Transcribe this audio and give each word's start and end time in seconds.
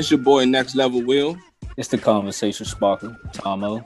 It's 0.00 0.12
your 0.12 0.18
boy 0.18 0.44
Next 0.44 0.76
Level 0.76 1.02
Will. 1.02 1.36
It's 1.76 1.88
the 1.88 1.98
conversation 1.98 2.64
sparkle, 2.64 3.16
Tomo. 3.32 3.84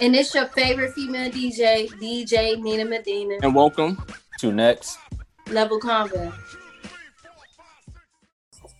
And 0.00 0.16
it's 0.16 0.34
your 0.34 0.46
favorite 0.46 0.94
female 0.94 1.30
DJ, 1.30 1.90
DJ 2.00 2.58
Nina 2.58 2.86
Medina. 2.86 3.36
And 3.42 3.54
welcome 3.54 4.02
to 4.38 4.50
Next 4.50 4.96
Level 5.50 5.78
Convo. 5.78 6.32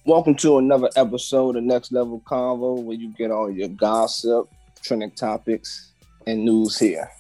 Welcome 0.07 0.35
to 0.37 0.57
another 0.57 0.89
episode 0.97 1.57
of 1.57 1.63
Next 1.63 1.93
Level 1.93 2.23
Convo, 2.27 2.83
where 2.85 2.97
you 2.97 3.13
get 3.13 3.31
all 3.31 3.51
your 3.51 3.69
gossip, 3.69 4.49
trending 4.81 5.11
topics, 5.11 5.93
and 6.27 6.43
news 6.43 6.79
here. 6.79 7.11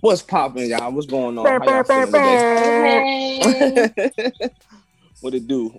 What's 0.00 0.22
popping, 0.22 0.70
y'all? 0.70 0.90
What's 0.92 1.08
going 1.08 1.36
on? 1.36 1.44
How 1.44 1.62
y'all 1.62 1.84
feeling 1.84 2.06
today? 2.06 3.40
Hey. 4.16 4.50
what 5.20 5.34
it 5.34 5.46
do? 5.46 5.78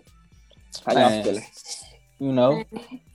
How 0.86 0.94
y'all 0.94 1.10
Man. 1.10 1.24
feeling? 1.24 1.44
You 2.20 2.32
know, 2.32 2.64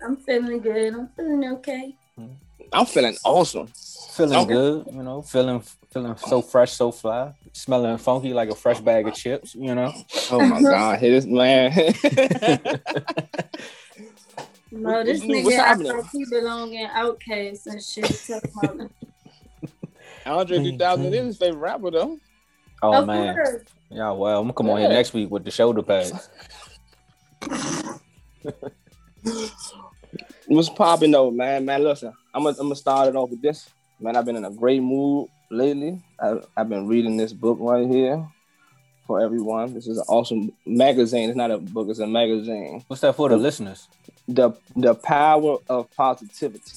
I'm 0.05 0.17
feeling 0.17 0.61
good. 0.61 0.95
I'm 0.95 1.09
feeling 1.17 1.45
okay. 1.53 1.97
Mm-hmm. 2.19 2.33
I'm 2.73 2.87
feeling 2.87 3.17
awesome. 3.25 3.67
feeling 4.13 4.39
Okay. 4.39 4.53
good. 4.53 4.87
You 4.93 5.03
know, 5.03 5.23
feeling 5.23 5.63
feeling 5.91 6.17
so 6.17 6.43
fresh, 6.43 6.73
so 6.73 6.93
fly, 6.93 7.33
smelling 7.53 7.97
funky 7.99 8.33
like 8.33 8.51
a 8.51 8.55
fresh 8.55 8.79
bag 8.81 9.09
of 9.09 9.15
chips. 9.15 9.55
You 9.55 9.75
know, 9.75 9.93
Oh 10.31 10.41
my 10.45 10.57
uh-huh. 10.57 10.71
god, 10.71 10.99
hit 11.01 11.11
this 11.11 11.27
man. 11.27 11.73
No, 14.73 15.03
this 15.03 15.19
What's 15.21 15.33
nigga 15.33 15.45
What's 15.45 15.57
I 15.59 15.67
happening? 15.67 15.93
thought 15.93 16.11
he 16.13 16.25
belong 16.31 16.75
in 16.75 16.89
OutKast 16.91 17.67
and 17.67 17.83
shit. 17.83 18.05
Tell 18.27 18.41
him 18.71 18.89
Andre 20.25 20.59
mm-hmm. 20.59 20.65
3000 20.79 21.15
is 21.15 21.27
his 21.27 21.37
favorite 21.39 21.59
rapper 21.59 21.91
though. 21.91 22.19
oh 22.83 22.95
Of 22.95 23.07
man, 23.09 23.35
course. 23.35 23.63
yeah. 23.91 24.13
Well, 24.13 24.39
I'm 24.39 24.45
gonna 24.45 24.53
come 24.53 24.71
on 24.71 24.79
here 24.81 24.89
next 24.89 25.13
week 25.13 25.29
with 25.31 25.45
the 25.45 25.51
shoulder 25.51 25.83
pads. 25.83 26.29
What's 30.47 30.69
popping 30.69 31.13
though, 31.13 31.31
man? 31.31 31.65
Man, 31.65 31.85
listen, 31.85 32.13
I'm 32.35 32.43
gonna 32.43 32.57
I'm 32.59 32.67
gonna 32.67 32.77
start 32.77 33.09
it 33.09 33.17
off 33.17 33.31
with 33.31 33.43
this. 33.43 33.69
Man, 34.01 34.17
I've 34.17 34.25
been 34.25 34.37
in 34.37 34.45
a 34.45 34.51
great 34.51 34.83
mood 34.83 35.29
lately. 35.51 36.03
I, 36.19 36.41
I've 36.57 36.69
been 36.69 36.87
reading 36.87 37.17
this 37.17 37.33
book 37.33 37.59
right 37.61 37.87
here 37.87 38.27
for 39.07 39.21
everyone. 39.21 39.75
This 39.75 39.87
is 39.87 39.99
an 39.99 40.05
awesome 40.09 40.53
magazine. 40.67 41.29
It's 41.29 41.37
not 41.37 41.51
a 41.51 41.59
book; 41.59 41.89
it's 41.89 41.99
a 41.99 42.07
magazine. 42.07 42.83
What's 42.89 43.03
that 43.03 43.15
for 43.15 43.29
the 43.29 43.37
listeners? 43.37 43.89
the 44.27 44.53
The 44.77 44.95
power 44.95 45.59
of 45.69 45.91
positivity. 45.97 46.73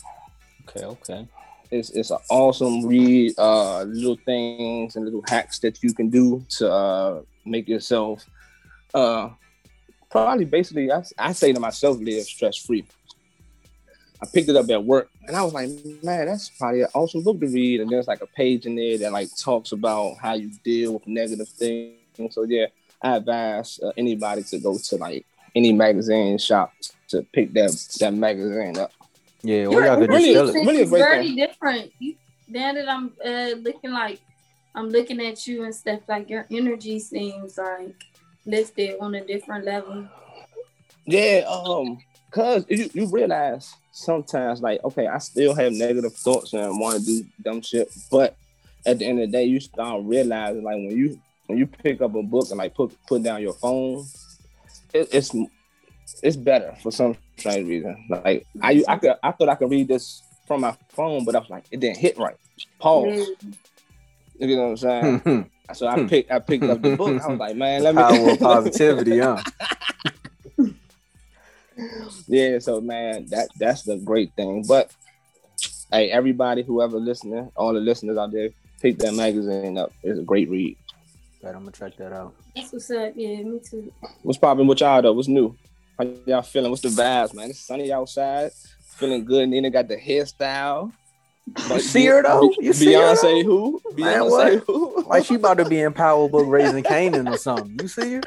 Okay, 0.67 0.85
okay. 0.85 1.27
It's 1.71 1.89
it's 1.91 2.11
an 2.11 2.19
awesome 2.29 2.85
read. 2.85 3.33
Uh, 3.37 3.83
little 3.83 4.17
things 4.25 4.95
and 4.95 5.05
little 5.05 5.23
hacks 5.27 5.59
that 5.59 5.81
you 5.81 5.93
can 5.93 6.09
do 6.09 6.45
to 6.57 6.71
uh, 6.71 7.21
make 7.45 7.67
yourself. 7.67 8.25
Uh, 8.93 9.29
probably 10.13 10.45
basically, 10.45 10.91
I, 10.91 11.03
I 11.17 11.31
say 11.33 11.51
to 11.53 11.59
myself, 11.59 11.97
live 11.99 12.23
stress 12.23 12.55
free. 12.55 12.85
I 14.21 14.25
picked 14.31 14.47
it 14.47 14.55
up 14.55 14.69
at 14.69 14.81
work 14.85 15.09
and 15.27 15.35
I 15.35 15.41
was 15.41 15.53
like, 15.53 15.69
man, 16.03 16.27
that's 16.27 16.47
probably 16.49 16.81
an 16.83 16.87
awesome 16.93 17.23
book 17.23 17.39
to 17.41 17.47
read. 17.47 17.81
And 17.81 17.89
there's 17.89 18.07
like 18.07 18.21
a 18.21 18.27
page 18.27 18.65
in 18.65 18.75
there 18.75 18.97
that 18.99 19.11
like 19.11 19.27
talks 19.37 19.73
about 19.73 20.15
how 20.21 20.35
you 20.35 20.51
deal 20.63 20.93
with 20.93 21.07
negative 21.07 21.49
things. 21.49 21.97
So 22.29 22.43
yeah, 22.43 22.67
I 23.01 23.17
advise 23.17 23.79
uh, 23.83 23.91
anybody 23.97 24.43
to 24.43 24.59
go 24.59 24.77
to 24.77 24.95
like 24.97 25.25
any 25.55 25.73
magazine 25.73 26.37
shop 26.37 26.71
to 27.09 27.23
pick 27.33 27.51
that 27.53 27.71
that 27.99 28.13
magazine 28.13 28.77
up. 28.77 28.91
Yeah, 29.41 29.65
or 29.65 29.83
y'all 29.83 29.97
could 29.97 30.09
just 30.11 30.23
Really- 30.23 30.59
it. 30.61 30.65
really 30.65 30.81
it's 30.83 30.91
very 30.91 31.27
thing. 31.27 31.35
different. 31.35 31.91
You, 31.99 32.15
now 32.47 32.71
that 32.73 32.87
I'm 32.87 33.11
uh, 33.25 33.55
looking 33.59 33.91
like 33.91 34.21
I'm 34.73 34.89
looking 34.89 35.19
at 35.25 35.45
you 35.47 35.63
and 35.65 35.75
stuff, 35.75 35.99
like 36.07 36.29
your 36.29 36.45
energy 36.49 36.99
seems 36.99 37.57
like 37.57 37.95
lifted 38.45 38.97
on 38.99 39.15
a 39.15 39.25
different 39.25 39.65
level. 39.65 40.07
Yeah, 41.05 41.45
um, 41.49 41.99
cause 42.31 42.65
you, 42.69 42.89
you 42.93 43.07
realize 43.07 43.73
sometimes 43.91 44.61
like, 44.61 44.83
okay, 44.83 45.07
I 45.07 45.17
still 45.17 45.53
have 45.55 45.73
negative 45.73 46.13
thoughts 46.13 46.53
and 46.53 46.79
want 46.79 46.99
to 46.99 47.05
do 47.05 47.25
dumb 47.41 47.61
shit, 47.61 47.91
but 48.09 48.35
at 48.85 48.99
the 48.99 49.05
end 49.05 49.19
of 49.19 49.27
the 49.27 49.31
day, 49.31 49.45
you 49.45 49.59
start 49.59 50.01
realizing 50.03 50.63
like 50.63 50.75
when 50.75 50.97
you 50.97 51.19
when 51.47 51.57
you 51.57 51.67
pick 51.67 52.01
up 52.01 52.15
a 52.15 52.23
book 52.23 52.49
and 52.49 52.57
like 52.57 52.73
put 52.73 52.93
put 53.07 53.23
down 53.23 53.41
your 53.41 53.53
phone, 53.53 54.05
it, 54.93 55.09
it's 55.11 55.35
it's 56.21 56.35
better 56.35 56.75
for 56.81 56.91
some 56.91 57.15
strange 57.37 57.67
reason. 57.67 58.05
Like 58.09 58.45
I 58.61 58.83
I 58.87 58.97
could 58.97 59.15
I 59.21 59.31
thought 59.31 59.49
I 59.49 59.55
could 59.55 59.71
read 59.71 59.87
this 59.87 60.23
from 60.47 60.61
my 60.61 60.75
phone, 60.89 61.25
but 61.25 61.35
I 61.35 61.39
was 61.39 61.49
like, 61.49 61.65
it 61.71 61.79
didn't 61.79 61.97
hit 61.97 62.17
right. 62.17 62.35
Pause. 62.79 63.29
Yeah. 64.37 64.47
You 64.47 64.55
know 64.57 64.69
what 64.69 64.83
I'm 64.83 65.21
saying? 65.23 65.49
Power 65.67 65.75
So 65.75 65.87
I 65.87 65.99
hmm. 65.99 66.07
picked 66.07 66.31
I 66.31 66.39
picked 66.39 66.63
up 66.63 66.81
the 66.81 66.95
book. 66.97 67.21
I 67.21 67.27
was 67.27 67.39
like, 67.39 67.55
man, 67.55 67.83
let 67.83 67.95
me 67.95 68.31
of 68.31 68.39
positivity, 68.39 69.19
huh? 69.19 69.41
Yeah, 72.27 72.59
so 72.59 72.79
man, 72.79 73.25
that 73.27 73.49
that's 73.57 73.83
the 73.83 73.97
great 73.97 74.33
thing. 74.35 74.63
But 74.67 74.91
hey, 75.91 76.11
everybody, 76.11 76.61
whoever 76.61 76.97
listening, 76.97 77.51
all 77.55 77.73
the 77.73 77.79
listeners 77.79 78.17
out 78.17 78.31
there, 78.31 78.49
pick 78.79 78.99
that 78.99 79.13
magazine 79.13 79.77
up. 79.77 79.91
It's 80.03 80.19
a 80.19 80.23
great 80.23 80.49
read. 80.49 80.77
Bet 81.41 81.55
I'm 81.55 81.61
gonna 81.61 81.71
check 81.71 81.97
that 81.97 82.13
out. 82.13 82.35
That's 82.55 82.71
what's 82.71 82.91
up. 82.91 83.13
Yeah, 83.15 83.41
me 83.41 83.59
too. 83.59 83.91
What's 84.21 84.37
popping 84.37 84.67
with 84.67 84.81
y'all 84.81 85.01
though? 85.01 85.13
What's 85.13 85.27
new? 85.27 85.55
How 85.97 86.05
y'all 86.25 86.41
feeling? 86.43 86.69
What's 86.69 86.83
the 86.83 86.89
vibes, 86.89 87.33
man? 87.33 87.49
It's 87.49 87.59
sunny 87.59 87.91
outside. 87.91 88.51
Feeling 88.95 89.25
good. 89.25 89.49
Nina 89.49 89.69
got 89.69 89.87
the 89.87 89.97
hairstyle. 89.97 90.93
You 91.73 91.79
see 91.79 92.05
her, 92.07 92.23
though? 92.23 92.55
You 92.59 92.73
see 92.73 92.93
her, 92.93 92.99
Beyonce 93.01 93.43
who? 93.43 93.81
Man, 93.95 94.23
Beyonce 94.23 94.29
what? 94.29 94.63
who? 94.67 95.03
Like 95.07 95.25
she 95.25 95.35
about 95.35 95.57
to 95.57 95.65
be 95.65 95.81
in 95.81 95.93
Power 95.93 96.27
Book 96.29 96.45
raising 96.47 96.83
Kanan 96.83 97.31
or 97.31 97.37
something. 97.37 97.77
You 97.79 97.87
see 97.87 98.13
her? 98.15 98.21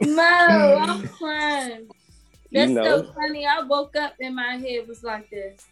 No, 0.00 0.78
I'm 0.80 1.02
crying. 1.18 1.88
You 2.50 2.60
That's 2.60 2.74
know. 2.74 3.02
so 3.02 3.12
funny. 3.14 3.46
I 3.46 3.62
woke 3.62 3.96
up 3.96 4.14
and 4.20 4.36
my 4.36 4.56
head 4.56 4.86
was 4.86 5.02
like 5.02 5.30
this. 5.30 5.64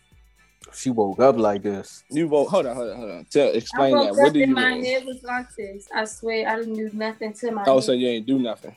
She 0.75 0.91
woke 0.91 1.21
up 1.21 1.37
like 1.37 1.63
this. 1.63 2.05
You 2.11 2.29
vote. 2.29 2.47
Hold 2.49 2.67
on, 2.67 2.77
hold 2.77 2.91
on, 2.91 2.97
hold 2.97 3.11
on. 3.11 3.25
Tell, 3.27 3.49
I 3.49 3.53
explain 3.53 3.95
woke 3.97 4.07
that. 4.07 4.17
What 4.17 4.27
up 4.29 4.33
do 4.33 4.39
you 4.41 4.47
and 4.47 4.55
my 4.55 4.71
mean? 4.71 4.85
head 4.85 5.05
was 5.05 5.23
like 5.23 5.47
this. 5.57 5.89
I 5.95 6.05
swear 6.05 6.49
I 6.49 6.57
didn't 6.57 6.77
do 6.77 6.91
nothing 6.93 7.33
to 7.35 7.51
my 7.51 7.65
Oh, 7.67 7.77
head. 7.77 7.85
so 7.85 7.93
you 7.93 8.09
ain't 8.09 8.27
do 8.27 8.39
nothing. 8.39 8.77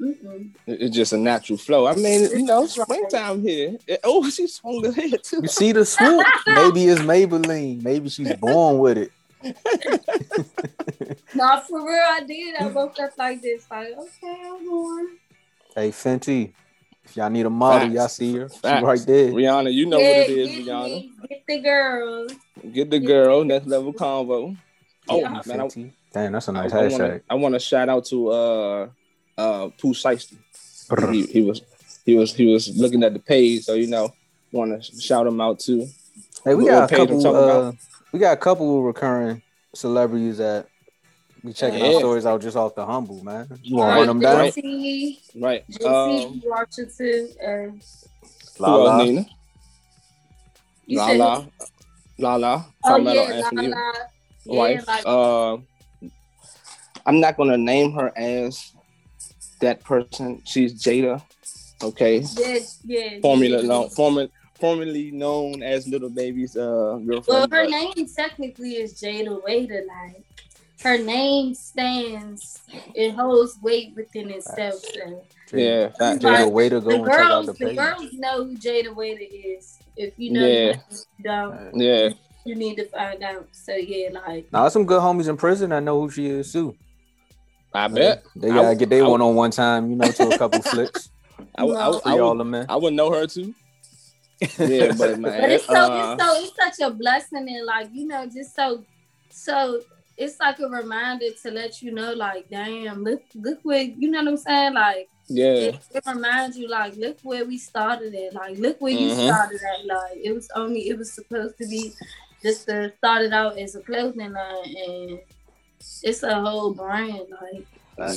Mm-mm. 0.00 0.50
It's 0.66 0.94
just 0.94 1.12
a 1.12 1.16
natural 1.16 1.58
flow. 1.58 1.86
I 1.86 1.94
mean, 1.96 2.30
you 2.30 2.42
know, 2.44 2.66
springtime 2.66 3.42
here. 3.42 3.76
Oh, 4.04 4.28
she 4.30 4.46
swung 4.46 4.82
the 4.82 4.92
head 4.92 5.22
too. 5.24 5.40
You 5.42 5.48
see 5.48 5.72
the 5.72 5.84
swoop? 5.84 6.24
Maybe 6.46 6.86
it's 6.86 7.00
Maybelline. 7.02 7.82
Maybe 7.82 8.08
she's 8.08 8.32
born 8.36 8.78
with 8.78 8.98
it. 8.98 9.12
No, 11.34 11.60
for 11.68 11.78
real, 11.86 12.00
I 12.08 12.22
did. 12.26 12.56
I 12.56 12.66
woke 12.68 12.98
up 12.98 13.10
like 13.18 13.40
this, 13.42 13.66
like, 13.70 13.88
okay, 13.96 14.36
I'm 14.44 14.66
born. 14.68 15.06
Hey 15.74 15.90
Fenty, 15.90 16.52
if 17.04 17.16
y'all 17.16 17.30
need 17.30 17.46
a 17.46 17.50
model, 17.50 17.80
Facts. 17.88 17.94
y'all 17.94 18.08
see 18.08 18.36
her. 18.38 18.48
She 18.48 18.58
right 18.68 19.00
there. 19.06 19.30
Rihanna, 19.30 19.72
you 19.72 19.86
know 19.86 20.00
yeah, 20.00 20.08
what 20.08 20.16
it 20.16 20.30
is, 20.30 20.48
get 20.48 20.66
Rihanna. 20.66 20.84
me, 20.84 21.12
get 21.28 21.44
the 21.46 21.58
girls. 21.60 22.32
Get 22.72 22.90
the 22.90 22.98
girl, 22.98 23.44
next 23.44 23.66
level 23.66 23.92
convo. 23.92 24.56
Oh 25.08 25.20
Yeah. 25.20 25.28
man, 25.28 25.60
I, 25.60 25.64
Fenty. 25.66 25.92
Damn, 26.12 26.32
that's 26.32 26.48
a 26.48 26.52
nice 26.52 26.72
I, 26.72 26.88
hashtag. 26.88 27.20
I 27.30 27.34
want 27.34 27.54
to 27.54 27.60
shout 27.60 27.88
out 27.88 28.06
to 28.06 28.28
uh 28.30 28.88
uh 29.38 29.68
Pooh 29.80 29.94
Shiesty. 29.94 30.36
He, 31.12 31.22
he 31.26 31.42
was 31.42 31.62
he 32.04 32.14
was 32.14 32.34
he 32.34 32.52
was 32.52 32.76
looking 32.76 33.02
at 33.02 33.12
the 33.12 33.20
page, 33.20 33.64
so 33.64 33.74
you 33.74 33.86
know, 33.86 34.14
want 34.52 34.82
to 34.82 35.00
shout 35.00 35.26
him 35.26 35.40
out 35.40 35.60
too. 35.60 35.86
Hey, 36.44 36.54
we 36.54 36.66
got 36.66 36.90
a 36.90 36.96
couple. 36.96 37.22
talking 37.22 37.36
Uh, 37.38 37.72
we 38.12 38.18
got 38.18 38.32
a 38.32 38.40
couple 38.40 38.82
recurring 38.82 39.42
celebrities 39.74 40.38
that 40.38 40.68
be 41.44 41.52
checking 41.52 41.80
our 41.82 41.92
stories 42.00 42.26
out 42.26 42.40
just 42.40 42.56
off 42.56 42.74
the 42.74 42.84
humble, 42.84 43.22
man. 43.22 43.46
You 43.62 43.76
want 43.76 43.88
to 43.88 43.92
Right, 43.92 43.98
run 43.98 44.06
them 44.08 44.20
down? 44.20 44.36
right. 44.38 44.54
JC, 44.54 45.18
Right. 45.36 45.64
JC 45.70 45.86
Um, 45.86 46.42
Washington, 46.44 47.28
and 47.40 47.84
who 48.58 48.64
else, 48.64 49.06
Nina? 49.08 49.26
you 50.86 50.98
La 50.98 51.10
la, 51.12 51.46
la 52.18 52.34
la. 52.36 52.64
oh 52.84 52.96
yeah, 52.96 53.20
Anthony 53.20 53.68
La 53.68 53.76
La. 53.76 53.92
Yeah, 54.46 54.54
wife. 54.56 54.86
like, 54.88 55.06
Uh, 55.06 55.58
I'm 57.06 57.20
not 57.20 57.36
gonna 57.36 57.58
name 57.58 57.92
her 57.92 58.10
as 58.16 58.72
that 59.58 59.82
person. 59.84 60.42
She's 60.44 60.74
Jayda. 60.82 61.22
Okay. 61.82 62.22
yeah, 62.36 62.58
yeah. 62.84 63.20
Formula 63.20 63.60
yeah. 63.62 63.68
known, 63.68 63.88
former, 63.90 64.28
formerly 64.54 65.10
known 65.12 65.62
as 65.62 65.86
Lil 65.86 66.08
Baby's 66.10 66.56
uh, 66.56 66.98
girlfriend. 67.06 67.26
Well, 67.28 67.42
her 67.42 67.48
but- 67.48 67.70
name 67.70 68.06
technically 68.14 68.72
is 68.76 68.94
Jayda 69.00 69.42
Wayda. 69.44 69.86
Like 69.86 70.24
her 70.82 70.98
name 70.98 71.54
stands, 71.54 72.60
it 72.94 73.12
holds 73.14 73.58
weight 73.62 73.94
within 73.96 74.30
itself. 74.30 74.80
So 74.94 75.24
Yeah, 75.52 75.88
fact, 75.98 76.22
Jayda, 76.22 76.38
yeah. 76.40 76.46
way 76.46 76.68
to 76.68 76.80
go 76.80 76.88
the 76.90 76.94
and 76.96 77.06
check 77.06 77.18
out 77.20 77.28
girls, 77.28 77.46
the 77.46 77.52
the 77.52 77.66
page. 77.66 77.76
girls 77.76 78.12
know 78.14 78.44
who 78.44 78.56
Jayda 78.56 78.88
Wayda 78.94 79.28
is. 79.30 79.78
If 79.96 80.14
you 80.16 80.32
know, 80.32 80.46
Yeah. 80.46 80.54
you 80.54 80.66
know. 80.66 80.72
If 80.90 81.04
you 81.18 81.24
don't, 81.24 81.80
yeah. 81.80 82.08
you 82.44 82.54
need 82.56 82.76
to 82.76 82.86
find 82.86 83.22
out. 83.22 83.48
So 83.52 83.74
yeah, 83.74 84.10
like 84.12 84.52
Now, 84.52 84.68
some 84.68 84.84
good 84.84 85.00
homies 85.00 85.28
in 85.28 85.36
prison 85.36 85.72
I 85.72 85.80
know 85.80 86.00
who 86.00 86.10
she 86.10 86.26
is 86.26 86.52
too. 86.52 86.74
I 87.84 87.88
bet. 87.88 88.24
They 88.36 88.48
gotta 88.48 88.74
get 88.76 88.90
their 88.90 89.08
one 89.08 89.20
on 89.22 89.34
one 89.34 89.50
time, 89.50 89.90
you 89.90 89.96
know, 89.96 90.10
to 90.10 90.28
a 90.30 90.38
couple 90.38 90.62
flicks. 90.62 91.10
I, 91.54 91.64
would- 91.64 91.76
I, 91.76 91.88
would- 91.88 92.02
I, 92.04 92.14
would, 92.14 92.38
them. 92.38 92.66
I 92.68 92.76
would 92.76 92.94
know 92.94 93.10
her 93.12 93.26
too. 93.26 93.54
Yeah, 94.58 94.92
but 94.96 95.18
man, 95.18 95.40
But 95.40 95.50
it's 95.50 95.66
so 95.66 95.74
uh, 95.74 96.14
it's 96.14 96.22
so 96.22 96.42
it's 96.42 96.78
such 96.78 96.86
a 96.88 96.94
blessing 96.94 97.48
and 97.48 97.66
like 97.66 97.88
you 97.92 98.06
know 98.06 98.24
just 98.26 98.54
so 98.54 98.84
so 99.30 99.80
it's 100.16 100.38
like 100.38 100.60
a 100.60 100.68
reminder 100.68 101.26
to 101.42 101.50
let 101.50 101.82
you 101.82 101.90
know 101.92 102.12
like 102.12 102.48
damn 102.48 103.02
look 103.02 103.22
look 103.34 103.58
where 103.64 103.82
you 103.82 104.08
know 104.10 104.20
what 104.20 104.28
I'm 104.28 104.36
saying 104.36 104.74
like 104.74 105.08
Yeah. 105.26 105.46
it, 105.74 105.78
it 105.92 106.04
reminds 106.06 106.56
you 106.56 106.68
like 106.68 106.94
look 106.96 107.18
where 107.24 107.44
we 107.44 107.58
started 107.58 108.14
at 108.14 108.32
like 108.34 108.58
look 108.58 108.80
where 108.80 108.92
you 108.92 109.10
Mhm. 109.10 109.26
started 109.26 109.60
at 109.76 109.86
like 109.86 110.18
it 110.22 110.32
was 110.32 110.48
only 110.54 110.88
it 110.88 110.96
was 110.96 111.12
supposed 111.12 111.58
to 111.58 111.66
be 111.66 111.92
just 112.40 112.66
to 112.68 112.92
start 112.98 113.22
it 113.22 113.32
out 113.32 113.58
as 113.58 113.74
a 113.74 113.80
clothing 113.80 114.32
line 114.34 114.76
and 114.88 115.18
it's 116.02 116.22
a 116.22 116.34
whole 116.40 116.74
brand 116.74 117.26
like 117.40 117.66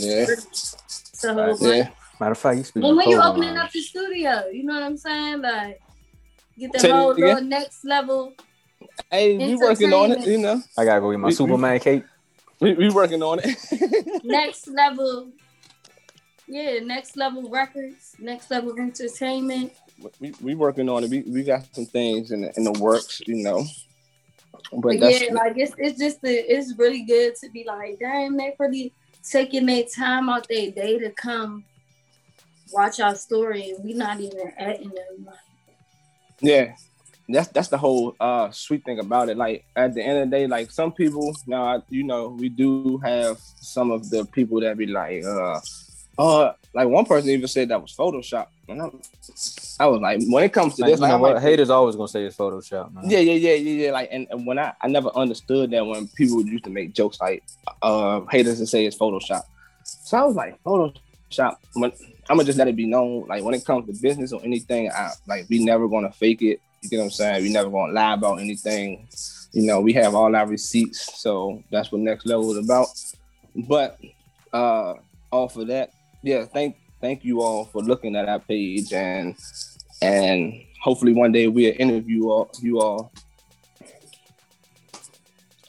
Yeah. 0.02 0.26
it's 0.30 1.24
a 1.24 1.34
whole 1.34 1.58
brand. 1.58 1.78
Yeah. 1.78 1.90
Matter 2.20 2.32
of 2.34 2.38
fact, 2.38 2.58
you 2.58 2.64
speak. 2.64 2.84
and 2.84 2.96
when 2.98 3.10
you 3.10 3.20
opening 3.22 3.58
up 3.58 3.72
the 3.72 3.82
studio 3.82 4.46
you 4.52 4.64
know 4.64 4.74
what 4.74 4.84
i'm 4.84 4.98
saying 4.98 5.42
like 5.42 5.82
get 6.58 6.72
the 6.74 6.80
Say 6.80 6.90
it 6.90 6.94
whole 6.94 7.14
little 7.14 7.42
next 7.44 7.84
level 7.86 8.34
Hey, 9.10 9.38
we 9.38 9.56
working 9.56 9.94
on 9.94 10.12
it, 10.12 10.26
you 10.28 10.38
know. 10.38 10.62
I 10.78 10.86
gotta 10.86 11.02
go 11.02 11.12
get 11.12 11.20
my 11.20 11.28
We- 11.28 11.32
we- 11.32 11.36
Superman 11.36 11.80
cape. 11.80 12.04
We, 12.60 12.74
we 12.74 12.90
working 12.90 13.24
on 13.24 13.40
it. 13.44 14.24
next 14.24 14.68
level 14.68 15.30
yeah 16.48 16.80
next 16.80 17.16
level 17.18 17.50
records 17.50 18.16
next 18.20 18.52
level 18.52 18.78
entertainment 18.78 19.72
we, 20.20 20.34
we 20.42 20.56
working 20.56 20.90
on 20.90 21.04
it. 21.04 21.10
We, 21.12 21.22
we 21.22 21.44
got 21.44 21.64
some 21.76 21.86
things 21.86 22.32
in 22.32 22.42
the, 22.42 22.52
in 22.58 22.64
the 22.64 22.72
works, 22.72 23.22
you 23.28 23.36
know. 23.44 23.64
But 24.72 24.82
But 24.82 25.00
yeah, 25.00 25.34
like 25.34 25.54
it's 25.58 25.74
it's 25.78 26.00
just 26.00 26.22
the, 26.22 26.32
it's 26.32 26.78
really 26.78 27.04
good 27.04 27.36
to 27.36 27.50
be 27.50 27.64
like, 27.68 28.00
damn, 28.00 28.38
they 28.38 28.56
really 28.60 28.94
taking 29.30 29.66
their 29.66 29.84
time 29.84 30.30
out 30.30 30.48
their 30.48 30.72
day 30.72 31.00
to 31.00 31.12
come 31.12 31.64
watch 32.74 33.00
our 33.00 33.16
story, 33.16 33.72
and 33.72 33.84
we 33.84 33.94
not 33.94 34.20
even 34.20 34.52
adding 34.58 34.90
them. 34.90 35.26
Like, 35.26 35.36
yeah. 36.42 36.74
That's 37.30 37.48
that's 37.50 37.68
the 37.70 37.78
whole 37.78 38.16
uh 38.20 38.52
sweet 38.52 38.84
thing 38.84 39.00
about 39.00 39.30
it. 39.30 39.38
Like 39.38 39.64
at 39.76 39.94
the 39.94 40.02
end 40.04 40.18
of 40.18 40.30
the 40.30 40.36
day, 40.38 40.48
like 40.48 40.70
some 40.70 40.92
people 40.92 41.34
now, 41.48 41.64
I- 41.78 41.82
you 41.90 42.04
know, 42.04 42.30
we 42.30 42.50
do 42.50 42.98
have 42.98 43.38
some 43.62 43.92
of 43.92 44.10
the 44.10 44.26
people 44.26 44.60
that 44.62 44.76
be 44.78 44.88
like, 44.88 45.24
uh, 45.24 45.60
uh, 46.18 46.54
like 46.74 46.90
one 46.90 47.06
person 47.06 47.30
even 47.30 47.48
said 47.48 47.70
that 47.70 47.82
was 47.82 47.94
Photoshop, 47.96 48.48
and 48.72 48.82
I 49.80 49.86
was 49.88 50.02
like, 50.02 50.22
when 50.28 50.44
it 50.44 50.54
comes 50.54 50.76
to 50.76 50.82
Like, 50.82 50.92
this, 50.92 51.00
like, 51.00 51.20
what? 51.20 51.36
like, 51.36 51.44
Haters 51.44 51.70
always 51.70 51.96
gonna 51.96 52.08
say 52.08 52.24
it's 52.24 52.36
Photoshop, 52.36 52.94
man. 52.94 53.10
Yeah, 53.10 53.20
yeah, 53.20 53.34
yeah, 53.34 53.54
yeah, 53.54 53.86
yeah. 53.86 53.92
Like, 53.92 54.10
and, 54.12 54.28
and 54.32 54.46
when 54.46 54.60
I, 54.60 54.74
I 54.82 54.88
never 54.88 55.10
understood 55.16 55.72
that 55.72 55.86
when 55.86 56.08
people 56.10 56.46
used 56.46 56.64
to 56.66 56.70
make 56.70 56.94
jokes 56.94 57.20
like, 57.20 57.44
uh, 57.82 58.22
haters 58.30 58.60
to 58.60 58.68
say 58.68 58.86
it's 58.86 58.98
Photoshop. 58.98 59.44
So 59.84 60.18
I 60.18 60.24
was 60.24 60.36
like, 60.36 60.62
Photoshop. 60.64 61.56
When 61.74 61.92
I'm 62.30 62.38
gonna 62.38 62.46
just 62.46 62.58
let 62.58 62.68
it 62.68 62.76
be 62.76 62.86
known, 62.86 63.28
like 63.28 63.44
when 63.44 63.54
it 63.54 63.66
comes 63.66 63.88
to 63.88 64.02
business 64.02 64.32
or 64.32 64.42
anything, 64.44 64.90
I 64.92 65.12
like 65.28 65.48
we 65.50 65.64
never 65.64 65.88
gonna 65.88 66.12
fake 66.12 66.42
it. 66.42 66.62
You 66.82 66.90
get 66.90 66.98
what 66.98 67.04
I'm 67.06 67.12
saying? 67.12 67.44
We 67.44 67.52
never 67.52 67.70
gonna 67.70 67.94
lie 67.94 68.14
about 68.14 68.40
anything. 68.40 69.08
You 69.52 69.64
know, 69.64 69.82
we 69.82 69.94
have 69.94 70.16
all 70.16 70.36
our 70.36 70.48
receipts, 70.48 71.20
so 71.22 71.62
that's 71.72 71.92
what 71.92 72.02
next 72.02 72.26
level 72.26 72.52
is 72.52 72.58
about. 72.58 72.88
But 73.56 74.00
uh, 74.54 74.96
off 75.32 75.58
of 75.58 75.68
that, 75.68 75.92
yeah, 76.22 76.46
thank 76.46 76.78
thank 77.02 77.26
you 77.26 77.42
all 77.42 77.66
for 77.66 77.82
looking 77.82 78.16
at 78.16 78.30
our 78.30 78.40
page 78.40 78.94
and 78.94 79.36
and 80.02 80.54
hopefully 80.82 81.14
one 81.14 81.32
day 81.32 81.48
we'll 81.48 81.74
interview 81.78 82.30
all 82.30 82.50
you 82.62 82.80
all. 82.80 83.12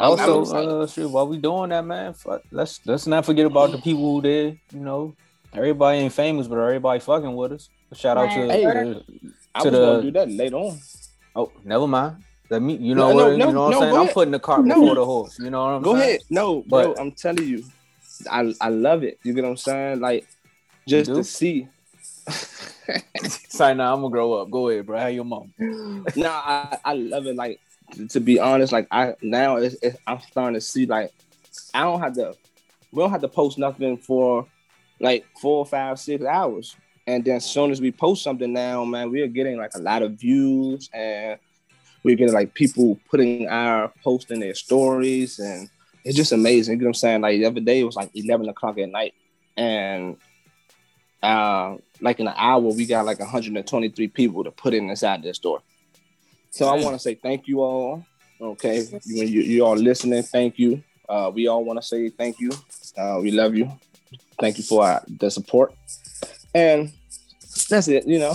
Also, 0.00 0.44
uh, 0.82 0.86
shit, 0.86 1.08
while 1.08 1.28
we 1.28 1.36
doing 1.38 1.70
that, 1.70 1.84
man, 1.84 2.12
fuck, 2.12 2.42
let's 2.50 2.80
let's 2.86 3.06
not 3.06 3.24
forget 3.24 3.46
about 3.46 3.70
the 3.70 3.78
people 3.78 4.02
who 4.14 4.20
did. 4.22 4.58
You 4.72 4.80
know, 4.80 5.14
everybody 5.52 5.98
ain't 5.98 6.12
famous, 6.12 6.48
but 6.48 6.58
everybody 6.58 6.98
fucking 6.98 7.34
with 7.36 7.52
us. 7.52 7.68
Shout 7.94 8.16
out 8.18 8.30
to, 8.30 8.48
Hey, 8.50 8.62
to- 8.64 9.04
I 9.54 9.62
to 9.62 9.70
was 9.70 9.78
the- 9.78 9.86
gonna 9.86 10.02
do 10.02 10.10
that 10.12 10.30
later 10.30 10.56
on. 10.56 10.80
oh, 11.36 11.52
never 11.64 11.86
mind. 11.86 12.16
Let 12.50 12.62
me, 12.62 12.76
you 12.76 12.94
know 12.94 13.10
No, 13.10 13.14
what, 13.14 13.22
no, 13.24 13.30
you 13.32 13.38
no, 13.38 13.52
know 13.52 13.62
what 13.62 13.74
I'm 13.74 13.80
saying. 13.80 13.96
I'm 13.96 14.08
putting 14.08 14.32
the 14.32 14.38
cart 14.40 14.64
No. 14.64 14.74
before 14.80 14.94
the 14.96 15.04
horse. 15.04 15.38
You 15.38 15.50
know 15.50 15.62
what 15.64 15.70
I'm 15.70 15.82
Go 15.82 15.94
saying? 15.94 16.00
Go 16.00 16.08
ahead. 16.08 16.20
No, 16.30 16.62
bro, 16.62 16.88
But- 16.94 17.00
I'm 17.00 17.12
telling 17.12 17.44
you, 17.46 17.64
I 18.30 18.52
I 18.60 18.68
love 18.70 19.04
it. 19.04 19.18
You 19.22 19.32
get 19.34 19.44
what 19.44 19.50
I'm 19.50 19.56
saying? 19.56 20.00
Like 20.00 20.26
just 20.86 21.10
to 21.14 21.24
see. 21.24 21.68
Sorry, 23.48 23.74
now 23.74 23.94
I'm 23.94 24.00
gonna 24.00 24.10
grow 24.10 24.34
up. 24.34 24.50
Go 24.50 24.68
ahead, 24.68 24.86
bro. 24.86 24.98
How 24.98 25.06
your 25.06 25.24
mom? 25.24 25.52
no, 25.58 26.28
I, 26.28 26.78
I 26.84 26.94
love 26.94 27.26
it. 27.26 27.36
Like 27.36 27.60
to 28.10 28.20
be 28.20 28.38
honest, 28.38 28.72
like 28.72 28.88
I 28.90 29.14
now 29.22 29.56
it's, 29.56 29.76
it's, 29.82 29.96
I'm 30.06 30.20
starting 30.20 30.54
to 30.54 30.60
see 30.60 30.86
like 30.86 31.12
I 31.74 31.82
don't 31.82 32.00
have 32.00 32.14
to. 32.14 32.34
We 32.90 33.02
don't 33.02 33.10
have 33.10 33.22
to 33.22 33.28
post 33.28 33.58
nothing 33.58 33.96
for 33.96 34.46
like 35.00 35.24
four, 35.40 35.64
five, 35.64 35.98
six 35.98 36.24
hours, 36.24 36.76
and 37.06 37.24
then 37.24 37.36
as 37.36 37.44
soon 37.44 37.70
as 37.70 37.80
we 37.80 37.90
post 37.90 38.22
something 38.22 38.52
now, 38.52 38.84
man, 38.84 39.10
we 39.10 39.22
are 39.22 39.28
getting 39.28 39.56
like 39.56 39.74
a 39.74 39.80
lot 39.80 40.02
of 40.02 40.12
views, 40.12 40.90
and 40.92 41.38
we're 42.04 42.16
getting 42.16 42.34
like 42.34 42.54
people 42.54 42.98
putting 43.10 43.48
our 43.48 43.92
post 44.02 44.30
in 44.30 44.40
their 44.40 44.54
stories, 44.54 45.38
and 45.38 45.68
it's 46.04 46.16
just 46.16 46.32
amazing. 46.32 46.74
You 46.74 46.80
know 46.80 46.86
what 46.86 46.90
I'm 46.90 46.94
saying? 46.94 47.20
Like 47.22 47.38
the 47.38 47.46
other 47.46 47.60
day, 47.60 47.80
it 47.80 47.84
was 47.84 47.96
like 47.96 48.10
11 48.14 48.48
o'clock 48.48 48.78
at 48.78 48.90
night, 48.90 49.14
and 49.56 50.16
uh, 51.22 51.76
like 52.00 52.18
in 52.20 52.26
an 52.26 52.34
hour, 52.36 52.60
we 52.60 52.86
got 52.86 53.04
like 53.06 53.20
123 53.20 54.08
people 54.08 54.44
to 54.44 54.50
put 54.50 54.74
in 54.74 54.90
inside 54.90 55.22
this 55.22 55.36
store. 55.36 55.60
So 56.50 56.68
I 56.68 56.82
want 56.82 56.94
to 56.94 56.98
say 56.98 57.14
thank 57.14 57.48
you 57.48 57.60
all. 57.62 58.04
Okay, 58.40 58.82
you, 59.04 59.24
you, 59.24 59.40
you 59.42 59.64
all 59.64 59.76
listening, 59.76 60.22
thank 60.24 60.58
you. 60.58 60.82
Uh, 61.08 61.30
we 61.32 61.46
all 61.46 61.64
want 61.64 61.80
to 61.80 61.86
say 61.86 62.08
thank 62.10 62.40
you. 62.40 62.50
Uh, 62.96 63.18
we 63.22 63.30
love 63.30 63.54
you. 63.54 63.70
Thank 64.40 64.58
you 64.58 64.64
for 64.64 64.82
uh, 64.82 65.00
the 65.20 65.30
support. 65.30 65.72
And 66.54 66.92
that's 67.68 67.86
it. 67.88 68.06
You 68.06 68.18
know, 68.18 68.32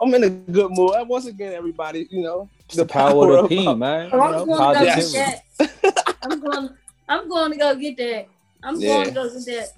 I'm 0.00 0.14
in 0.14 0.24
a 0.24 0.30
good 0.30 0.70
mood. 0.70 0.94
And 0.94 1.08
Once 1.08 1.26
again, 1.26 1.52
everybody, 1.52 2.06
you 2.10 2.22
know, 2.22 2.48
It's 2.66 2.76
the 2.76 2.86
power 2.86 3.32
of 3.32 3.42
the 3.42 3.48
P, 3.56 3.74
man. 3.74 4.10
I'm 4.12 4.18
going 4.20 4.32
to 4.38 4.46
go 4.46 4.72
get 4.74 5.12
that. 5.58 6.18
I'm 6.22 6.40
going. 6.40 6.68
I'm 7.08 7.28
going 7.28 7.52
to 7.52 7.58
go 7.58 7.74
get 7.74 7.96
that. 7.96 8.28
I'm 8.62 8.80
Yeah. 8.80 8.88
going 8.88 9.08
to 9.08 9.14
go 9.14 9.28
get 9.32 9.46
that 9.46 9.68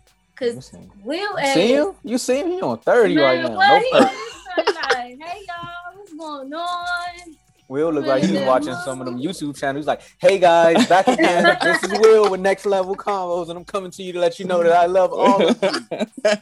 because 0.40 0.72
Will 1.04 1.38
You 1.38 1.46
see 1.54 1.74
him? 1.74 1.92
You 2.02 2.18
see 2.18 2.40
him? 2.40 2.48
He 2.48 2.60
on 2.62 2.78
30 2.78 3.14
Man, 3.14 3.24
right 3.24 3.42
now. 3.50 3.56
what 3.56 3.68
No 3.68 3.78
he 3.80 3.90
perk. 3.92 4.66
was 4.66 4.74
like, 4.74 4.94
hey 5.22 5.40
y'all, 5.48 5.94
what's 5.96 6.12
going 6.14 6.54
on? 6.54 7.36
Will 7.68 7.92
look 7.92 8.04
like 8.06 8.24
he 8.24 8.32
was 8.32 8.42
watching 8.46 8.74
some 8.84 9.00
of 9.00 9.06
them 9.06 9.18
YouTube 9.18 9.56
channels. 9.56 9.82
He's 9.84 9.86
like, 9.86 10.00
hey 10.18 10.38
guys, 10.40 10.88
back 10.88 11.06
again. 11.06 11.56
this 11.62 11.82
is 11.84 11.92
Will 12.00 12.28
with 12.30 12.40
Next 12.40 12.66
Level 12.66 12.96
Convos, 12.96 13.48
and 13.48 13.56
I'm 13.58 13.64
coming 13.64 13.92
to 13.92 14.02
you 14.02 14.12
to 14.14 14.18
let 14.18 14.40
you 14.40 14.44
know 14.46 14.62
that 14.64 14.72
I 14.72 14.86
love 14.86 15.12
all 15.12 15.46
of 15.46 15.62
you. 15.62 16.36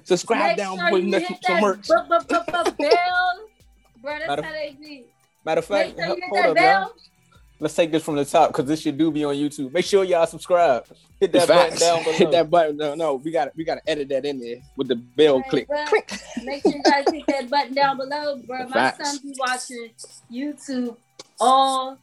Subscribe 0.04 0.48
Make 0.48 0.56
down 0.56 0.78
sure 0.78 0.88
for 0.88 0.98
you 0.98 1.10
next 1.10 1.28
hit 1.28 1.38
some 1.44 1.56
that 1.56 1.62
merch. 1.62 1.86
bu- 1.88 1.94
bu- 2.08 2.24
bu- 2.26 2.64
bu- 2.64 2.72
bell. 2.88 3.40
Bro, 4.00 4.12
that's 4.18 4.28
Matter- 4.28 4.42
how 4.42 4.52
they 4.52 4.76
be. 4.80 5.04
Matter 5.44 5.58
of 5.58 5.70
Make 5.70 5.96
fact, 5.96 5.98
sure 5.98 6.06
you 6.06 6.14
hit 6.14 6.24
hold 6.44 6.56
that 6.56 6.76
up, 6.80 6.88
y'all. 6.88 6.92
Bell. 7.58 7.64
Let's 7.64 7.74
take 7.74 7.90
this 7.92 8.02
from 8.04 8.16
the 8.16 8.24
top 8.24 8.50
because 8.50 8.66
this 8.66 8.80
should 8.80 8.98
do 8.98 9.10
be 9.10 9.24
on 9.24 9.34
YouTube. 9.34 9.72
Make 9.72 9.84
sure 9.84 10.04
y'all 10.04 10.26
subscribe. 10.26 10.86
Hit 11.20 11.32
that 11.32 11.48
button 11.48 11.78
down 11.78 12.04
below. 12.04 12.16
Hit 12.16 12.30
that 12.30 12.50
button. 12.50 12.76
No, 12.76 12.94
no, 12.94 13.14
we 13.16 13.30
got 13.30 13.54
we 13.56 13.64
got 13.64 13.76
to 13.76 13.90
edit 13.90 14.08
that 14.10 14.24
in 14.24 14.38
there 14.38 14.56
with 14.76 14.88
the 14.88 14.96
bell 14.96 15.40
Hey, 15.42 15.48
click. 15.50 15.68
bro, 15.68 15.84
click. 15.86 16.12
Make 16.44 16.62
sure 16.62 16.72
you 16.72 16.82
guys 16.82 17.04
hit 17.12 17.26
that 17.26 17.50
button 17.50 17.74
down 17.74 17.96
below, 17.96 18.36
bro. 18.46 18.66
My 18.68 18.72
Facts. 18.92 19.10
son 19.10 19.18
be 19.22 19.34
watching 19.38 19.90
YouTube 20.32 20.96
all 21.40 21.98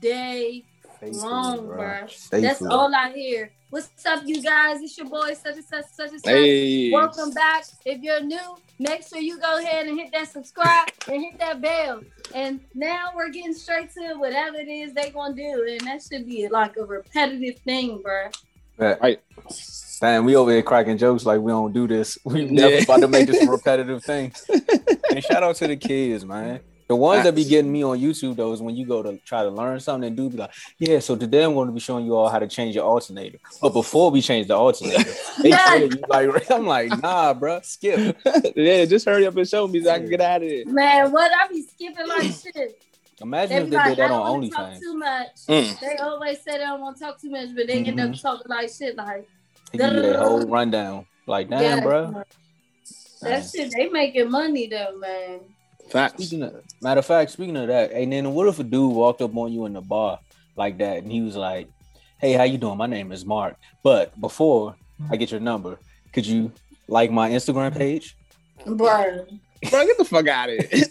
day 0.00 0.64
Stay 0.96 1.10
long, 1.10 1.56
tuned, 1.56 1.68
bro. 1.68 2.06
Stay 2.08 2.40
That's 2.40 2.58
tuned. 2.60 2.72
all 2.72 2.94
I 2.94 3.12
hear. 3.12 3.50
What's 3.74 4.06
up, 4.06 4.22
you 4.24 4.40
guys? 4.40 4.80
It's 4.82 4.96
your 4.96 5.08
boy, 5.08 5.34
such 5.34 5.56
and 5.56 5.64
such, 5.64 5.86
such 5.86 6.10
and 6.12 6.20
such. 6.20 6.30
Hey, 6.30 6.92
Welcome 6.92 7.32
back. 7.32 7.64
If 7.84 8.02
you're 8.02 8.20
new, 8.20 8.56
make 8.78 9.02
sure 9.04 9.18
you 9.18 9.36
go 9.40 9.58
ahead 9.58 9.88
and 9.88 9.98
hit 9.98 10.12
that 10.12 10.28
subscribe 10.30 10.90
and 11.08 11.20
hit 11.20 11.40
that 11.40 11.60
bell. 11.60 12.02
And 12.36 12.60
now 12.72 13.10
we're 13.16 13.30
getting 13.30 13.52
straight 13.52 13.92
to 13.94 14.14
whatever 14.14 14.58
it 14.58 14.68
is 14.68 14.92
they 14.94 15.10
gonna 15.10 15.34
do, 15.34 15.66
and 15.68 15.80
that 15.88 16.02
should 16.08 16.24
be 16.24 16.46
like 16.46 16.76
a 16.76 16.84
repetitive 16.84 17.58
thing, 17.64 18.00
bro. 18.00 18.28
Right. 18.78 19.00
Right. 19.02 19.20
Damn, 20.00 20.24
we 20.24 20.36
over 20.36 20.52
here 20.52 20.62
cracking 20.62 20.96
jokes 20.96 21.26
like 21.26 21.40
we 21.40 21.50
don't 21.50 21.72
do 21.72 21.88
this. 21.88 22.16
We 22.22 22.44
never 22.44 22.74
Yeah. 22.76 22.82
about 22.82 23.00
to 23.00 23.08
make 23.08 23.26
this 23.26 23.44
a 23.44 23.50
repetitive 23.50 24.04
thing. 24.04 24.32
and 25.10 25.24
shout 25.24 25.42
out 25.42 25.56
to 25.56 25.66
the 25.66 25.76
kids, 25.76 26.24
man. 26.24 26.60
The 26.86 26.96
ones 26.96 27.24
that 27.24 27.34
be 27.34 27.44
getting 27.44 27.72
me 27.72 27.82
on 27.82 27.98
YouTube 27.98 28.36
though 28.36 28.52
is 28.52 28.60
when 28.60 28.76
you 28.76 28.86
go 28.86 29.02
to 29.02 29.16
try 29.24 29.42
to 29.42 29.48
learn 29.48 29.80
something 29.80 30.06
and 30.08 30.16
do 30.16 30.28
be 30.28 30.36
like, 30.36 30.52
yeah, 30.78 30.98
so 30.98 31.16
today 31.16 31.42
I'm 31.42 31.54
going 31.54 31.68
to 31.68 31.72
be 31.72 31.80
showing 31.80 32.04
you 32.04 32.14
all 32.14 32.28
how 32.28 32.38
to 32.38 32.46
change 32.46 32.74
your 32.74 32.84
alternator. 32.84 33.38
But 33.62 33.70
before 33.70 34.10
we 34.10 34.20
change 34.20 34.48
the 34.48 34.54
alternator, 34.56 35.10
they 35.42 35.50
you 35.50 36.04
like 36.08 36.50
I'm 36.50 36.66
like, 36.66 36.90
nah, 37.02 37.32
bro, 37.32 37.60
skip. 37.62 38.16
yeah, 38.56 38.84
just 38.84 39.06
hurry 39.06 39.26
up 39.26 39.36
and 39.36 39.48
show 39.48 39.66
me 39.66 39.82
so 39.82 39.90
I 39.90 39.98
can 39.98 40.10
get 40.10 40.20
out 40.20 40.42
of 40.42 40.48
here. 40.48 40.64
Man, 40.66 41.10
what 41.10 41.30
I 41.32 41.48
be 41.48 41.62
skipping 41.62 42.06
like 42.06 42.22
shit. 42.42 42.82
Imagine 43.22 43.56
They 43.56 43.62
if 43.62 43.70
they 43.70 43.76
like, 43.76 43.86
did 43.86 43.98
that 43.98 44.04
I 44.04 44.08
don't 44.08 44.20
on 44.20 44.40
want 44.40 44.52
talk 44.52 44.70
OnlyFans. 44.72 44.80
too 44.80 44.94
much. 44.98 45.28
Mm. 45.48 45.80
They 45.80 45.96
always 45.96 46.36
say 46.42 46.52
they 46.52 46.58
don't 46.58 46.80
want 46.80 46.98
to 46.98 47.04
talk 47.04 47.20
too 47.20 47.30
much, 47.30 47.48
but 47.56 47.66
they 47.68 47.84
end 47.84 48.00
up 48.00 48.10
Mhm. 48.10 48.20
talking 48.20 48.46
like 48.48 48.70
shit. 48.76 48.96
Like 48.96 49.26
They 49.72 49.78
give 49.78 49.92
you 49.94 50.02
that 50.02 50.16
whole 50.18 50.46
rundown. 50.46 51.06
Like, 51.26 51.48
damn, 51.48 51.78
yeah, 51.78 51.82
bro. 51.84 52.24
That 53.22 53.48
shit, 53.48 53.72
they 53.72 53.88
making 53.88 54.30
money 54.30 54.66
though, 54.66 54.98
man. 54.98 55.40
Facts. 55.90 56.24
Speaking 56.24 56.42
of, 56.42 56.62
matter 56.80 56.98
of 57.00 57.06
fact, 57.06 57.30
speaking 57.30 57.56
of 57.56 57.68
that, 57.68 57.92
and 57.92 58.12
then 58.12 58.32
what 58.34 58.48
if 58.48 58.58
a 58.58 58.64
dude 58.64 58.92
walked 58.94 59.22
up 59.22 59.36
on 59.36 59.52
you 59.52 59.66
in 59.66 59.74
the 59.74 59.80
bar 59.80 60.18
like 60.56 60.78
that 60.78 60.98
and 60.98 61.10
he 61.12 61.20
was 61.20 61.36
like, 61.36 61.68
"Hey, 62.18 62.32
how 62.32 62.44
you 62.44 62.58
doing? 62.58 62.78
My 62.78 62.86
name 62.86 63.12
is 63.12 63.24
Mark, 63.24 63.56
but 63.82 64.18
before 64.20 64.76
I 65.10 65.16
get 65.16 65.30
your 65.30 65.40
number, 65.40 65.78
could 66.12 66.26
you 66.26 66.52
like 66.88 67.10
my 67.10 67.30
Instagram 67.30 67.76
page?" 67.76 68.16
Bro, 68.64 69.26
Bro, 69.70 69.86
get 69.86 69.98
the 69.98 70.04
fuck 70.04 70.26
out 70.28 70.50
of 70.50 70.64
here. 70.64 70.84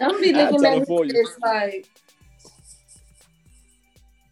I'm 0.00 0.20
be 0.20 0.32
looking 0.32 0.64
at 0.64 0.74
them 0.76 0.86
for 0.86 1.04
you. 1.04 1.12
this 1.12 1.38
like, 1.40 1.86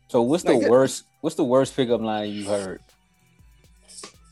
So, 0.09 0.23
what's 0.23 0.43
the 0.43 0.55
Like 0.55 0.67
uh, 0.67 0.71
worst? 0.71 1.05
What's 1.21 1.37
the 1.37 1.45
worst 1.45 1.77
pickup 1.77 2.01
line 2.01 2.31
you 2.31 2.45
heard? 2.47 2.81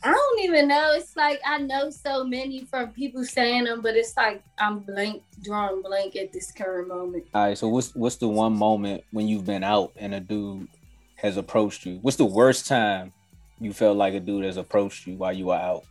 I 0.03 0.11
don't 0.11 0.39
even 0.41 0.67
know. 0.67 0.93
It's 0.93 1.15
like 1.15 1.39
I 1.45 1.59
know 1.59 1.89
so 1.89 2.23
many 2.23 2.65
from 2.65 2.89
people 2.89 3.23
saying 3.23 3.65
them, 3.65 3.81
but 3.81 3.95
it's 3.95 4.17
like 4.17 4.41
I'm 4.57 4.79
blank, 4.79 5.23
drawing 5.43 5.81
blank 5.81 6.15
at 6.15 6.33
this 6.33 6.51
current 6.51 6.87
moment. 6.87 7.25
All 7.33 7.45
right, 7.45 7.57
so 7.57 7.67
what's 7.67 7.93
what's 7.93 8.15
the 8.15 8.27
one 8.27 8.57
moment 8.57 9.03
when 9.11 9.27
you've 9.27 9.45
been 9.45 9.63
out 9.63 9.91
and 9.97 10.15
a 10.15 10.19
dude 10.19 10.67
has 11.15 11.37
approached 11.37 11.85
you? 11.85 11.99
What's 12.01 12.17
the 12.17 12.25
worst 12.25 12.67
time 12.67 13.13
you 13.59 13.73
felt 13.73 13.95
like 13.95 14.15
a 14.15 14.19
dude 14.19 14.43
has 14.45 14.57
approached 14.57 15.05
you 15.05 15.15
while 15.15 15.33
you 15.33 15.47
were 15.47 15.55
out? 15.55 15.83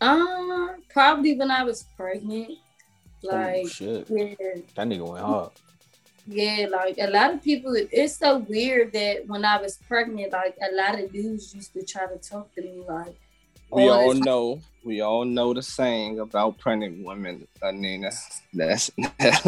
Um, 0.00 0.76
probably 0.90 1.36
when 1.36 1.50
I 1.50 1.64
was 1.64 1.84
pregnant. 1.96 2.52
Like, 3.22 3.64
oh, 3.64 3.68
shit. 3.68 4.10
yeah, 4.10 4.34
That 4.76 4.86
nigga 4.86 5.08
went 5.08 5.24
hard. 5.24 5.50
Yeah, 6.26 6.66
like 6.70 6.96
a 6.98 7.10
lot 7.10 7.34
of 7.34 7.42
people. 7.42 7.74
It's 7.76 8.16
so 8.16 8.38
weird 8.38 8.92
that 8.92 9.26
when 9.26 9.44
I 9.44 9.60
was 9.60 9.78
pregnant, 9.88 10.32
like 10.32 10.56
a 10.62 10.74
lot 10.74 10.98
of 10.98 11.12
dudes 11.12 11.54
used 11.54 11.72
to 11.74 11.84
try 11.84 12.06
to 12.06 12.16
talk 12.16 12.54
to 12.54 12.62
me, 12.62 12.82
like. 12.88 13.14
We 13.70 13.88
all 13.88 14.02
all 14.02 14.12
time. 14.12 14.22
know, 14.22 14.60
we 14.84 15.00
all 15.00 15.24
know 15.24 15.52
the 15.52 15.62
saying 15.62 16.20
about 16.20 16.58
pregnant 16.58 17.04
women, 17.04 17.48
uh, 17.60 17.72
Nina. 17.72 18.10
That's, 18.52 18.90
that's 19.18 19.40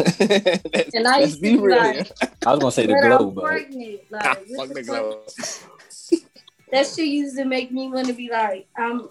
And 0.93 1.07
I 1.07 1.19
let's 1.19 1.31
used 1.31 1.41
be 1.41 1.51
to 1.51 1.57
be 1.57 1.63
real. 1.63 1.77
like, 1.77 2.11
I 2.45 2.51
was 2.51 2.59
gonna 2.59 2.71
say 2.71 2.85
the 2.87 2.93
But 2.93 3.17
glow, 3.17 3.31
but 3.31 3.43
pregnant. 3.45 4.01
Like, 4.11 4.47
fuck 4.47 4.67
the 4.67 4.73
the 4.73 4.83
glow. 4.83 5.23
that 6.71 6.87
shit 6.87 7.05
used 7.05 7.37
to 7.37 7.45
make 7.45 7.71
me 7.71 7.87
want 7.87 8.07
to 8.07 8.13
be 8.13 8.29
like, 8.29 8.67
I'm, 8.77 9.09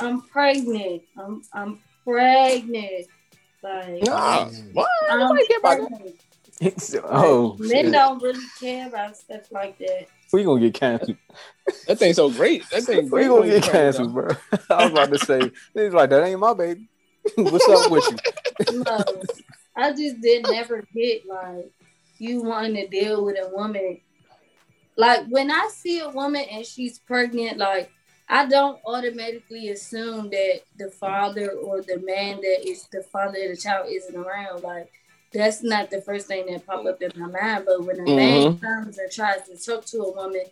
I'm 0.00 0.22
pregnant. 0.22 1.02
I'm, 1.18 1.42
I'm 1.52 1.78
pregnant. 2.04 3.06
Like, 3.62 4.02
Nah, 4.02 4.46
what? 4.72 4.88
I'm 5.10 5.18
Nobody 5.18 5.46
care 5.46 5.58
about 5.58 5.76
pregnant. 5.78 6.20
Oh, 7.04 7.56
Men 7.58 7.70
shit. 7.86 7.92
don't 7.92 8.22
really 8.22 8.44
care 8.58 8.88
about 8.88 9.16
stuff 9.16 9.50
like 9.50 9.78
that. 9.78 10.06
we 10.32 10.44
gonna 10.44 10.60
get 10.60 10.74
canceled. 10.74 11.16
That 11.86 11.98
thing's 11.98 12.16
so 12.16 12.30
great. 12.30 12.68
That 12.70 12.82
thing 12.82 13.10
We 13.10 13.26
gonna 13.26 13.46
get 13.46 13.62
pregnant, 13.64 13.72
canceled, 13.72 14.14
bro. 14.14 14.28
I 14.70 14.84
was 14.84 14.92
about 14.92 15.10
to 15.10 15.18
say, 15.18 15.50
he's 15.74 15.92
like, 15.92 16.10
that 16.10 16.24
ain't 16.24 16.40
my 16.40 16.54
baby. 16.54 16.88
What's 17.36 17.68
up 17.68 17.90
with 17.90 18.04
you? 18.70 18.82
No, 18.82 19.04
I 19.76 19.90
just 19.92 20.20
did 20.20 20.46
never 20.50 20.84
get 20.94 21.26
like 21.26 21.70
you 22.18 22.42
wanting 22.42 22.74
to 22.74 22.86
deal 22.88 23.24
with 23.24 23.36
a 23.36 23.48
woman. 23.54 24.00
Like 24.96 25.26
when 25.28 25.50
I 25.50 25.68
see 25.72 26.00
a 26.00 26.08
woman 26.10 26.44
and 26.50 26.64
she's 26.64 26.98
pregnant, 26.98 27.58
like 27.58 27.90
I 28.28 28.46
don't 28.46 28.80
automatically 28.86 29.70
assume 29.70 30.30
that 30.30 30.60
the 30.78 30.90
father 30.90 31.50
or 31.50 31.82
the 31.82 31.98
man 31.98 32.36
that 32.36 32.68
is 32.68 32.86
the 32.92 33.02
father 33.02 33.38
of 33.44 33.50
the 33.50 33.56
child 33.56 33.86
isn't 33.90 34.16
around. 34.16 34.62
Like 34.62 34.90
that's 35.32 35.62
not 35.62 35.90
the 35.90 36.00
first 36.00 36.26
thing 36.26 36.46
that 36.46 36.66
pop 36.66 36.84
up 36.86 37.00
in 37.02 37.12
my 37.16 37.28
mind. 37.28 37.64
But 37.66 37.84
when 37.84 38.00
a 38.00 38.04
man 38.04 38.58
comes 38.58 38.98
and 38.98 39.10
tries 39.10 39.42
to 39.48 39.56
talk 39.56 39.84
to 39.86 39.98
a 40.02 40.12
woman 40.12 40.44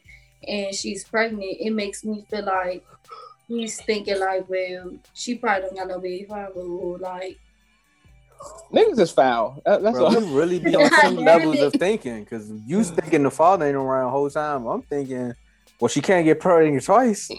and 0.47 0.75
she's 0.75 1.05
pregnant, 1.05 1.57
it 1.61 1.71
makes 1.71 2.05
me 2.05 2.25
feel 2.31 2.45
like 2.45 2.85
he's 3.49 3.81
thinking 3.81 4.21
like, 4.21 4.49
well, 4.49 4.93
she 5.15 5.35
probably 5.35 5.69
don't 5.69 5.77
got 5.77 5.89
no 5.89 5.99
baby 5.99 6.25
father, 6.25 6.61
or 6.61 6.99
like 6.99 7.39
Niggas 8.73 9.01
is 9.01 9.11
foul. 9.11 9.61
That- 9.65 9.83
that's 9.83 9.97
Bro, 9.97 10.07
all. 10.07 10.21
we 10.21 10.33
really 10.33 10.59
be 10.59 10.77
on 10.77 10.91
two 10.91 11.21
levels 11.21 11.61
of 11.61 11.73
thinking 11.79 12.23
because 12.25 12.51
you 12.67 12.85
thinking 12.85 13.25
the 13.25 13.31
father 13.31 13.67
ain't 13.67 13.77
around 13.77 14.05
the 14.05 14.11
whole 14.11 14.31
time. 14.31 14.67
I'm 14.67 14.83
thinking, 14.83 15.35
well, 15.81 15.89
she 15.89 16.01
can't 16.01 16.25
get 16.25 16.39
pregnant 16.39 16.85
twice. 16.85 17.31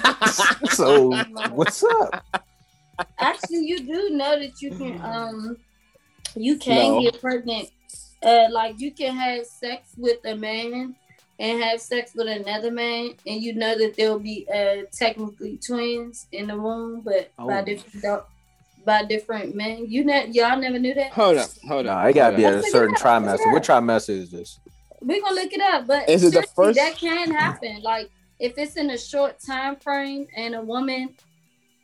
so 0.70 1.10
what's 1.50 1.82
up? 1.82 2.24
Actually, 3.18 3.66
you 3.66 3.80
do 3.80 4.10
know 4.10 4.38
that 4.38 4.60
you 4.60 4.70
can 4.70 5.00
um 5.02 5.56
you 6.36 6.56
can 6.56 6.92
No. 6.92 7.02
get 7.02 7.20
pregnant. 7.20 7.68
Uh 8.22 8.46
like 8.50 8.78
you 8.80 8.92
can 8.92 9.14
have 9.16 9.46
sex 9.46 9.90
with 9.96 10.24
a 10.24 10.34
man 10.36 10.94
and 11.38 11.62
have 11.62 11.80
sex 11.80 12.12
with 12.14 12.28
another 12.28 12.70
man 12.70 13.14
and 13.26 13.42
you 13.42 13.52
know 13.54 13.76
that 13.76 13.96
there'll 13.96 14.18
be 14.18 14.46
uh 14.52 14.82
technically 14.92 15.58
twins 15.58 16.26
in 16.32 16.46
the 16.46 16.56
womb 16.56 17.00
but 17.00 17.30
by 17.36 17.60
Oh. 17.60 17.64
different 17.64 18.02
do- 18.02 18.22
by 18.84 19.04
different 19.04 19.54
men. 19.54 19.86
You 19.88 20.04
ne- 20.04 20.26
y'all 20.32 20.58
never 20.58 20.76
knew 20.78 20.92
that? 20.94 21.12
Hold 21.12 21.36
up, 21.36 21.48
hold 21.68 21.86
on. 21.86 22.02
Nah, 22.02 22.06
it 22.08 22.14
gotta 22.14 22.36
be 22.36 22.42
hold 22.42 22.56
at 22.56 22.64
a 22.64 22.70
certain 22.70 22.96
trimester. 22.96 23.52
What 23.52 23.62
trimester 23.62 24.10
is 24.10 24.30
this? 24.32 24.58
We're 25.00 25.20
gonna 25.20 25.34
look 25.36 25.52
it 25.52 25.60
up, 25.60 25.86
but 25.86 26.08
Is 26.08 26.24
it 26.24 26.32
the 26.32 26.42
first- 26.54 26.78
that 26.78 26.96
can 26.96 27.30
happen. 27.30 27.80
Like 27.82 28.10
if 28.40 28.58
it's 28.58 28.76
in 28.76 28.90
a 28.90 28.98
short 28.98 29.38
time 29.40 29.76
frame 29.76 30.26
and 30.36 30.54
a 30.56 30.60
woman 30.62 31.14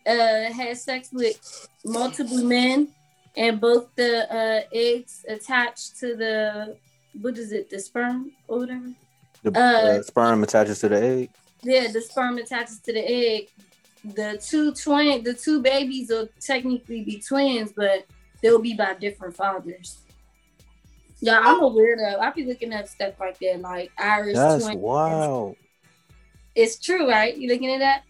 uh 0.07 0.52
has 0.52 0.83
sex 0.83 1.11
with 1.12 1.69
multiple 1.85 2.43
men 2.45 2.88
and 3.37 3.61
both 3.61 3.88
the 3.97 4.12
uh 4.32 4.62
eggs 4.73 5.25
attached 5.28 5.99
to 6.00 6.16
the 6.16 6.76
what 7.20 7.37
is 7.38 7.52
it, 7.52 7.68
the 7.70 7.78
sperm 7.78 8.32
or 8.47 8.58
whatever? 8.61 8.90
The 9.42 9.50
Uh, 9.58 9.99
uh, 9.99 10.02
sperm 10.02 10.42
attaches 10.42 10.80
to 10.80 10.88
the 10.88 11.02
egg. 11.02 11.30
Yeah, 11.62 11.90
the 11.92 12.00
sperm 12.00 12.38
attaches 12.38 12.80
to 12.80 12.92
the 12.92 13.04
egg. 13.08 13.49
The 14.04 14.40
two 14.44 14.73
twin 14.73 15.25
the 15.25 15.35
two 15.35 15.61
babies 15.62 16.08
will 16.11 16.28
technically 16.40 17.02
be 17.04 17.20
twins, 17.20 17.73
but 17.73 18.06
they'll 18.40 18.61
be 18.61 18.75
by 18.75 18.94
different 18.94 19.35
fathers. 19.37 19.99
Yeah, 21.20 21.40
I'm 21.42 21.61
a 21.62 21.68
weirdo. 21.70 22.20
I 22.20 22.30
be 22.30 22.44
looking 22.44 22.73
up 22.73 22.87
stuff 22.87 23.14
like 23.18 23.38
that, 23.40 23.61
like 23.61 23.90
Irish 23.99 24.37
That's 24.37 24.64
twins. 24.64 24.78
wild. 24.78 25.56
It's 26.54 26.78
true, 26.78 27.08
right? 27.08 27.37
You 27.37 27.49
looking 27.49 27.73
at 27.73 27.78
that? 27.80 28.02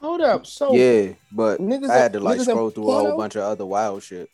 Hold 0.00 0.20
up. 0.20 0.46
So 0.46 0.74
Yeah, 0.74 1.12
but 1.32 1.60
niggas 1.60 1.90
I 1.90 1.96
had 1.96 2.12
to 2.12 2.20
like 2.20 2.40
scroll 2.40 2.70
through 2.70 2.90
a 2.90 2.94
whole 2.94 3.16
bunch 3.16 3.36
of 3.36 3.42
other 3.42 3.66
wild 3.66 4.02
shit. 4.02 4.28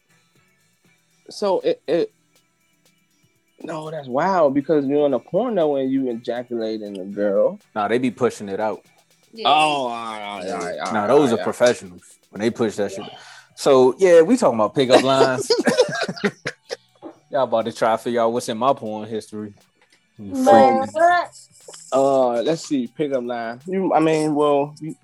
so 1.30 1.60
it, 1.60 1.82
it 1.86 2.12
no, 3.62 3.90
that's 3.90 4.08
wild 4.08 4.52
because 4.52 4.84
you're 4.84 5.06
in 5.06 5.14
a 5.14 5.18
porno 5.18 5.76
and 5.76 5.90
you 5.90 6.10
ejaculating 6.10 7.00
a 7.00 7.04
girl. 7.04 7.58
Nah, 7.74 7.88
they 7.88 7.98
be 7.98 8.10
pushing 8.10 8.50
it 8.50 8.60
out. 8.60 8.84
Yeah. 9.32 9.48
Oh, 9.48 9.52
all 9.52 9.88
right, 9.88 10.22
all 10.22 10.38
right, 10.40 10.50
all 10.50 10.58
right, 10.60 10.78
all 10.78 10.92
Nah, 10.92 11.06
those 11.06 11.28
all 11.30 11.34
are 11.34 11.38
right. 11.38 11.44
professionals 11.44 12.18
when 12.30 12.40
they 12.40 12.50
push 12.50 12.76
that 12.76 12.92
shit. 12.92 13.06
So 13.56 13.94
yeah, 13.98 14.20
we 14.20 14.36
talking 14.36 14.58
about 14.58 14.74
pickup 14.74 15.02
lines. 15.02 15.50
Y'all 17.30 17.44
about 17.44 17.64
to 17.64 17.72
try 17.72 17.92
to 17.92 17.98
figure 17.98 18.20
out 18.20 18.32
what's 18.32 18.48
in 18.48 18.58
my 18.58 18.74
porn 18.74 19.08
history. 19.08 19.54
Man, 20.18 20.86
Uh, 21.92 22.42
let's 22.42 22.62
see, 22.66 22.86
pickup 22.86 23.24
line. 23.24 23.60
You, 23.66 23.92
I 23.92 24.00
mean, 24.00 24.34
well, 24.34 24.74
you, 24.80 24.94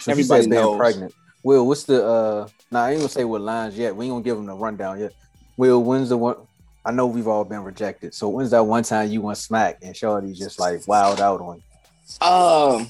So 0.00 0.12
Everybody 0.12 0.40
everybody 0.40 0.60
being 0.60 0.62
knows. 0.62 0.76
pregnant. 0.78 1.14
Will, 1.42 1.66
what's 1.66 1.84
the 1.84 2.04
uh? 2.06 2.48
Nah, 2.70 2.84
I 2.84 2.90
ain't 2.90 3.00
gonna 3.00 3.08
say 3.08 3.24
what 3.24 3.40
lines 3.40 3.76
yet. 3.76 3.94
We 3.94 4.04
ain't 4.06 4.12
gonna 4.12 4.24
give 4.24 4.36
them 4.36 4.46
the 4.46 4.54
rundown 4.54 5.00
yet. 5.00 5.12
Will, 5.56 5.82
when's 5.82 6.08
the 6.08 6.16
one? 6.18 6.36
I 6.84 6.90
know 6.92 7.06
we've 7.06 7.26
all 7.28 7.44
been 7.44 7.62
rejected. 7.64 8.14
So 8.14 8.28
when's 8.28 8.50
that 8.52 8.64
one 8.64 8.82
time 8.82 9.10
you 9.10 9.20
went 9.22 9.38
smack 9.38 9.78
and 9.82 9.96
Shorty 9.96 10.32
just 10.32 10.58
like 10.60 10.86
wild 10.86 11.20
out 11.20 11.40
on 11.40 11.56
you? 11.56 12.26
um, 12.26 12.88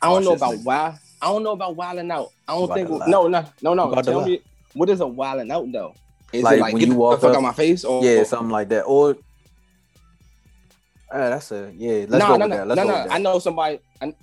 I 0.00 0.08
don't 0.08 0.24
know 0.24 0.32
about 0.34 0.54
nigga. 0.54 0.64
wild. 0.64 0.94
I 1.22 1.26
don't 1.26 1.42
know 1.42 1.52
about 1.52 1.76
wilding 1.76 2.10
out. 2.10 2.28
I 2.46 2.52
don't 2.52 2.64
About 2.64 2.74
think. 2.74 2.90
No, 3.08 3.28
no, 3.28 3.44
no, 3.62 3.74
no. 3.74 3.90
About 3.90 4.04
Tell 4.04 4.24
me, 4.24 4.40
what 4.74 4.90
is 4.90 5.00
a 5.00 5.06
wilding 5.06 5.50
out 5.50 5.66
though? 5.72 5.94
Is 6.32 6.42
Like, 6.42 6.58
it 6.58 6.60
like 6.60 6.72
when 6.74 6.80
get 6.80 6.88
you 6.88 6.94
the 6.94 6.98
walk 6.98 7.20
fuck 7.20 7.30
up- 7.30 7.36
out 7.36 7.42
my 7.42 7.52
face? 7.52 7.84
Or 7.84 8.04
Yeah, 8.04 8.22
something 8.24 8.50
like 8.50 8.68
that. 8.68 8.82
Or 8.82 9.10
uh, 11.10 11.30
that's 11.30 11.50
a 11.52 11.72
yeah. 11.76 12.04
Let's 12.08 12.10
no, 12.10 12.18
go 12.18 12.36
no, 12.36 12.38
with 12.38 12.48
no, 12.50 12.56
that. 12.56 12.66
Let's 12.68 12.76
no, 12.76 12.84
go 12.84 12.88
no. 12.90 12.98
with 12.98 13.08
that. 13.08 13.14
I 13.14 13.18
know 13.18 13.38
somebody. 13.38 13.78
I, 14.02 14.14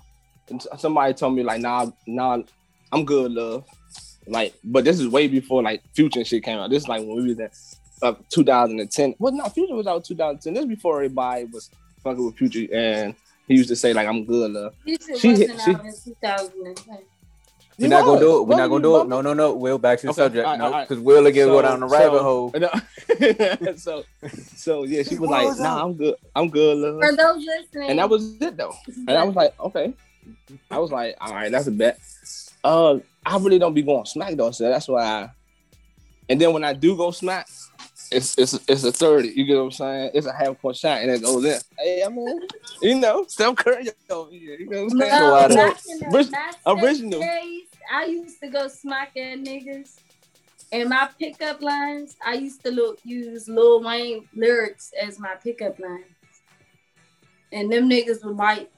somebody 0.77 1.13
told 1.13 1.35
me 1.35 1.43
like, 1.43 1.61
nah, 1.61 1.87
nah, 2.07 2.39
I'm 2.91 3.05
good, 3.05 3.31
love. 3.31 3.65
Like, 4.27 4.53
but 4.63 4.83
this 4.85 4.99
is 4.99 5.07
way 5.07 5.27
before 5.27 5.63
like 5.63 5.81
Future 5.93 6.19
and 6.19 6.27
shit 6.27 6.43
came 6.43 6.57
out. 6.59 6.69
This 6.69 6.83
is 6.83 6.89
like 6.89 7.01
when 7.01 7.15
we 7.15 7.29
was 7.29 7.39
at 7.39 7.51
uh, 8.03 8.13
2010. 8.29 9.15
Well, 9.19 9.33
no, 9.33 9.45
Future 9.45 9.75
was 9.75 9.87
out 9.87 10.05
2010. 10.05 10.53
This 10.53 10.63
is 10.63 10.69
before 10.69 10.97
everybody 10.97 11.45
was 11.45 11.69
fucking 12.03 12.23
with 12.25 12.35
Future, 12.37 12.67
and 12.73 13.15
he 13.47 13.55
used 13.55 13.69
to 13.69 13.75
say 13.75 13.93
like, 13.93 14.07
I'm 14.07 14.25
good, 14.25 14.51
love. 14.51 14.73
This 14.85 15.05
shit 15.05 15.17
She 15.19 15.27
hit- 15.35 15.49
wasn't 15.51 15.61
she- 16.21 16.27
out 16.27 16.41
in 16.41 16.73
2010. 16.75 16.97
We're 17.79 17.87
not 17.87 18.05
gonna 18.05 18.19
do 18.19 18.37
it. 18.37 18.47
We're 18.47 18.57
not 18.57 18.67
gonna 18.67 18.83
do 18.83 18.95
it. 18.95 18.99
bumming? 18.99 19.09
No, 19.09 19.21
no, 19.21 19.33
no. 19.33 19.53
Will 19.55 19.79
back 19.79 19.97
to 19.99 20.05
the 20.07 20.11
Okay, 20.11 20.21
subject. 20.21 20.45
all 20.45 20.51
right, 20.51 20.59
no, 20.59 20.65
all 20.65 20.71
right. 20.71 20.87
because 20.87 21.01
Will 21.03 21.25
again 21.25 21.47
go 21.47 21.57
So- 21.57 21.61
down 21.67 21.79
the 21.79 21.89
so- 21.89 21.97
rabbit 21.97 22.21
hole. 22.21 22.53
No. 22.55 23.73
so, 23.77 24.03
so 24.55 24.83
yeah, 24.83 25.01
she 25.01 25.17
was 25.17 25.29
like, 25.31 25.47
was 25.47 25.59
"Nah. 25.59 25.83
I'm 25.83 25.93
good. 25.95 26.15
I'm 26.35 26.49
good, 26.49 26.77
love." 26.77 27.01
For 27.01 27.15
those 27.15 27.43
listening, 27.43 27.89
And 27.89 27.97
that 27.99 28.07
was 28.09 28.39
it 28.39 28.55
though. 28.55 28.75
And 29.07 29.11
I 29.11 29.23
was 29.23 29.35
like, 29.35 29.59
okay. 29.59 29.93
I 30.69 30.79
was 30.79 30.91
like, 30.91 31.15
all 31.21 31.33
right, 31.33 31.51
that's 31.51 31.67
a 31.67 31.71
bet. 31.71 31.99
Uh, 32.63 32.99
I 33.25 33.37
really 33.37 33.59
don't 33.59 33.73
be 33.73 33.81
going 33.81 34.05
smack 34.05 34.35
though, 34.35 34.51
so 34.51 34.69
that's 34.69 34.87
why. 34.87 35.01
I, 35.03 35.29
and 36.29 36.39
then 36.39 36.53
when 36.53 36.63
I 36.63 36.73
do 36.73 36.95
go 36.95 37.11
smack, 37.11 37.47
it's 38.11 38.37
it's 38.37 38.53
it's 38.67 38.83
a 38.83 38.91
thirty. 38.91 39.29
You 39.29 39.45
get 39.45 39.55
what 39.57 39.63
I'm 39.63 39.71
saying? 39.71 40.11
It's 40.13 40.27
a 40.27 40.33
half 40.33 40.61
court 40.61 40.75
shot, 40.75 41.01
and 41.01 41.11
it 41.11 41.21
goes 41.21 41.43
in. 41.45 41.59
Hey, 41.77 42.01
I'm 42.03 42.15
mean, 42.15 42.39
you 42.81 42.95
know, 42.95 43.25
Steph 43.27 43.55
Curry 43.55 43.89
over 44.09 44.31
here. 44.31 44.55
You 44.55 44.69
know 44.69 44.83
what 44.83 44.91
I'm 44.93 44.97
No, 44.97 45.05
saying? 45.07 45.19
So 45.19 45.35
I 45.35 45.47
don't- 45.47 45.57
back 45.57 45.79
in 45.89 45.99
the 45.99 46.55
Orig- 46.65 46.83
original. 46.83 47.19
days, 47.21 47.63
I 47.91 48.05
used 48.05 48.39
to 48.41 48.47
go 48.49 48.67
smack 48.67 49.15
at 49.17 49.39
niggas. 49.39 49.95
And 50.73 50.87
my 50.89 51.09
pickup 51.19 51.61
lines, 51.61 52.15
I 52.25 52.35
used 52.35 52.63
to 52.63 52.71
look, 52.71 52.99
use 53.03 53.49
Lil 53.49 53.83
Wayne 53.83 54.25
lyrics 54.33 54.93
as 55.01 55.19
my 55.19 55.35
pickup 55.35 55.77
lines. 55.79 56.05
And 57.51 57.69
them 57.69 57.89
niggas 57.89 58.23
would 58.23 58.37
white. 58.37 58.69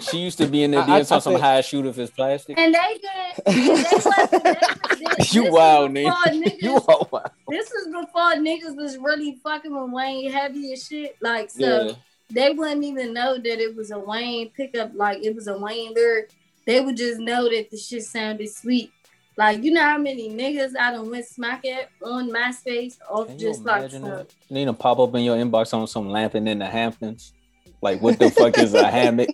She 0.00 0.18
used 0.18 0.38
to 0.38 0.46
be 0.46 0.62
in 0.62 0.70
there 0.72 0.80
I- 0.80 0.98
I- 0.98 1.02
some 1.02 1.20
some 1.20 1.34
high 1.36 1.60
shoot 1.62 1.86
if 1.86 1.98
it's 1.98 2.10
plastic. 2.10 2.58
And 2.58 2.74
they 2.74 2.98
did. 3.00 3.44
They 3.46 3.52
they, 3.66 3.82
this, 3.82 4.06
You 5.34 5.44
this 5.44 5.52
wild, 5.52 5.90
nigga. 5.92 6.12
niggas, 6.26 6.62
You 6.62 6.76
are 6.76 7.06
wild. 7.10 7.30
This 7.48 7.70
was 7.72 7.86
before 8.06 8.34
niggas 8.34 8.76
was 8.76 8.98
really 8.98 9.38
fucking 9.42 9.74
with 9.74 9.90
Wayne 9.92 10.30
heavy 10.30 10.72
and 10.72 10.78
shit. 10.80 11.16
Like, 11.20 11.50
so 11.50 11.86
Yeah. 11.86 11.92
they 12.30 12.50
wouldn't 12.50 12.84
even 12.84 13.12
know 13.14 13.36
that 13.38 13.46
it 13.60 13.74
was 13.74 13.90
a 13.90 13.98
Wayne 13.98 14.50
pickup, 14.50 14.90
like 14.94 15.24
it 15.24 15.34
was 15.34 15.46
a 15.48 15.56
Wayne 15.58 15.94
lyric. 15.94 16.30
They 16.66 16.80
would 16.80 16.96
just 16.98 17.18
know 17.18 17.48
that 17.48 17.70
the 17.70 17.78
shit 17.78 18.04
sounded 18.04 18.50
sweet. 18.50 18.92
Like 19.38 19.62
you 19.62 19.70
know 19.70 19.82
how 19.82 19.98
many 19.98 20.28
niggas 20.30 20.76
I 20.78 20.90
done 20.92 21.10
went 21.10 21.24
smack 21.24 21.64
at 21.64 21.88
on 22.04 22.28
MySpace 22.30 22.98
off 23.08 23.28
Can 23.28 23.38
just 23.38 23.64
like 23.64 23.78
imagine 23.82 24.02
some, 24.02 24.10
that? 24.10 24.34
Need 24.50 24.64
to 24.66 24.72
pop 24.72 24.98
up 24.98 25.14
in 25.14 25.22
your 25.22 25.36
inbox 25.36 25.72
on 25.72 25.86
some 25.86 26.10
lamping 26.10 26.46
in 26.48 26.58
the 26.58 26.66
Hamptons. 26.66 27.32
Like, 27.80 28.00
what 28.02 28.18
the 28.18 28.30
fuck 28.30 28.58
is 28.58 28.74
a 28.74 28.86
hammock? 28.90 29.28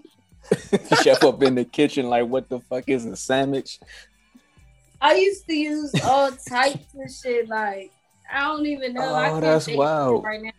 Chef 1.02 1.22
up 1.24 1.42
in 1.42 1.54
the 1.54 1.64
kitchen, 1.64 2.08
like, 2.08 2.26
what 2.26 2.48
the 2.48 2.60
fuck 2.60 2.88
is 2.88 3.06
a 3.06 3.16
sandwich? 3.16 3.78
I 5.00 5.14
used 5.16 5.46
to 5.46 5.54
use 5.54 5.92
all 6.04 6.30
types 6.30 6.86
of 6.94 7.10
shit. 7.12 7.48
Like 7.48 7.92
I 8.32 8.40
don't 8.40 8.64
even 8.66 8.94
know. 8.94 9.14
I 9.14 9.28
Oh, 9.28 9.32
can't 9.32 9.42
that's 9.42 9.68
wild. 9.68 10.24
right 10.24 10.40
now. 10.42 10.50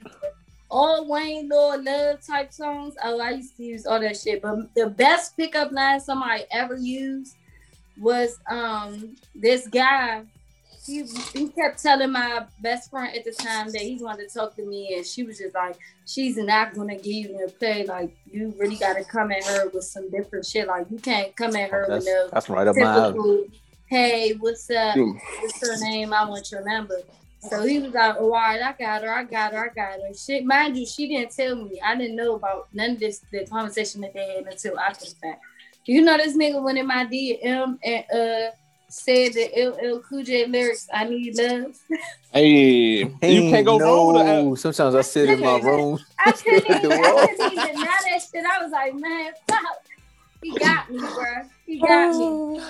All 0.69 1.07
Wayne 1.07 1.49
Lord 1.49 1.83
Love 1.83 2.21
type 2.25 2.51
songs. 2.53 2.95
Oh, 3.03 3.19
I 3.19 3.31
used 3.31 3.55
to 3.57 3.63
use 3.63 3.85
all 3.87 3.99
that 3.99 4.17
shit. 4.17 4.41
But 4.43 4.73
the 4.75 4.87
best 4.89 5.35
pickup 5.37 5.71
line 5.71 5.99
somebody 5.99 6.43
ever 6.51 6.75
used 6.75 7.35
was 7.99 8.37
um 8.49 9.15
this 9.33 9.67
guy. 9.67 10.23
He, 10.85 11.03
he 11.33 11.49
kept 11.49 11.81
telling 11.81 12.11
my 12.11 12.45
best 12.59 12.91
friend 12.91 13.15
at 13.15 13.25
the 13.25 13.31
time 13.31 13.71
that 13.71 13.81
he 13.81 13.97
wanted 14.01 14.29
to 14.29 14.39
talk 14.39 14.55
to 14.55 14.65
me, 14.65 14.95
and 14.95 15.05
she 15.05 15.23
was 15.23 15.39
just 15.39 15.55
like, 15.55 15.77
"She's 16.05 16.37
not 16.37 16.75
gonna 16.75 16.95
give 16.95 17.07
you 17.07 17.45
a 17.45 17.49
play. 17.49 17.85
Like, 17.85 18.15
you 18.25 18.53
really 18.57 18.75
gotta 18.75 19.03
come 19.03 19.31
at 19.31 19.43
her 19.45 19.69
with 19.69 19.83
some 19.83 20.09
different 20.11 20.45
shit. 20.45 20.67
Like, 20.67 20.87
you 20.91 20.99
can't 20.99 21.35
come 21.35 21.55
at 21.55 21.71
her 21.71 21.85
That's, 21.89 22.05
with 22.05 22.13
no 22.13 22.29
that's 22.31 22.49
right 22.49 22.67
up 22.67 22.75
my 22.75 23.13
hey, 23.87 24.33
what's 24.39 24.69
up? 24.69 24.97
What's 24.97 25.67
her 25.67 25.77
name? 25.89 26.13
I 26.13 26.27
want 26.27 26.51
your 26.51 26.63
number. 26.63 26.99
So 27.49 27.61
he 27.63 27.79
was 27.79 27.93
like, 27.93 28.15
all 28.15 28.31
right, 28.31 28.61
I 28.61 28.73
got 28.73 29.03
her, 29.03 29.13
I 29.13 29.23
got 29.23 29.53
her, 29.53 29.69
I 29.69 29.73
got 29.73 30.01
her. 30.01 30.13
Shit, 30.15 30.45
mind 30.45 30.77
you, 30.77 30.85
she 30.85 31.07
didn't 31.07 31.31
tell 31.31 31.55
me. 31.55 31.79
I 31.83 31.95
didn't 31.95 32.15
know 32.15 32.35
about 32.35 32.67
none 32.73 32.91
of 32.91 32.99
this, 32.99 33.21
the 33.31 33.45
conversation 33.45 34.01
that 34.01 34.13
they 34.13 34.35
had 34.35 34.47
until 34.47 34.79
after 34.79 35.05
the 35.05 35.15
fact. 35.15 35.41
You 35.85 36.01
know, 36.01 36.17
this 36.17 36.35
nigga 36.35 36.61
went 36.63 36.79
in 36.79 36.87
my 36.87 37.05
DM 37.05 37.77
and 37.83 38.05
uh 38.11 38.51
said 38.95 39.33
the 39.33 39.51
LL 39.57 39.99
Cool 39.99 40.23
J 40.23 40.45
lyrics, 40.45 40.87
I 40.93 41.03
need 41.03 41.37
love. 41.37 41.75
Hey, 42.31 42.99
you 42.99 43.09
can't 43.19 43.65
go 43.65 43.77
wrong 43.77 44.13
with 44.13 44.25
that. 44.25 44.73
Sometimes 44.73 44.95
I 44.95 45.01
sit 45.01 45.29
in 45.29 45.41
my 45.41 45.59
room. 45.59 45.99
I 46.17 46.31
couldn't 46.31 46.65
even, 46.69 46.89
The 46.89 46.95
I 46.95 46.99
world. 46.99 47.29
couldn't 47.29 47.51
even 47.51 47.75
know 47.75 47.85
that 47.85 48.21
shit. 48.31 48.45
I 48.45 48.63
was 48.63 48.71
like, 48.71 48.95
man, 48.95 49.33
fuck. 49.47 49.61
He 50.41 50.51
got 50.57 50.89
me, 50.89 50.99
bro. 50.99 51.43
He 51.65 51.79
got 51.79 52.15
me. 52.15 52.61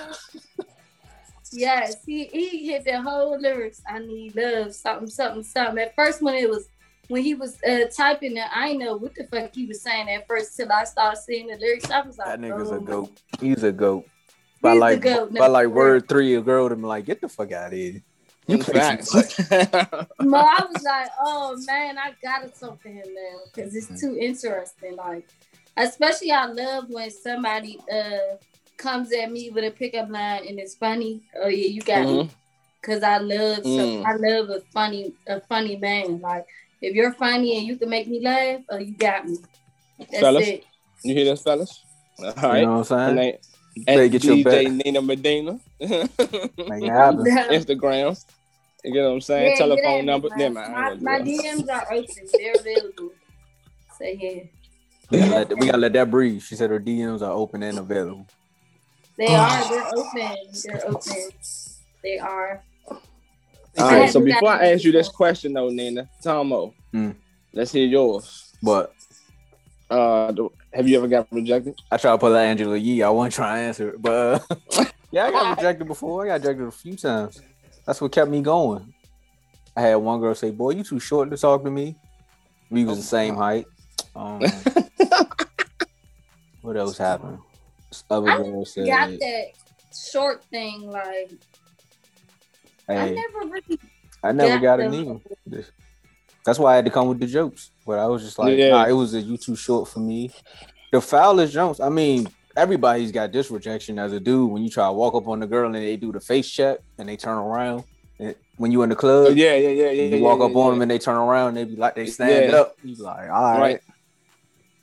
Yes, 1.52 2.04
he, 2.04 2.24
he 2.24 2.66
hit 2.66 2.84
the 2.84 3.00
whole 3.00 3.38
lyrics. 3.40 3.80
I 3.88 4.00
need 4.00 4.34
love, 4.34 4.74
something, 4.74 5.08
something, 5.08 5.44
something. 5.44 5.78
At 5.78 5.94
first, 5.94 6.22
when 6.22 6.34
it 6.34 6.50
was 6.50 6.68
when 7.08 7.22
he 7.22 7.34
was 7.34 7.62
uh, 7.62 7.84
typing 7.96 8.36
it, 8.36 8.46
I 8.52 8.68
didn't 8.68 8.80
know 8.80 8.96
what 8.96 9.14
the 9.14 9.24
fuck 9.28 9.54
he 9.54 9.66
was 9.66 9.80
saying 9.80 10.08
at 10.10 10.26
first 10.26 10.56
till 10.56 10.72
I 10.72 10.82
started 10.84 11.20
seeing 11.20 11.46
the 11.46 11.56
lyrics. 11.56 11.88
I 11.88 12.00
was 12.00 12.18
like, 12.18 12.26
That 12.26 12.40
nigga's 12.40 12.72
oh. 12.72 12.76
a 12.76 12.80
goat. 12.80 13.22
He's 13.40 13.62
a 13.62 13.70
goat. 13.70 14.06
By 14.66 14.72
He's 14.72 14.80
like, 14.80 15.00
goat. 15.00 15.32
by 15.32 15.46
like 15.46 15.68
No, 15.68 15.74
word 15.74 16.08
three, 16.08 16.34
a 16.34 16.40
girl 16.40 16.68
to 16.68 16.76
be 16.76 16.82
like, 16.82 17.04
get 17.04 17.20
the 17.20 17.28
fuck 17.28 17.52
out 17.52 17.72
of 17.72 17.78
here. 17.78 18.02
You 18.48 18.58
play 18.58 18.80
too 18.80 19.16
much. 19.16 19.38
No, 20.20 20.38
I 20.38 20.64
was 20.70 20.82
like, 20.82 21.10
oh 21.20 21.56
man, 21.66 21.98
I 21.98 22.14
gotta 22.22 22.48
talk 22.48 22.82
to 22.82 22.88
him 22.88 23.06
now 23.14 23.38
because 23.54 23.74
it's 23.74 24.00
too 24.00 24.16
interesting. 24.18 24.96
Like, 24.96 25.28
especially 25.76 26.32
I 26.32 26.46
love 26.46 26.84
when 26.88 27.10
somebody 27.10 27.78
uh 27.92 28.36
comes 28.76 29.12
at 29.12 29.30
me 29.30 29.50
with 29.50 29.64
a 29.64 29.70
pickup 29.70 30.10
line 30.10 30.46
and 30.48 30.58
it's 30.58 30.74
funny. 30.74 31.22
Oh 31.40 31.48
yeah, 31.48 31.68
you 31.68 31.80
got 31.80 32.06
me. 32.06 32.24
Mhm. 32.24 32.30
Cause 32.82 33.02
I 33.02 33.18
love 33.18 33.58
so 33.58 33.68
Mm. 33.68 34.06
I 34.06 34.14
love 34.14 34.50
a 34.50 34.60
funny 34.72 35.12
a 35.26 35.40
funny 35.40 35.76
man. 35.76 36.20
Like 36.20 36.46
if 36.80 36.94
you're 36.94 37.12
funny 37.12 37.58
and 37.58 37.66
you 37.66 37.76
can 37.76 37.88
make 37.88 38.06
me 38.08 38.20
laugh, 38.20 38.60
oh 38.70 38.78
you 38.78 38.96
got 38.96 39.26
me. 39.28 39.38
That's 39.98 40.20
Fellas? 40.20 40.46
it. 40.46 40.64
You 41.02 41.14
hear 41.14 41.24
this, 41.24 41.42
fellas? 41.42 41.84
All 42.18 42.56
You 42.56 42.66
know 42.66 42.78
what 42.78 42.90
I'm 42.92 43.16
saying? 43.16 43.38
Her 43.76 43.82
name- 43.82 43.84
Better 43.84 44.02
at 44.04 44.10
get 44.10 44.24
your 44.24 44.36
DJ 44.36 44.44
bet. 44.44 44.72
Nina 44.86 45.02
Medina. 45.02 45.60
Make 45.80 45.90
it 46.18 46.88
happen. 46.88 47.24
Instagram. 47.26 48.24
You 48.84 48.92
get 48.92 49.02
what 49.02 49.08
I'm 49.12 49.20
saying? 49.20 49.50
Yeah, 49.52 49.58
Telephone 49.58 50.06
number. 50.06 50.28
man. 50.30 50.38
Never 50.38 50.54
mind. 50.54 50.74
I 50.74 50.94
My, 50.94 51.18
my 51.18 51.24
DMs 51.24 51.68
are 51.68 51.92
open. 51.92 52.14
They're 52.32 52.52
available. 52.58 53.10
So 53.98 54.04
yeah, 54.04 54.42
We 55.10 55.18
gotta, 55.18 55.30
let, 55.34 55.58
we 55.58 55.66
gotta 55.66 55.78
let 55.78 55.92
that 55.94 56.10
breathe. 56.10 56.42
She 56.42 56.54
said 56.54 56.70
her 56.70 56.78
DMs 56.80 57.20
are 57.22 57.32
open 57.32 57.62
and 57.62 57.78
available. 57.78 58.26
they 59.18 59.26
are. 59.34 59.68
They're 59.68 59.88
open. 59.94 60.36
They're 60.64 60.88
open. 60.88 61.28
They 62.02 62.18
are. 62.18 62.62
All 62.88 62.98
I 63.78 63.82
right. 63.82 64.02
had 64.04 64.10
So 64.10 64.20
before 64.20 64.50
I 64.50 64.72
ask 64.72 64.84
you 64.84 64.92
this 64.92 65.08
question 65.08 65.52
though, 65.52 65.68
Nina, 65.68 66.08
Tomo, 66.22 66.72
Hmm. 66.92 67.10
let's 67.52 67.72
hear 67.72 67.86
yours. 67.86 68.54
But 68.62 68.94
Uh, 69.90 70.32
do- 70.32 70.52
have 70.76 70.86
you 70.86 70.98
ever 70.98 71.08
got 71.08 71.26
rejected? 71.30 71.80
I 71.90 71.96
tried 71.96 72.12
to 72.12 72.18
pull 72.18 72.36
out 72.36 72.44
Angela 72.44 72.76
Yee. 72.76 73.02
I 73.02 73.08
wasn't 73.08 73.34
trying 73.34 73.56
to 73.56 73.66
answer 73.68 73.88
it, 73.90 74.02
but 74.02 74.44
uh, 74.78 74.84
yeah, 75.10 75.26
I 75.26 75.30
got 75.30 75.56
rejected 75.56 75.88
before. 75.88 76.24
I 76.24 76.26
got 76.26 76.46
rejected 76.46 76.66
a 76.66 76.70
few 76.70 76.96
times. 76.96 77.40
That's 77.86 78.00
what 78.00 78.12
kept 78.12 78.30
me 78.30 78.42
going. 78.42 78.92
I 79.76 79.80
had 79.80 79.94
one 79.96 80.20
girl 80.20 80.34
say, 80.34 80.50
"Boy, 80.50 80.70
you 80.70 80.84
too 80.84 81.00
short 81.00 81.30
to 81.30 81.36
talk 81.36 81.64
to 81.64 81.70
me." 81.70 81.96
We 82.70 82.84
was 82.84 82.98
the 82.98 83.04
same 83.04 83.36
height. 83.36 83.66
Um, 84.14 84.40
what 86.62 86.76
else 86.76 86.98
happened? 86.98 87.38
This 87.88 88.04
other 88.10 88.30
I 88.30 88.36
girl 88.38 88.64
said, 88.64 88.86
Got 88.86 89.10
that 89.20 89.44
short 90.12 90.44
thing. 90.44 90.90
Like 90.90 91.32
I 92.88 93.10
never 93.10 93.50
really. 93.50 93.78
I 94.22 94.32
never 94.32 94.58
got 94.58 94.80
a 94.80 94.88
the- 94.88 94.90
knee." 94.90 95.20
That's 96.44 96.58
why 96.58 96.72
I 96.72 96.76
had 96.76 96.84
to 96.84 96.90
come 96.90 97.08
with 97.08 97.18
the 97.18 97.26
jokes. 97.26 97.70
But 97.86 97.98
I 98.00 98.06
was 98.06 98.22
just 98.22 98.38
like, 98.38 98.58
Yeah. 98.58 98.70
nah, 98.70 98.86
it 98.86 98.92
was 98.92 99.14
a 99.14 99.20
you 99.20 99.36
too 99.36 99.54
short 99.56 99.88
for 99.88 100.00
me. 100.00 100.30
The 100.92 101.00
foulest 101.00 101.52
jumps. 101.52 101.78
I 101.80 101.88
mean, 101.88 102.28
everybody's 102.56 103.12
got 103.12 103.32
this 103.32 103.50
rejection 103.50 103.98
as 103.98 104.12
a 104.12 104.18
dude 104.20 104.50
when 104.50 104.62
you 104.64 104.70
try 104.70 104.86
to 104.86 104.92
walk 104.92 105.14
up 105.14 105.28
on 105.28 105.40
the 105.40 105.46
girl 105.46 105.66
and 105.66 105.74
they 105.74 105.96
do 105.96 106.10
the 106.12 106.20
face 106.20 106.50
check 106.50 106.78
and 106.98 107.08
they 107.08 107.16
turn 107.16 107.38
around. 107.38 107.84
And 108.18 108.34
when 108.56 108.72
you 108.72 108.82
in 108.82 108.88
the 108.88 108.96
club, 108.96 109.26
Oh, 109.28 109.30
yeah, 109.30 109.54
yeah, 109.56 109.68
yeah, 109.68 109.90
yeah. 109.90 110.02
you 110.04 110.16
yeah, 110.16 110.22
walk 110.22 110.38
yeah, 110.40 110.46
up 110.46 110.56
on 110.56 110.72
them 110.72 110.82
and 110.82 110.90
they 110.90 110.98
turn 110.98 111.16
around 111.16 111.48
and 111.48 111.56
they 111.58 111.64
be 111.64 111.76
like 111.76 111.94
they 111.94 112.06
stand 112.06 112.54
up. 112.54 112.74
You 112.82 112.96
be 112.96 113.02
like, 113.02 113.28
all 113.30 113.42
right. 113.52 113.60
Right. 113.60 113.80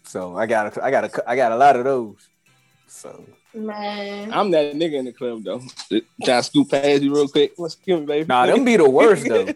So 0.03 0.37
I 0.37 0.45
got 0.45 0.77
a, 0.77 0.83
I 0.83 0.91
got 0.91 1.03
a, 1.05 1.29
I 1.29 1.35
got 1.35 1.51
a 1.51 1.57
lot 1.57 1.75
of 1.75 1.83
those. 1.83 2.29
So 2.87 3.25
Man, 3.55 4.33
I'm 4.33 4.49
that 4.51 4.73
nigga 4.75 4.93
in 4.93 5.05
the 5.05 5.13
club 5.13 5.43
though. 5.43 5.61
Try 6.23 6.37
to 6.37 6.43
scoop 6.43 6.71
past 6.71 7.03
you 7.03 7.13
real 7.13 7.27
quick. 7.27 7.53
What's 7.55 7.75
good, 7.75 8.05
baby? 8.07 8.25
nah, 8.27 8.47
them 8.47 8.65
be 8.65 8.77
the 8.77 8.89
worst 8.89 9.27
though. 9.27 9.53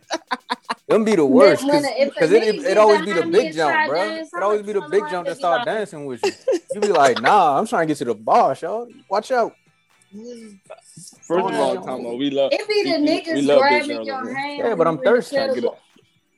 them 0.88 1.04
be 1.04 1.16
the 1.16 1.26
worst 1.26 1.66
when 1.66 1.84
a- 1.84 1.88
if 1.88 2.08
a 2.10 2.12
because 2.12 2.32
it, 2.32 2.44
nigga 2.44 2.70
it, 2.70 2.78
always 2.78 3.02
be 3.02 3.14
the 3.14 3.26
big 3.26 3.54
jump, 3.56 3.88
bro. 3.88 4.10
It 4.12 4.28
always 4.42 4.62
be 4.62 4.74
the 4.74 4.82
big 4.82 5.02
jump 5.02 5.14
around 5.14 5.26
that 5.28 5.38
start 5.38 5.66
dancing 5.66 6.06
with 6.06 6.24
you. 6.24 6.32
You 6.76 6.82
be 6.82 6.92
like, 6.92 7.20
nah, 7.22 7.58
I'm 7.58 7.66
trying 7.66 7.88
to 7.88 7.92
get 7.92 7.98
to 7.98 8.06
the 8.06 8.14
bar, 8.14 8.56
y'all. 8.62 8.88
Watch 9.10 9.32
out. 9.32 9.54
First 10.12 11.30
of 11.30 11.54
all, 11.56 11.76
Tomo, 11.84 12.16
we 12.16 12.30
love. 12.30 12.52
it 12.54 12.68
be 12.68 12.84
the 12.84 13.00
we- 13.00 13.06
we 13.06 13.22
niggas 13.22 13.48
love 13.48 13.60
grabbing 13.62 14.06
your 14.06 14.24
man. 14.24 14.36
hand. 14.36 14.58
Yeah, 14.60 14.76
but 14.76 14.88
I'm 14.88 14.96
you 14.96 15.00
in 15.00 15.04
the 15.06 15.22
thirsty. 15.22 15.68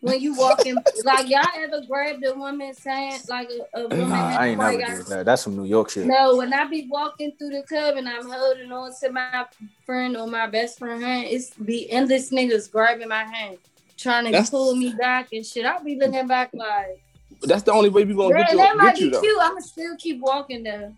Club. 0.01 0.11
Get 0.11 0.17
up. 0.19 0.21
When 0.21 0.21
you 0.21 0.35
walking, 0.35 0.75
like 1.03 1.29
y'all 1.29 1.45
ever 1.57 1.81
grabbed 1.87 2.25
a 2.25 2.33
woman's 2.33 2.83
hand, 2.83 3.23
like 3.29 3.49
a, 3.75 3.79
a 3.79 3.87
woman 3.87 4.09
Nah, 4.09 4.15
I 4.37 4.47
ain't 4.47 4.59
before 4.59 4.77
never 4.77 4.97
did 4.97 5.05
that. 5.07 5.25
That's 5.25 5.41
some 5.43 5.55
New 5.55 5.65
York 5.65 5.89
shit. 5.89 6.05
No, 6.05 6.37
when 6.37 6.53
I 6.53 6.65
be 6.65 6.87
walking 6.89 7.31
through 7.37 7.49
the 7.49 7.63
club 7.63 7.97
and 7.97 8.07
I'm 8.07 8.29
holding 8.29 8.71
on 8.71 8.91
to 9.01 9.11
my 9.11 9.45
friend 9.85 10.17
or 10.17 10.27
my 10.27 10.47
best 10.47 10.79
friend 10.79 11.03
hand, 11.03 11.27
it's 11.29 11.51
be 11.55 11.89
endless 11.91 12.29
niggas 12.31 12.71
grabbing 12.71 13.07
my 13.09 13.23
hand, 13.23 13.57
trying 13.97 14.25
to 14.25 14.31
That's- 14.31 14.49
pull 14.49 14.75
me 14.75 14.93
back 14.97 15.29
and 15.33 15.45
shit. 15.45 15.65
I'll 15.65 15.83
be 15.83 15.97
looking 15.97 16.27
back 16.27 16.49
like, 16.53 17.01
That's 17.43 17.63
the 17.63 17.71
only 17.71 17.89
way 17.89 18.05
we 18.05 18.13
gonna 18.15 18.33
man, 18.33 18.43
get 18.43 18.51
you. 18.51 18.57
that 18.57 18.77
might 18.77 18.85
Get 18.95 18.99
you 18.99 19.05
be 19.07 19.11
though. 19.11 19.21
cute. 19.21 19.37
I'ma 19.41 19.59
still 19.59 19.95
keep 19.97 20.19
walking 20.21 20.63
though. 20.63 20.93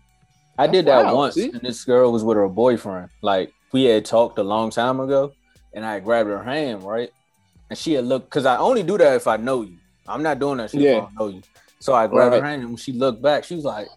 I 0.58 0.66
did 0.66 0.84
that 0.84 1.06
Wow, 1.06 1.16
once, 1.16 1.34
see? 1.36 1.50
and 1.50 1.60
this 1.62 1.82
girl 1.84 2.12
was 2.12 2.22
with 2.24 2.36
her 2.36 2.48
boyfriend. 2.48 3.08
Like 3.22 3.52
we 3.72 3.84
had 3.84 4.04
talked 4.04 4.38
a 4.38 4.42
long 4.42 4.70
time 4.70 5.00
ago, 5.00 5.32
and 5.72 5.84
I 5.84 5.98
grabbed 6.00 6.28
her 6.28 6.42
hand, 6.42 6.82
right? 6.84 7.10
And 7.72 7.78
she 7.78 7.94
had 7.94 8.04
looked 8.04 8.26
because 8.28 8.44
I 8.44 8.58
only 8.58 8.82
do 8.82 8.98
that 8.98 9.16
if 9.16 9.26
I 9.26 9.38
know 9.38 9.62
you. 9.62 9.78
I'm 10.06 10.22
not 10.22 10.38
doing 10.38 10.58
that 10.58 10.70
shit 10.72 10.82
if 10.82 10.86
I 10.88 10.90
Yeah. 10.90 11.00
don't 11.00 11.14
know 11.14 11.28
you. 11.28 11.42
So 11.78 11.94
I 11.94 12.06
grabbed 12.06 12.34
her 12.34 12.44
hand, 12.44 12.60
and 12.60 12.68
when 12.72 12.76
she 12.76 12.92
looked 12.92 13.22
back, 13.22 13.44
she 13.44 13.54
was 13.54 13.64
like, 13.64 13.88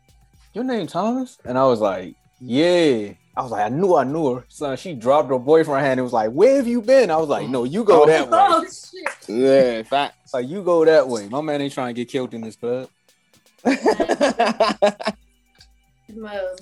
"Your 0.53 0.63
name 0.63 0.87
Thomas?" 0.87 1.37
And 1.43 1.57
I 1.57 1.65
was 1.65 1.81
like, 1.81 2.15
"Yeah." 2.39 3.09
I 3.35 3.41
was 3.41 3.51
like, 3.51 3.65
I 3.65 3.67
knew 3.67 3.93
I 3.97 4.05
knew 4.05 4.35
her. 4.35 4.45
So 4.47 4.77
she 4.77 4.93
dropped 4.93 5.27
her 5.27 5.37
boyfriend 5.37 5.85
hand 5.85 5.99
and 5.99 6.05
was 6.05 6.13
like, 6.13 6.31
"Where 6.31 6.55
have 6.55 6.67
you 6.67 6.81
been?" 6.81 7.11
I 7.11 7.17
was 7.17 7.27
like, 7.27 7.49
"No, 7.49 7.65
you 7.65 7.83
go 7.83 8.03
Oh. 8.03 8.05
that 8.05 8.29
way." 8.31 8.37
Oh 8.41 8.63
shit. 8.63 9.09
Yeah, 9.27 9.83
fact. 9.83 10.15
Like 10.33 10.47
you 10.47 10.63
go 10.63 10.85
that 10.85 11.05
way. 11.09 11.27
My 11.27 11.41
man 11.41 11.59
ain't 11.61 11.73
trying 11.73 11.93
to 11.93 12.01
get 12.01 12.09
killed 12.09 12.33
in 12.33 12.39
this 12.43 12.55
club. 12.55 12.87
Mo, 16.15 16.55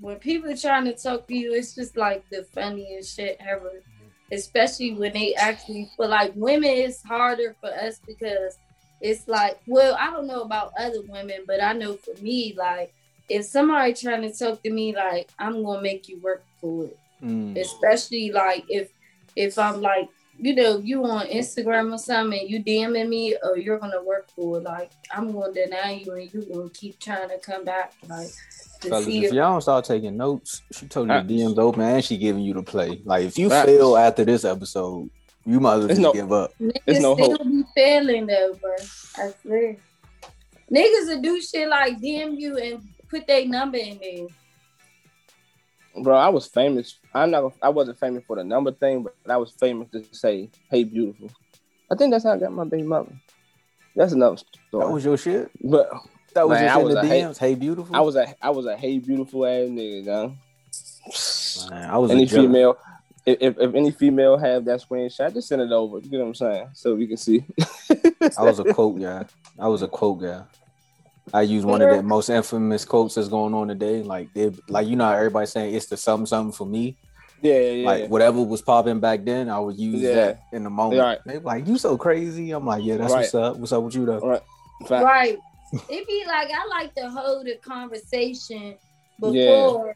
when 0.00 0.16
people 0.16 0.54
trying 0.54 0.84
to 0.84 0.92
talk 0.94 1.26
to 1.28 1.34
you, 1.34 1.54
it's 1.54 1.74
just 1.74 1.96
like 1.96 2.28
the 2.28 2.44
funniest 2.54 3.16
shit 3.16 3.38
ever. 3.40 3.82
Especially 4.32 4.94
when 4.94 5.12
they 5.12 5.34
actually 5.34 5.90
for 5.96 6.06
like 6.06 6.32
women, 6.34 6.70
it's 6.70 7.02
harder 7.02 7.56
for 7.60 7.70
us 7.70 8.00
because 8.06 8.58
it's 9.00 9.26
like, 9.26 9.58
well, 9.66 9.96
I 9.98 10.10
don't 10.10 10.26
know 10.26 10.42
about 10.42 10.72
other 10.78 11.02
women, 11.08 11.44
but 11.46 11.62
I 11.62 11.72
know 11.72 11.94
for 11.94 12.14
me, 12.22 12.54
like 12.56 12.92
if 13.28 13.44
somebody 13.44 13.94
trying 13.94 14.22
to 14.22 14.32
talk 14.32 14.62
to 14.62 14.70
me, 14.70 14.94
like 14.94 15.30
I'm 15.38 15.62
gonna 15.62 15.82
make 15.82 16.08
you 16.08 16.20
work 16.20 16.44
for 16.60 16.84
it. 16.84 16.98
Mm. 17.22 17.58
Especially 17.58 18.30
like 18.32 18.64
if 18.68 18.90
if 19.36 19.58
I'm 19.58 19.80
like 19.80 20.08
you 20.40 20.54
know, 20.54 20.78
you 20.78 21.04
on 21.04 21.26
Instagram 21.26 21.92
or 21.92 21.98
something, 21.98 22.40
and 22.40 22.48
you 22.50 22.62
DMing 22.64 23.08
me, 23.08 23.36
or 23.42 23.56
you're 23.58 23.78
gonna 23.78 24.02
work 24.02 24.30
for 24.30 24.58
it. 24.58 24.62
Like 24.64 24.90
I'm 25.10 25.32
gonna 25.32 25.52
deny 25.52 26.02
you, 26.04 26.12
and 26.12 26.32
you 26.32 26.46
gonna 26.52 26.70
keep 26.70 26.98
trying 26.98 27.28
to 27.28 27.38
come 27.38 27.64
back. 27.64 27.92
Like 28.08 28.28
to 28.80 28.88
Fellas, 28.88 29.04
see 29.04 29.18
if 29.18 29.24
if 29.26 29.32
y'all 29.34 29.52
don't 29.52 29.60
start 29.60 29.84
taking 29.84 30.16
notes, 30.16 30.62
she 30.72 30.86
told 30.86 31.08
you 31.08 31.14
the 31.22 31.34
DM's 31.42 31.58
open 31.58 31.82
and 31.82 32.04
she 32.04 32.16
giving 32.16 32.42
you 32.42 32.54
the 32.54 32.62
play. 32.62 33.02
Like 33.04 33.24
if 33.24 33.38
you 33.38 33.48
Facts. 33.50 33.66
fail 33.66 33.96
after 33.96 34.24
this 34.24 34.44
episode, 34.44 35.10
you 35.44 35.60
might 35.60 35.74
as 35.74 35.78
well 35.80 35.88
just 35.88 36.00
no- 36.00 36.12
give 36.12 36.32
up. 36.32 36.52
niggas 36.60 36.72
There's 36.86 37.00
no 37.00 37.14
still 37.14 37.30
hope. 37.36 37.44
be 37.44 37.64
failing 37.74 38.26
though, 38.26 38.56
bro. 38.60 38.74
I 39.16 39.32
swear. 39.42 39.76
Niggas 40.72 41.06
will 41.08 41.20
do 41.22 41.40
shit 41.42 41.68
like 41.68 41.98
DM 42.00 42.38
you 42.38 42.56
and 42.56 42.82
put 43.08 43.26
their 43.26 43.44
number 43.46 43.76
in 43.78 43.98
there. 44.00 44.26
Bro, 46.02 46.16
I 46.16 46.28
was 46.28 46.46
famous. 46.46 46.98
I'm 47.14 47.30
not. 47.30 47.52
I 47.60 47.68
wasn't 47.68 47.98
famous 47.98 48.24
for 48.26 48.36
the 48.36 48.44
number 48.44 48.70
thing, 48.72 49.02
but 49.02 49.14
I 49.28 49.36
was 49.36 49.50
famous 49.50 49.88
to 49.90 50.04
say, 50.12 50.50
"Hey, 50.70 50.84
beautiful." 50.84 51.30
I 51.90 51.96
think 51.96 52.12
that's 52.12 52.24
how 52.24 52.32
I 52.32 52.38
got 52.38 52.52
my 52.52 52.64
baby 52.64 52.84
mother. 52.84 53.12
That's 53.96 54.12
another 54.12 54.36
story. 54.36 54.86
That 54.86 54.92
was 54.92 55.04
your 55.04 55.16
shit. 55.16 55.50
but 55.62 55.90
That 56.34 56.48
was 56.48 56.60
Man, 56.60 56.64
your 56.64 56.90
shit 56.90 56.98
in 56.98 57.08
the 57.08 57.14
DMs. 57.14 57.38
Hey, 57.38 57.54
beautiful. 57.56 57.96
I 57.96 58.00
was 58.00 58.14
a 58.14 58.34
I 58.40 58.50
was 58.50 58.66
a 58.66 58.76
hey 58.76 58.98
beautiful 58.98 59.44
ass 59.44 59.68
nigga, 59.68 60.06
man. 60.06 60.38
Man, 61.70 61.90
I 61.90 61.98
was 61.98 62.10
any 62.12 62.26
female, 62.26 62.78
if, 63.26 63.38
if 63.40 63.58
if 63.58 63.74
any 63.74 63.90
female 63.90 64.38
have 64.38 64.64
that 64.66 64.80
screenshot, 64.80 65.34
just 65.34 65.48
send 65.48 65.62
it 65.62 65.72
over. 65.72 65.98
You 65.98 66.10
know 66.12 66.18
what 66.20 66.28
I'm 66.28 66.34
saying? 66.34 66.68
So 66.74 66.94
we 66.94 67.08
can 67.08 67.16
see. 67.16 67.44
I 68.38 68.42
was 68.44 68.60
a 68.60 68.72
quote 68.72 69.00
guy. 69.00 69.24
I 69.58 69.66
was 69.66 69.82
a 69.82 69.88
quote 69.88 70.20
guy. 70.20 70.42
I 71.32 71.42
use 71.42 71.64
one 71.64 71.80
of 71.82 71.94
the 71.96 72.02
most 72.02 72.28
infamous 72.28 72.84
quotes 72.84 73.14
that's 73.14 73.28
going 73.28 73.54
on 73.54 73.68
today. 73.68 74.02
Like 74.02 74.32
they, 74.34 74.50
like 74.68 74.86
you 74.88 74.96
know, 74.96 75.04
how 75.04 75.12
everybody's 75.12 75.50
saying 75.52 75.74
it's 75.74 75.86
the 75.86 75.96
something 75.96 76.26
something 76.26 76.52
for 76.52 76.66
me. 76.66 76.96
yeah, 77.42 77.54
yeah, 77.58 77.70
yeah. 77.70 77.86
Like 77.86 78.10
whatever 78.10 78.42
was 78.42 78.62
popping 78.62 79.00
back 79.00 79.24
then, 79.24 79.48
I 79.48 79.58
would 79.58 79.78
use 79.78 80.00
Yeah. 80.00 80.14
that 80.14 80.42
in 80.52 80.64
the 80.64 80.70
moment. 80.70 81.00
Right. 81.00 81.18
They 81.24 81.38
be 81.38 81.44
like, 81.44 81.66
"You 81.66 81.78
so 81.78 81.96
crazy." 81.96 82.50
I'm 82.50 82.66
like, 82.66 82.84
"Yeah, 82.84 82.96
that's 82.98 83.12
Right. 83.12 83.20
what's 83.20 83.34
up. 83.34 83.56
What's 83.56 83.72
up 83.72 83.82
with 83.82 83.94
you 83.94 84.06
though?" 84.06 84.20
right. 84.20 84.42
Fact. 84.86 85.04
Right. 85.04 85.38
It 85.88 86.06
be 86.06 86.24
like 86.26 86.48
I 86.50 86.66
like 86.66 86.94
to 86.96 87.08
hold 87.08 87.46
a 87.46 87.56
conversation 87.56 88.76
Yeah. 89.22 89.44
before 89.56 89.94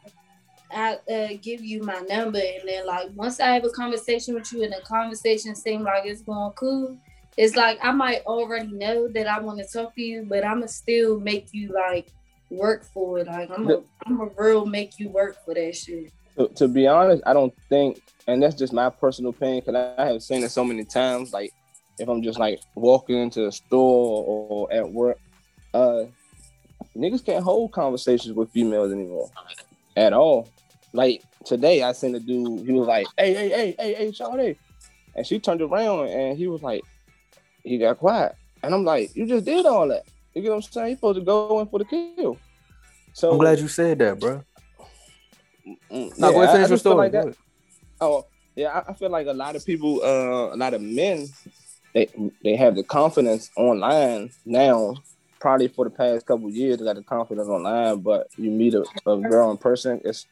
I 0.70 0.94
uh, 1.11 1.29
give 1.42 1.62
you 1.64 1.83
my 1.83 2.01
number, 2.09 2.38
and 2.38 2.68
then 2.68 2.87
like 2.87 3.11
once 3.14 3.40
I 3.40 3.49
have 3.55 3.64
a 3.64 3.70
conversation 3.70 4.35
with 4.35 4.53
you, 4.53 4.62
and 4.62 4.73
the 4.73 4.81
conversation 4.87 5.55
seems 5.55 5.85
like 5.85 6.05
it's 6.07 6.23
going 6.23 6.53
cool, 6.53 6.97
it's 7.37 7.57
like 7.57 7.79
I 7.83 7.92
might 7.92 8.23
already 8.27 8.68
know 8.68 9.09
that 9.09 9.27
I 9.27 9.40
want 9.40 9.59
to 9.59 9.66
talk 9.66 9.94
to 9.94 10.03
you, 10.03 10.27
but 10.29 10.44
I'ma 10.44 10.66
still 10.66 11.18
make 11.20 11.49
you 11.53 11.73
like 11.73 12.12
work 12.51 12.85
for 12.85 13.18
it. 13.20 13.27
Like 13.27 13.51
I'm 13.51 13.68
a, 13.68 13.83
I'm 14.07 14.20
a 14.20 14.29
real 14.37 14.66
make 14.66 14.99
you 14.99 15.09
work 15.09 15.37
for 15.44 15.55
that 15.55 15.75
shit. 15.75 16.12
To, 16.37 16.49
to 16.49 16.68
be 16.68 16.87
honest, 16.87 17.23
I 17.27 17.33
don't 17.33 17.55
think, 17.68 18.01
and 18.27 18.42
that's 18.42 18.57
just 18.57 18.73
my 18.73 18.90
personal 18.90 19.31
opinion, 19.31 19.62
because 19.64 19.94
I 19.99 20.07
have 20.07 20.23
seen 20.23 20.42
it 20.42 20.51
so 20.51 20.64
many 20.64 20.85
times. 20.85 21.33
Like, 21.33 21.53
if 21.99 22.09
I'm 22.09 22.23
just 22.23 22.38
like 22.38 22.61
walking 22.75 23.16
into 23.16 23.47
a 23.47 23.53
store 23.53 24.25
or 24.27 24.73
at 24.73 24.88
work, 24.90 25.18
uh, 25.73 26.05
niggas 26.97 27.25
can't 27.25 27.44
hold 27.44 27.73
conversations 27.73 28.35
with 28.35 28.51
females 28.51 28.92
anymore 28.92 29.31
at 29.97 30.12
all. 30.12 30.49
Like 30.92 31.23
today, 31.44 31.83
I 31.83 31.92
seen 31.92 32.14
a 32.14 32.20
dude. 32.20 32.66
He 32.66 32.73
was 32.73 32.87
like, 32.87 33.07
"Hey, 33.18 33.35
hey, 33.35 33.49
hey, 33.49 33.75
hey, 33.79 33.94
hey, 33.94 34.09
Shawty," 34.09 34.57
and 35.16 35.27
she 35.27 35.38
turned 35.38 35.62
around 35.62 36.09
and 36.09 36.38
he 36.38 36.47
was 36.47 36.62
like, 36.62 36.83
he 37.64 37.79
got 37.79 37.98
quiet, 37.98 38.37
and 38.62 38.72
I'm 38.74 38.85
like, 38.85 39.14
"You 39.16 39.27
just 39.27 39.44
did 39.44 39.66
all 39.66 39.88
that." 39.88 40.05
You 40.35 40.42
get 40.42 40.50
what 40.50 40.57
I'm 40.57 40.62
saying? 40.62 40.90
You 40.90 40.94
supposed 40.96 41.18
to 41.18 41.24
go 41.24 41.61
in 41.61 41.66
for 41.68 41.79
the 41.79 41.85
kill. 41.85 42.38
So 43.12 43.33
I'm 43.33 43.38
glad 43.38 43.59
you 43.61 43.68
said 43.68 43.98
that, 44.00 44.18
bro. 44.20 44.44
Mm, 45.90 46.18
Now 46.18 46.31
go 46.31 46.42
yeah, 46.42 46.44
ahead 46.44 46.48
I- 46.48 46.53
I 46.53 46.55
finish 46.55 46.68
your 46.70 46.79
story. 46.79 46.96
like 46.96 47.12
that. 47.12 47.37
Oh, 48.00 48.27
yeah, 48.57 48.68
I, 48.87 48.90
I 48.90 48.94
feel 48.94 49.11
like 49.11 49.27
a 49.27 49.33
lot 49.33 49.57
of 49.57 49.64
people, 49.64 50.00
uh, 50.03 50.55
a 50.55 50.57
lot 50.57 50.74
of 50.74 50.83
men, 50.83 51.29
they 51.94 52.09
they 52.42 52.57
have 52.57 52.74
the 52.77 52.83
confidence 52.83 53.50
online 53.57 54.31
now. 54.44 54.96
Probably 55.40 55.68
for 55.68 55.85
the 55.85 55.90
past 55.90 56.24
couple 56.27 56.46
of 56.48 56.55
years, 56.55 56.79
they 56.79 56.85
got 56.85 56.96
the 56.96 57.03
confidence 57.03 57.48
online. 57.48 58.00
But 58.00 58.29
you 58.37 58.50
meet 58.50 58.74
a, 58.74 58.85
a 59.07 59.16
girl 59.18 59.50
in 59.50 59.57
person, 59.59 60.00
it's 60.05 60.27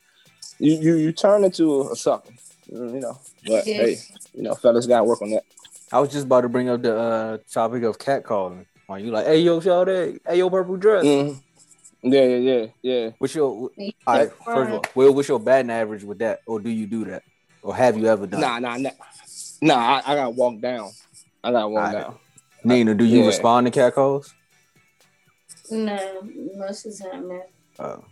you 0.58 0.72
you 0.80 0.94
you 0.96 1.12
turn 1.12 1.44
into 1.44 1.88
a 1.90 1.96
sucker, 1.96 2.32
you 2.68 3.00
know. 3.00 3.18
But 3.46 3.66
Yeah. 3.66 3.74
hey, 3.74 3.98
you 4.34 4.42
know, 4.42 4.54
fellas 4.54 4.86
got 4.86 4.98
to 4.98 5.04
work 5.04 5.20
on 5.22 5.30
that. 5.30 5.44
I 5.92 6.00
was 6.00 6.10
just 6.10 6.24
about 6.24 6.40
to 6.40 6.48
bring 6.48 6.70
up 6.70 6.82
the 6.82 6.96
uh, 6.96 7.38
topic 7.52 7.82
of 7.82 7.98
catcalling. 7.98 8.64
Are 8.88 8.98
you 8.98 9.10
like, 9.10 9.26
hey 9.26 9.40
yo, 9.40 9.60
shout 9.60 9.88
Shawty, 9.88 10.18
hey 10.26 10.38
yo, 10.38 10.48
purple 10.48 10.76
dress? 10.76 11.04
Mhm. 11.04 11.38
Yeah, 12.02 12.24
yeah, 12.24 12.36
yeah, 12.36 12.66
yeah. 12.82 13.10
What's 13.18 13.34
your 13.34 13.46
all 13.46 13.70
You 13.76 13.92
First 14.06 14.46
of 14.46 14.72
all, 14.72 14.84
well, 14.94 15.14
what's 15.14 15.28
your 15.28 15.38
batting 15.38 15.70
average 15.70 16.02
with 16.02 16.18
that, 16.18 16.40
or 16.46 16.60
do 16.60 16.70
you 16.70 16.86
do 16.86 17.04
that, 17.04 17.22
or 17.62 17.76
have 17.76 17.96
you 17.96 18.06
ever 18.06 18.26
done? 18.26 18.40
it? 18.40 18.42
Nah, 18.42 18.58
nah, 18.58 18.76
nah. 18.78 18.90
Nah, 19.60 19.76
I, 19.76 20.12
I 20.12 20.14
got 20.16 20.24
to 20.24 20.30
walk 20.30 20.60
down. 20.60 20.90
I 21.44 21.52
got 21.52 21.62
to 21.62 21.68
walk 21.68 21.84
Alright. 21.86 22.04
down. 22.04 22.18
Nina, 22.64 22.94
do 22.94 23.04
you 23.04 23.20
Yeah. 23.20 23.26
respond 23.26 23.66
to 23.66 23.70
catcalls? 23.70 24.34
No, 25.70 26.22
most 26.56 26.86
of 26.86 26.98
the 26.98 27.04
time, 27.04 27.28
man. 27.28 27.42
Oh. 27.78 28.04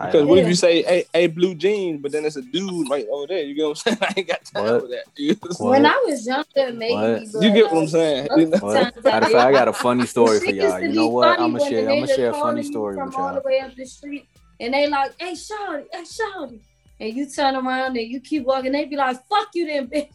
I 0.00 0.06
Because 0.06 0.26
what 0.26 0.38
if 0.38 0.46
you 0.46 0.54
say, 0.54 0.82
hey, 0.82 1.04
hey, 1.12 1.26
blue 1.26 1.54
jeans, 1.56 2.00
but 2.00 2.12
then 2.12 2.24
it's 2.24 2.36
a 2.36 2.42
dude 2.42 2.88
right 2.88 3.04
over 3.10 3.26
there? 3.26 3.42
You 3.42 3.54
get 3.54 3.64
what 3.66 3.70
I'm 3.70 3.74
saying? 3.98 3.98
I 4.00 4.14
ain't 4.16 4.28
got 4.28 4.44
time 4.44 4.62
What? 4.64 4.80
for 4.82 4.88
that. 4.88 5.04
You, 5.16 5.34
What? 5.42 5.60
When 5.70 5.86
I 5.86 6.04
was 6.06 6.24
younger, 6.24 6.72
maybe. 6.72 6.94
What? 6.94 7.32
but, 7.32 7.42
you 7.42 7.52
get 7.52 7.72
what 7.72 7.78
I'm 7.82 7.88
saying? 7.88 8.28
You 8.36 8.46
know? 8.46 8.50
the 8.58 8.64
What? 8.64 8.74
times 8.94 9.04
Matter 9.04 9.26
of 9.26 9.32
fact, 9.32 9.34
I 9.48 9.52
got 9.52 9.66
a 9.68 9.72
funny 9.86 10.06
story 10.06 10.38
for 10.38 10.50
y'all. 10.52 10.78
You 10.80 10.92
know 10.92 11.08
what? 11.08 11.40
I'm 11.40 11.52
gonna 11.52 11.68
share. 11.68 11.88
I'm 11.90 11.96
gonna 12.00 12.06
share 12.06 12.30
a 12.30 12.34
funny 12.34 12.62
story 12.62 12.94
from 12.96 13.06
with 13.06 13.16
y'all. 13.16 13.34
the 13.34 13.42
way 13.44 13.58
up 13.60 13.74
the 13.74 13.84
street, 13.86 14.28
and 14.60 14.72
they 14.72 14.86
like, 14.88 15.12
"Hey, 15.18 15.32
shawty, 15.32 15.84
hey, 15.92 16.02
shawty," 16.02 16.60
and 17.00 17.12
you 17.14 17.26
turn 17.28 17.56
around 17.56 17.96
and 17.96 18.06
you 18.08 18.20
keep 18.20 18.44
walking. 18.44 18.70
They 18.72 18.84
be 18.84 18.94
like, 18.96 19.18
"Fuck 19.28 19.48
you, 19.54 19.66
then, 19.66 19.88
bitch." 19.88 20.10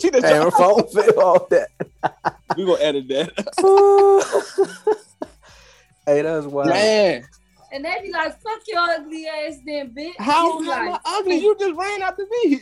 She 0.00 0.10
done 0.10 0.22
Hey, 0.22 0.36
her 0.36 0.50
phone 0.50 0.86
fell 0.88 1.20
off 1.20 1.48
that. 1.50 1.68
we 2.56 2.64
gonna 2.64 2.80
edit 2.80 3.08
that. 3.08 3.32
Hey, 6.06 6.22
that's 6.22 6.46
wild. 6.46 6.70
Man, 6.70 7.26
And 7.72 7.84
they 7.84 7.94
be 8.02 8.10
like, 8.12 8.40
"Fuck 8.40 8.60
your 8.66 8.80
ugly 8.80 9.26
ass, 9.26 9.58
then, 9.66 9.90
bitch." 9.90 10.12
how 10.18 10.58
You 10.58 10.64
be 10.64 10.70
am 10.70 10.92
I 10.94 11.00
ugly? 11.04 11.36
You 11.38 11.56
just 11.58 11.74
ran 11.76 12.02
out 12.02 12.16
the 12.16 12.26
me. 12.44 12.60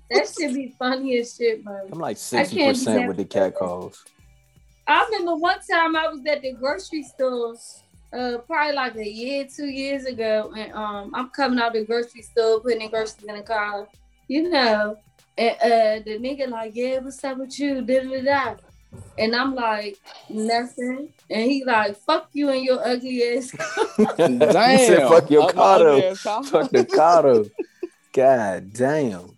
That 0.10 0.28
should 0.28 0.54
be 0.54 0.72
funny 0.78 1.18
as 1.18 1.34
shit, 1.34 1.64
bro. 1.64 1.88
I'm 1.92 1.98
like 1.98 2.16
I 2.16 2.20
sixty 2.20 2.56
can't 2.58 2.76
percent 2.76 3.02
do 3.02 3.08
with 3.08 3.16
the 3.16 3.24
cat 3.24 3.56
calls. 3.56 4.04
I 4.86 5.04
remember 5.06 5.34
one 5.34 5.58
time 5.68 5.96
I 5.96 6.06
was 6.06 6.20
at 6.26 6.42
the 6.42 6.52
grocery 6.52 7.02
store, 7.02 7.56
uh, 8.12 8.38
probably 8.46 8.72
like 8.72 8.94
a 8.94 9.08
year, 9.08 9.46
two 9.52 9.66
years 9.66 10.04
ago, 10.04 10.52
and 10.56 10.72
um, 10.74 11.12
I'm 11.12 11.30
coming 11.30 11.58
out 11.58 11.68
of 11.68 11.72
the 11.74 11.84
grocery 11.84 12.22
store, 12.22 12.60
putting 12.60 12.78
the 12.78 12.88
groceries 12.88 13.24
in 13.28 13.34
the 13.34 13.42
car, 13.42 13.88
you 14.28 14.48
know, 14.48 14.96
and 15.36 15.56
uh, 15.60 16.04
the 16.04 16.18
nigga 16.20 16.48
like, 16.48 16.76
yeah, 16.76 16.98
what's 17.00 17.22
up 17.24 17.38
with 17.38 17.58
you? 17.58 17.82
Da 17.82 18.00
da 18.00 18.22
da. 18.22 18.54
And 19.18 19.34
I'm 19.34 19.54
like, 19.54 19.98
nothing. 20.28 21.08
And 21.30 21.50
he 21.50 21.64
like, 21.64 21.96
fuck 21.96 22.28
you 22.32 22.50
and 22.50 22.62
your 22.64 22.86
ugly 22.86 23.22
ass. 23.36 23.52
Damn. 24.18 24.70
He 24.70 24.78
said, 24.78 25.08
"Fuck 25.08 25.30
your 25.30 25.42
Up 25.44 25.54
my 25.56 25.62
car, 25.62 25.78
ugly 25.80 26.02
though. 26.02 26.08
ass 26.10 26.22
car. 26.22 26.44
Fuck 26.44 26.70
the 26.70 26.84
car. 26.84 27.44
God 28.12 28.72
damn. 28.72 29.36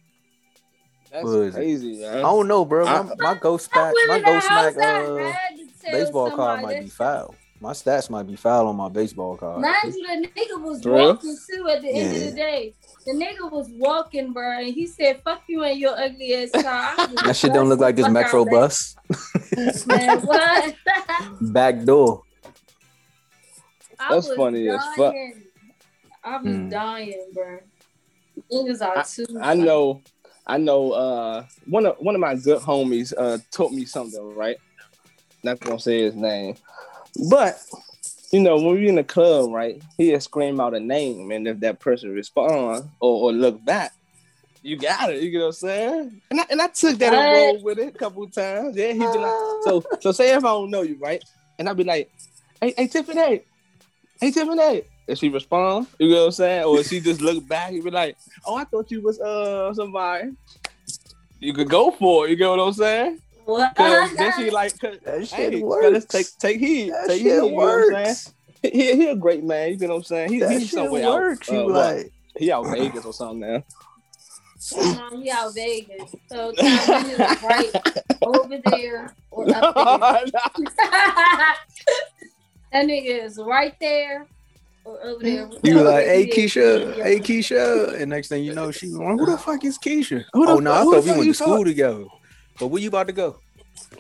That's 1.11 1.25
What 1.25 1.31
is 1.41 1.55
it? 1.55 1.59
crazy, 1.59 1.97
man. 2.01 2.19
I 2.19 2.23
don't 2.23 2.49
know, 2.49 2.65
bro. 2.65 2.85
My, 2.87 2.99
I- 3.01 3.15
my 3.19 3.35
ghost 3.35 3.71
I 3.73 3.93
smack, 3.93 3.95
my 4.09 4.21
ghost 4.21 4.49
house, 4.49 4.75
smack 4.75 4.85
uh, 4.85 5.33
had 5.33 5.57
to 5.57 5.67
tell 5.81 5.93
baseball 5.93 6.31
card 6.31 6.61
somebody 6.61 6.63
might 6.77 6.81
be 6.83 6.89
shit. 6.89 6.93
foul. 6.93 7.35
My 7.61 7.73
stats 7.73 8.11
might 8.11 8.27
be 8.27 8.37
foul 8.37 8.69
on 8.69 8.77
my 8.77 8.89
baseball 8.89 9.37
card. 9.37 9.61
Mind 9.63 9.75
you, 9.85 10.07
the 10.07 10.29
nigga 10.29 10.63
was 10.63 10.83
For 10.83 10.93
real? 10.93 11.09
walking 11.09 11.37
too 11.51 11.69
at 11.69 11.83
the 11.83 11.89
end 11.89 12.15
of 12.17 12.23
the 12.23 12.33
day. 12.37 12.75
The 13.07 13.13
nigga 13.13 13.51
was 13.51 13.69
walking, 13.71 14.33
bro, 14.33 14.59
and 14.59 14.75
he 14.75 14.87
said, 14.87 15.23
"Fuck 15.23 15.43
you 15.49 15.63
and 15.65 15.79
your 15.79 15.99
ugly 15.99 16.35
ass 16.35 16.51
car." 16.51 16.95
That 17.25 17.37
shit 17.37 17.53
don't 17.53 17.69
look 17.69 17.81
like 17.81 17.97
this 17.97 18.09
Metro 18.09 18.45
bus. 18.45 18.97
Man, 19.87 20.21
what? 20.27 20.75
Back 21.41 21.85
door. 21.85 22.23
I 23.99 24.15
That's 24.15 24.29
was 24.29 24.37
funny 24.37 24.69
as 24.69 24.81
fuck. 24.97 25.15
I 26.23 26.37
was 26.37 26.45
Mm. 26.45 26.71
dying, 26.71 27.31
bro. 27.33 27.59
Niggas 28.53 28.83
are 28.87 29.05
too. 29.05 29.41
I 29.41 29.55
know, 29.55 30.03
I 30.47 30.59
know. 30.59 30.93
Uh, 30.93 31.47
one 31.67 31.87
of 31.87 31.97
one 31.99 32.15
of 32.15 32.21
my 32.21 32.35
good 32.35 32.61
homies 32.61 33.13
uh 33.17 33.39
taught 33.51 33.73
me 33.73 33.85
something. 33.85 34.23
Right, 34.37 34.57
not 35.43 35.61
gonna 35.61 35.81
say 35.81 36.03
his 36.03 36.15
name, 36.15 36.57
but 37.31 37.59
you 38.33 38.41
know 38.41 38.57
when 38.57 38.75
we 38.75 38.89
in 38.89 38.97
the 38.97 39.05
club, 39.05 39.51
right, 39.51 39.81
he'll 39.97 40.21
scream 40.21 40.61
out 40.61 40.75
a 40.75 40.81
name, 40.81 41.31
and 41.31 41.49
if 41.49 41.61
that 41.61 41.81
person 41.81 42.11
respond 42.11 42.89
or, 43.01 43.31
or 43.31 43.33
look 43.33 43.65
back, 43.65 43.93
you 44.63 44.77
got 44.77 45.11
it. 45.11 45.23
You 45.23 45.31
get 45.31 45.41
what 45.41 45.47
I'm 45.47 45.53
saying? 45.53 46.21
And 46.31 46.41
I, 46.41 46.45
and 46.51 46.61
I 46.61 46.69
took 46.69 46.99
that 46.99 47.15
and 47.15 47.33
rolled 47.33 47.63
with 47.63 47.79
it 47.79 47.89
a 47.89 47.99
couple 47.99 48.25
of 48.25 48.33
times. 48.33 48.77
Yeah, 48.77 48.89
he'd 48.89 48.99
be 48.99 49.19
like, 49.19 49.35
so 49.63 49.85
so 50.01 50.13
say 50.13 50.35
if 50.35 50.45
I 50.45 50.49
don't 50.49 50.71
know 50.71 50.83
you, 50.83 50.99
right, 51.01 51.23
and 51.59 51.69
I'll 51.69 51.75
be 51.75 51.85
like, 51.85 52.11
hey, 52.61 52.75
hey 52.77 52.87
Tiffany, 52.87 53.43
hey 54.21 54.31
Tiffany. 54.31 54.83
And 55.09 55.19
she 55.19 55.31
respond, 55.31 55.87
you 55.99 56.11
know 56.11 56.17
what 56.17 56.27
I'm 56.27 56.33
saying? 56.33 56.65
Or 56.65 56.81
if 56.81 56.89
she 56.89 57.01
just 57.01 57.23
look 57.23 57.49
back, 57.49 57.73
you 57.73 57.83
be 57.83 57.91
like, 57.91 58.19
oh, 58.45 58.57
I 58.57 58.65
thought 58.65 58.91
you 58.91 59.01
was 59.01 59.19
uh 59.19 59.73
somebody. 59.73 60.33
You 61.41 61.55
could 61.55 61.71
go 61.71 61.91
for 61.93 62.27
it, 62.27 62.31
you 62.31 62.37
get 62.37 62.51
what 62.51 62.61
I'm 62.61 62.75
saying? 62.75 63.21
What? 63.49 63.75
Cause 63.77 64.15
then 64.15 64.33
she 64.37 64.51
like, 64.51 64.79
cause, 64.79 64.99
That 65.05 65.21
hey, 65.21 65.25
shit 65.25 65.61
fellas, 65.61 65.63
works. 65.63 66.05
take 66.07 66.27
take 66.39 66.59
heed, 66.61 66.91
that 66.93 67.07
take 67.09 67.23
shit 67.23 67.27
heed. 67.27 67.31
You 67.33 67.37
know 67.39 67.47
what 67.47 67.69
I'm 67.69 67.93
works. 67.95 68.35
He, 68.61 68.71
he 68.71 69.09
a 69.09 69.17
great 69.17 69.43
man, 69.43 69.71
you 69.71 69.79
know 69.87 69.95
what 69.95 69.97
I'm 70.01 70.03
saying? 70.05 70.33
He, 70.33 70.41
That 70.41 70.51
he's 70.51 70.63
shit 70.65 70.71
somewhere 70.71 71.07
works. 71.09 71.49
out. 71.49 71.53
You 71.55 71.61
uh, 71.61 71.65
what? 71.65 71.73
like 71.97 72.13
he 72.37 72.53
out 72.53 72.67
Vegas 72.67 73.07
or 73.07 73.13
something 73.15 73.41
now. 73.41 73.63
Come 74.75 74.99
on, 74.99 75.23
he 75.23 75.31
out 75.31 75.55
Vegas. 75.55 76.15
So 76.31 76.53
Tom 76.53 77.07
is 77.07 77.19
right 77.43 77.71
over 78.21 78.59
there 78.67 79.15
or 79.31 79.49
up 79.51 79.75
there. 79.75 80.43
that 80.77 81.57
nigga 82.75 83.25
is 83.25 83.39
right 83.39 83.75
there 83.81 84.27
or 84.85 85.03
over 85.03 85.23
there. 85.23 85.49
You 85.63 85.77
were 85.77 85.83
like, 85.83 86.05
hey. 86.05 86.27
Keisha, 86.29 87.03
hey 87.03 87.19
Keisha, 87.21 87.95
and 87.99 88.11
next 88.11 88.29
thing 88.29 88.45
you 88.45 88.53
know, 88.55 88.71
she's 88.71 88.93
like, 88.93 89.19
who 89.19 89.25
the 89.25 89.39
fuck 89.39 89.65
is 89.65 89.79
Keisha? 89.79 90.25
Who 90.35 90.45
the 90.47 90.53
oh 90.53 90.59
no, 90.59 90.71
fuck- 90.73 90.81
I 90.81 90.85
who 90.85 90.93
thought 90.93 91.05
we 91.05 91.11
went 91.13 91.25
you 91.25 91.33
to 91.33 91.35
school 91.39 91.57
talk- 91.59 91.67
together. 91.67 92.05
But 92.59 92.69
where 92.69 92.83
you 92.83 92.89
about 92.89 93.07
to 93.07 93.13
go? 93.13 93.39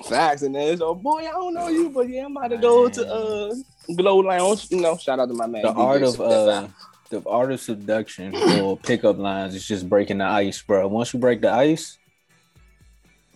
Facts 0.05 0.43
and 0.43 0.55
then 0.55 0.77
so 0.77 0.95
boy, 0.95 1.21
I 1.21 1.31
don't 1.31 1.55
know 1.55 1.69
you, 1.69 1.91
but 1.91 2.09
yeah, 2.09 2.25
I'm 2.25 2.37
about 2.37 2.49
to 2.49 2.59
go 2.59 2.89
to 2.89 3.09
uh 3.09 3.55
Glow 3.95 4.19
Lounge. 4.19 4.67
You 4.71 4.81
know, 4.81 4.97
shout 4.97 5.19
out 5.21 5.29
to 5.29 5.35
my 5.35 5.47
man. 5.47 5.63
The 5.63 5.73
DJ 5.73 5.77
art 5.79 6.03
of 6.03 6.15
Step 6.15 6.27
uh, 6.27 6.69
the 7.11 7.23
art 7.27 7.53
of 7.53 7.61
seduction 7.61 8.35
or 8.35 8.77
pickup 8.83 9.19
lines 9.19 9.55
is 9.55 9.67
just 9.67 9.89
breaking 9.89 10.19
the 10.19 10.25
ice, 10.25 10.61
bro. 10.63 10.87
Once 10.89 11.15
you 11.15 11.21
break 11.21 11.41
the 11.41 11.51
ice, 11.51 11.97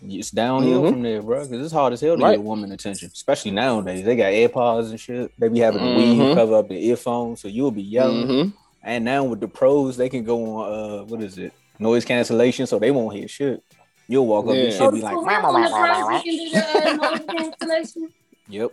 it's 0.05 0.31
downhill 0.31 0.83
Mhm. 0.83 0.89
from 0.91 1.01
there, 1.01 1.21
bro. 1.21 1.43
Because 1.47 1.63
it's 1.65 1.73
hard 1.73 1.93
as 1.93 2.01
hell 2.01 2.17
to 2.17 2.23
Right. 2.23 2.31
get 2.31 2.39
a 2.39 2.41
woman 2.43 2.71
attention, 2.71 3.09
especially 3.13 3.51
nowadays. 3.51 4.03
They 4.05 4.15
got 4.15 4.31
AirPods 4.31 4.89
and 4.91 4.99
shit. 4.99 5.31
They 5.39 5.47
be 5.47 5.59
having 5.59 5.81
the 5.83 5.95
weave 5.97 6.21
Mhm. 6.21 6.35
cover 6.35 6.55
up 6.55 6.67
the 6.69 6.87
earphones, 6.87 7.41
so 7.41 7.47
you'll 7.47 7.71
be 7.71 7.81
yelling. 7.81 8.27
Mhm. 8.27 8.53
And 8.83 9.05
now 9.05 9.23
with 9.23 9.39
the 9.39 9.47
pros, 9.47 9.95
they 9.97 10.09
can 10.09 10.23
go 10.23 10.57
on 10.57 10.71
uh, 10.71 11.03
what 11.05 11.21
is 11.21 11.37
it, 11.37 11.53
noise 11.79 12.03
cancellation, 12.05 12.67
so 12.67 12.77
they 12.79 12.91
won't 12.91 13.15
hear 13.15 13.27
shit. 13.27 13.63
You'll 14.07 14.27
walk 14.27 14.47
up 14.47 14.55
Yeah. 14.55 14.61
and 14.63 14.73
Oh, 14.73 14.77
shit 14.85 14.93
be 14.93 15.01
like, 15.01 15.13
for 15.13 15.23
"Wah, 15.23 15.29
real, 15.31 15.41
wah, 15.41 15.51
wah, 15.53 15.69
wah, 15.69 15.93
pros, 15.93 16.03
wah." 16.05 16.21
we 16.23 16.23
can 16.23 16.37
do 16.37 16.49
the 16.51 16.89
uh, 16.89 16.93
noise 16.95 17.25
cancellation? 17.59 18.13
yep. 18.49 18.71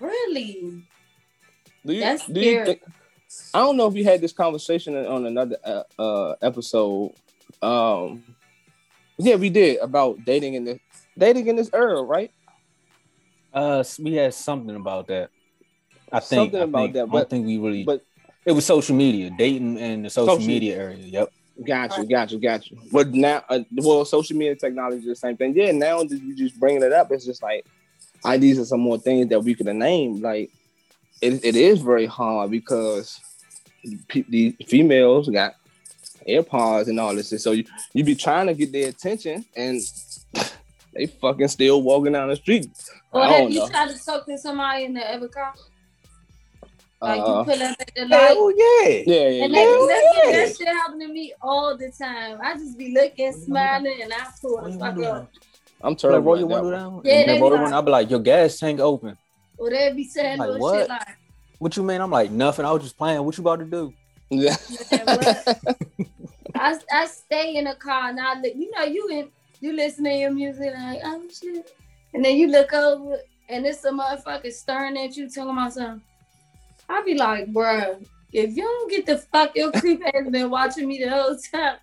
Really? 0.00 0.82
Do 1.84 1.92
you, 1.92 2.00
That's 2.00 2.26
do 2.26 2.40
you 2.40 2.50
scary. 2.52 2.66
think? 2.66 2.82
I 3.54 3.58
don't 3.60 3.76
know 3.76 3.86
if 3.86 3.94
you 3.94 4.04
had 4.04 4.20
this 4.20 4.32
conversation 4.32 4.96
on 4.96 5.26
another 5.26 5.56
uh, 5.64 5.82
uh, 5.98 6.34
episode. 6.42 7.12
Um, 7.60 8.24
yeah, 9.18 9.36
we 9.36 9.50
did 9.50 9.78
about 9.80 10.24
dating 10.24 10.54
in 10.54 10.64
this 10.64 10.78
dating 11.16 11.46
in 11.48 11.56
this 11.56 11.68
era, 11.72 12.02
right? 12.02 12.30
Uh, 13.52 13.82
we 13.98 14.14
had 14.14 14.32
something 14.34 14.74
about 14.76 15.08
that. 15.08 15.30
I 16.12 16.20
think 16.20 16.52
Something 16.52 16.60
I 16.60 16.64
about 16.64 16.82
think- 16.84 16.92
that, 16.94 17.02
I 17.02 17.06
but- 17.06 17.18
don't 17.18 17.30
think 17.30 17.46
we 17.46 17.58
really. 17.58 17.84
But 17.84 18.02
it 18.46 18.52
was 18.52 18.64
social 18.64 18.96
media, 18.96 19.30
dating 19.36 19.78
in 19.78 20.02
the 20.02 20.10
social, 20.10 20.36
Social- 20.36 20.46
media 20.48 20.76
area. 20.78 20.96
Yep. 20.98 21.32
Got 21.66 21.96
you, 21.96 22.04
got 22.04 22.30
you, 22.30 22.38
got 22.38 22.70
you. 22.70 22.78
But 22.92 23.12
now, 23.12 23.42
uh, 23.48 23.60
well, 23.72 24.04
social 24.04 24.36
media 24.36 24.56
technology 24.56 24.98
is 24.98 25.06
the 25.06 25.16
same 25.16 25.36
thing. 25.36 25.54
Yeah, 25.54 25.72
now 25.72 26.02
that 26.02 26.20
you 26.20 26.34
just 26.34 26.58
bringing 26.58 26.82
it 26.82 26.92
up, 26.92 27.10
it's 27.12 27.24
just 27.24 27.42
like, 27.42 27.66
I 28.24 28.36
these 28.36 28.58
are 28.58 28.64
some 28.64 28.80
more 28.80 28.98
things 28.98 29.28
that 29.28 29.40
we 29.40 29.54
could 29.54 29.66
have 29.66 29.76
named. 29.76 30.22
Like, 30.22 30.50
it, 31.20 31.44
it 31.44 31.56
is 31.56 31.80
very 31.80 32.06
hard 32.06 32.50
because 32.50 33.20
pe- 34.08 34.24
the 34.28 34.56
females 34.66 35.28
got 35.28 35.54
AirPods 36.28 36.88
and 36.88 37.00
all 37.00 37.14
this, 37.14 37.32
and 37.32 37.40
so 37.40 37.52
you 37.52 37.64
you 37.92 38.04
be 38.04 38.14
trying 38.14 38.46
to 38.46 38.54
get 38.54 38.72
their 38.72 38.88
attention, 38.88 39.44
and 39.56 39.80
they 40.94 41.06
fucking 41.06 41.48
still 41.48 41.82
walking 41.82 42.12
down 42.12 42.28
the 42.28 42.36
street. 42.36 42.68
Or 43.12 43.24
have 43.24 43.50
you 43.50 43.60
know. 43.60 43.68
tried 43.68 43.90
to 43.90 44.04
talk 44.04 44.26
to 44.26 44.36
somebody 44.36 44.84
in 44.84 44.94
the 44.94 45.10
ever 45.10 45.28
car? 45.28 45.54
Like 47.00 47.20
Uh, 47.20 47.24
you 47.24 47.44
pull 47.44 47.62
up 47.62 47.76
at 47.80 47.90
the 47.94 48.04
light. 48.06 48.20
Hell 48.20 48.50
yeah. 48.56 48.88
yeah, 48.88 49.28
yeah, 49.28 49.44
And 49.44 49.52
yeah. 49.54 49.60
that, 49.64 49.86
that, 49.88 50.22
yeah. 50.24 50.32
that 50.46 50.56
shit 50.56 50.68
happen 50.68 50.98
to 51.00 51.08
me 51.08 51.32
all 51.40 51.76
the 51.76 51.90
time. 51.92 52.38
I 52.42 52.54
just 52.54 52.76
be 52.76 52.92
looking, 52.92 53.32
smiling, 53.32 54.00
and 54.02 54.12
I 54.12 54.26
pull 54.40 54.60
the 54.62 54.72
fuck 54.78 54.98
up. 55.04 55.30
I'm 55.80 55.90
Like, 55.90 55.98
terrible. 55.98 56.22
roll 56.22 56.34
at 56.34 56.40
your 56.40 56.48
that 56.48 56.62
window 56.64 56.70
one. 56.90 56.92
down. 56.94 57.02
Yeah, 57.04 57.14
and 57.20 57.30
they 57.30 57.40
roll 57.40 57.50
the 57.50 57.56
window. 57.56 57.76
I'll 57.76 57.82
be 57.82 57.90
like, 57.92 58.10
your 58.10 58.18
gas 58.20 58.58
tank 58.58 58.80
open. 58.80 59.16
Or 59.58 59.70
they 59.70 59.92
be 59.92 60.04
saying 60.04 60.38
Like, 60.38 60.60
what? 60.60 60.78
shit 60.80 60.88
like, 60.88 61.18
What 61.60 61.76
you 61.76 61.82
mean? 61.84 62.00
I'm 62.00 62.10
like, 62.10 62.30
nothing. 62.32 62.64
I 62.64 62.72
was 62.72 62.82
just 62.82 62.96
playing. 62.98 63.22
What 63.24 63.36
you 63.38 63.42
about 63.42 63.60
to 63.60 63.64
do? 63.64 63.94
Yeah. 64.30 64.56
I, 66.54 66.78
I 66.92 67.06
stay 67.06 67.56
in 67.56 67.64
the 67.66 67.74
car 67.74 68.08
and 68.10 68.18
I 68.20 68.40
look, 68.40 68.54
you 68.54 68.70
know, 68.72 68.84
you 68.84 69.08
in, 69.08 69.30
you 69.60 69.72
listen 69.72 70.04
to 70.04 70.10
your 70.10 70.30
music 70.32 70.72
like, 70.74 71.00
oh 71.04 71.22
shit. 71.32 71.72
And 72.14 72.24
then 72.24 72.36
you 72.36 72.48
look 72.48 72.72
over 72.72 73.18
and 73.48 73.64
it's 73.66 73.84
a 73.84 73.90
motherfucker 73.90 74.52
staring 74.52 74.98
at 74.98 75.16
you 75.16 75.28
talking 75.28 75.50
about 75.50 75.72
something. 75.74 76.02
I 76.88 77.02
be 77.02 77.14
like, 77.14 77.52
bro, 77.52 78.00
if 78.32 78.56
you 78.56 78.62
don't 78.62 78.90
get 78.90 79.06
the 79.06 79.18
fuck 79.18 79.54
your 79.54 79.72
creep 79.72 80.02
ass 80.06 80.28
been 80.30 80.50
watching 80.50 80.88
me 80.88 81.02
the 81.02 81.10
whole 81.10 81.36
time. 81.36 81.76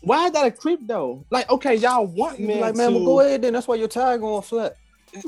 Why 0.00 0.26
is 0.26 0.32
that 0.32 0.46
a 0.46 0.50
creep 0.50 0.80
though? 0.82 1.24
Like, 1.30 1.50
okay, 1.50 1.74
y'all 1.76 2.06
want 2.06 2.38
You 2.38 2.48
men 2.48 2.60
like, 2.60 2.74
man, 2.76 2.90
to, 2.92 2.96
well, 2.96 3.04
go 3.06 3.20
ahead 3.20 3.42
then. 3.42 3.54
That's 3.54 3.66
why 3.66 3.76
your 3.76 3.88
tire 3.88 4.18
going 4.18 4.42
flat. 4.42 4.76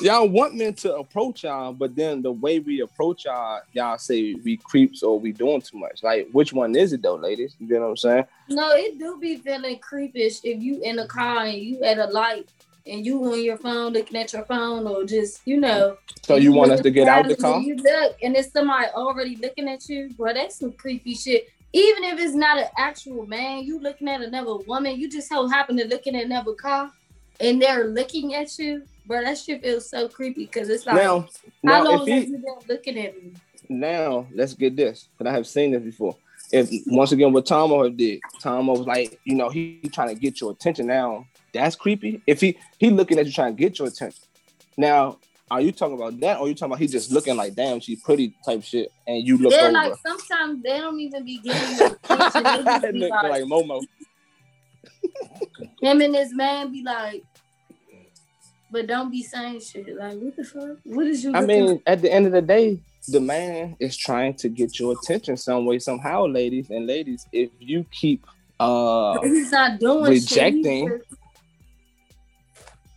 y'all 0.00 0.28
want 0.28 0.54
men 0.54 0.74
to 0.74 0.96
approach 0.96 1.42
y'all, 1.42 1.72
but 1.72 1.96
then 1.96 2.22
the 2.22 2.30
way 2.30 2.60
we 2.60 2.80
approach 2.80 3.24
y'all, 3.24 3.60
y'all 3.72 3.98
say 3.98 4.34
we 4.34 4.58
creeps 4.58 5.02
or 5.02 5.18
we 5.18 5.32
doing 5.32 5.60
too 5.60 5.78
much. 5.78 6.02
Like, 6.02 6.28
which 6.32 6.52
one 6.52 6.76
is 6.76 6.92
it 6.92 7.02
though, 7.02 7.16
ladies? 7.16 7.56
You 7.58 7.66
know 7.66 7.80
what 7.80 7.88
I'm 7.88 7.96
saying? 7.96 8.24
No, 8.50 8.70
it 8.72 8.98
do 8.98 9.18
be 9.18 9.36
feeling 9.36 9.80
creepish 9.80 10.40
if 10.44 10.62
you 10.62 10.80
in 10.82 10.98
a 10.98 11.06
car 11.06 11.46
and 11.46 11.58
you 11.58 11.82
at 11.82 11.98
a 11.98 12.06
light 12.06 12.52
and 12.86 13.04
you 13.04 13.22
on 13.24 13.42
your 13.42 13.56
phone 13.56 13.92
looking 13.92 14.16
at 14.18 14.32
your 14.32 14.44
phone 14.44 14.86
or 14.86 15.04
just, 15.04 15.40
you 15.46 15.58
know. 15.58 15.96
So 16.22 16.36
you 16.36 16.52
want 16.52 16.72
us 16.72 16.80
to 16.80 16.90
get 16.90 17.08
out 17.08 17.26
the 17.26 17.36
car? 17.36 17.60
You 17.60 17.76
look 17.76 18.16
and 18.22 18.36
it's 18.36 18.52
somebody 18.52 18.88
already 18.94 19.36
looking 19.36 19.68
at 19.68 19.88
you, 19.88 20.10
bro. 20.16 20.34
That's 20.34 20.58
some 20.58 20.72
creepy 20.72 21.14
shit. 21.14 21.48
Even 21.72 22.04
if 22.04 22.20
it's 22.20 22.34
not 22.34 22.58
an 22.58 22.68
actual 22.78 23.26
man, 23.26 23.64
you 23.64 23.80
looking 23.80 24.08
at 24.08 24.20
another 24.20 24.56
woman, 24.58 24.96
you 24.98 25.10
just 25.10 25.28
so 25.28 25.48
happen 25.48 25.76
to 25.78 25.86
looking 25.86 26.14
at 26.14 26.24
another 26.24 26.52
car 26.54 26.90
and 27.40 27.60
they're 27.60 27.88
looking 27.88 28.34
at 28.34 28.56
you, 28.58 28.84
bro. 29.06 29.22
That 29.22 29.38
shit 29.38 29.62
feels 29.62 29.88
so 29.88 30.08
creepy 30.08 30.46
because 30.46 30.68
it's 30.68 30.86
like, 30.86 30.96
Now, 30.96 31.20
how 31.20 31.26
now 31.62 31.84
long 31.84 31.98
have 32.06 32.06
he 32.06 32.26
you 32.26 32.38
been 32.38 32.54
looking 32.68 32.98
at 32.98 33.16
me? 33.16 33.32
now 33.68 34.26
let's 34.34 34.52
get 34.52 34.76
this, 34.76 35.08
but 35.16 35.26
I 35.26 35.32
have 35.32 35.46
seen 35.46 35.72
this 35.72 35.82
before. 35.82 36.16
If 36.52 36.68
once 36.86 37.10
again 37.12 37.32
what 37.32 37.46
Tomo 37.46 37.88
did, 37.88 38.20
Tomo 38.40 38.74
was 38.74 38.86
like, 38.86 39.18
you 39.24 39.34
know, 39.34 39.48
he, 39.48 39.80
he 39.82 39.88
trying 39.88 40.14
to 40.14 40.14
get 40.14 40.40
your 40.40 40.52
attention. 40.52 40.86
Now 40.86 41.26
that's 41.54 41.76
creepy. 41.76 42.20
If 42.26 42.40
he 42.40 42.58
he 42.78 42.90
looking 42.90 43.18
at 43.18 43.26
you 43.26 43.32
trying 43.32 43.56
to 43.56 43.60
get 43.60 43.78
your 43.78 43.88
attention. 43.88 44.22
Now, 44.76 45.18
are 45.50 45.60
you 45.60 45.72
talking 45.72 45.94
about 45.94 46.18
that, 46.20 46.40
or 46.40 46.48
you 46.48 46.54
talking 46.54 46.72
about 46.72 46.80
he 46.80 46.86
just 46.88 47.12
looking 47.12 47.36
like, 47.36 47.54
damn, 47.54 47.80
she's 47.80 48.02
pretty 48.02 48.34
type 48.44 48.62
shit, 48.62 48.90
and 49.06 49.26
you 49.26 49.38
look 49.38 49.52
They're 49.52 49.64
over? 49.64 49.72
like 49.72 49.94
sometimes 50.04 50.62
they 50.62 50.78
don't 50.78 50.98
even 51.00 51.24
be 51.24 51.38
getting 51.38 51.78
your 51.78 51.86
attention. 52.02 52.82
They 52.82 52.92
be 52.92 53.08
like, 53.08 53.30
like 53.30 53.44
Momo. 53.44 53.80
him 55.80 56.00
and 56.00 56.14
his 56.14 56.34
man 56.34 56.72
be 56.72 56.82
like, 56.82 57.22
but 58.70 58.86
don't 58.86 59.10
be 59.10 59.22
saying 59.22 59.60
shit. 59.60 59.96
Like, 59.96 60.18
what 60.18 60.34
the 60.36 60.44
fuck? 60.44 60.78
What 60.84 61.06
is 61.06 61.22
you? 61.22 61.32
I 61.34 61.42
mean, 61.42 61.80
at 61.86 62.02
the 62.02 62.12
end 62.12 62.26
of 62.26 62.32
the 62.32 62.42
day, 62.42 62.80
the 63.08 63.20
man 63.20 63.76
is 63.78 63.96
trying 63.96 64.34
to 64.34 64.48
get 64.48 64.78
your 64.80 64.96
attention 65.00 65.36
some 65.36 65.66
way, 65.66 65.78
somehow, 65.78 66.26
ladies 66.26 66.70
and 66.70 66.86
ladies. 66.86 67.26
If 67.32 67.50
you 67.60 67.84
keep 67.92 68.26
uh 68.58 69.20
he's 69.22 69.52
not 69.52 69.78
doing 69.78 70.10
rejecting- 70.10 70.88
Shit. 70.88 71.06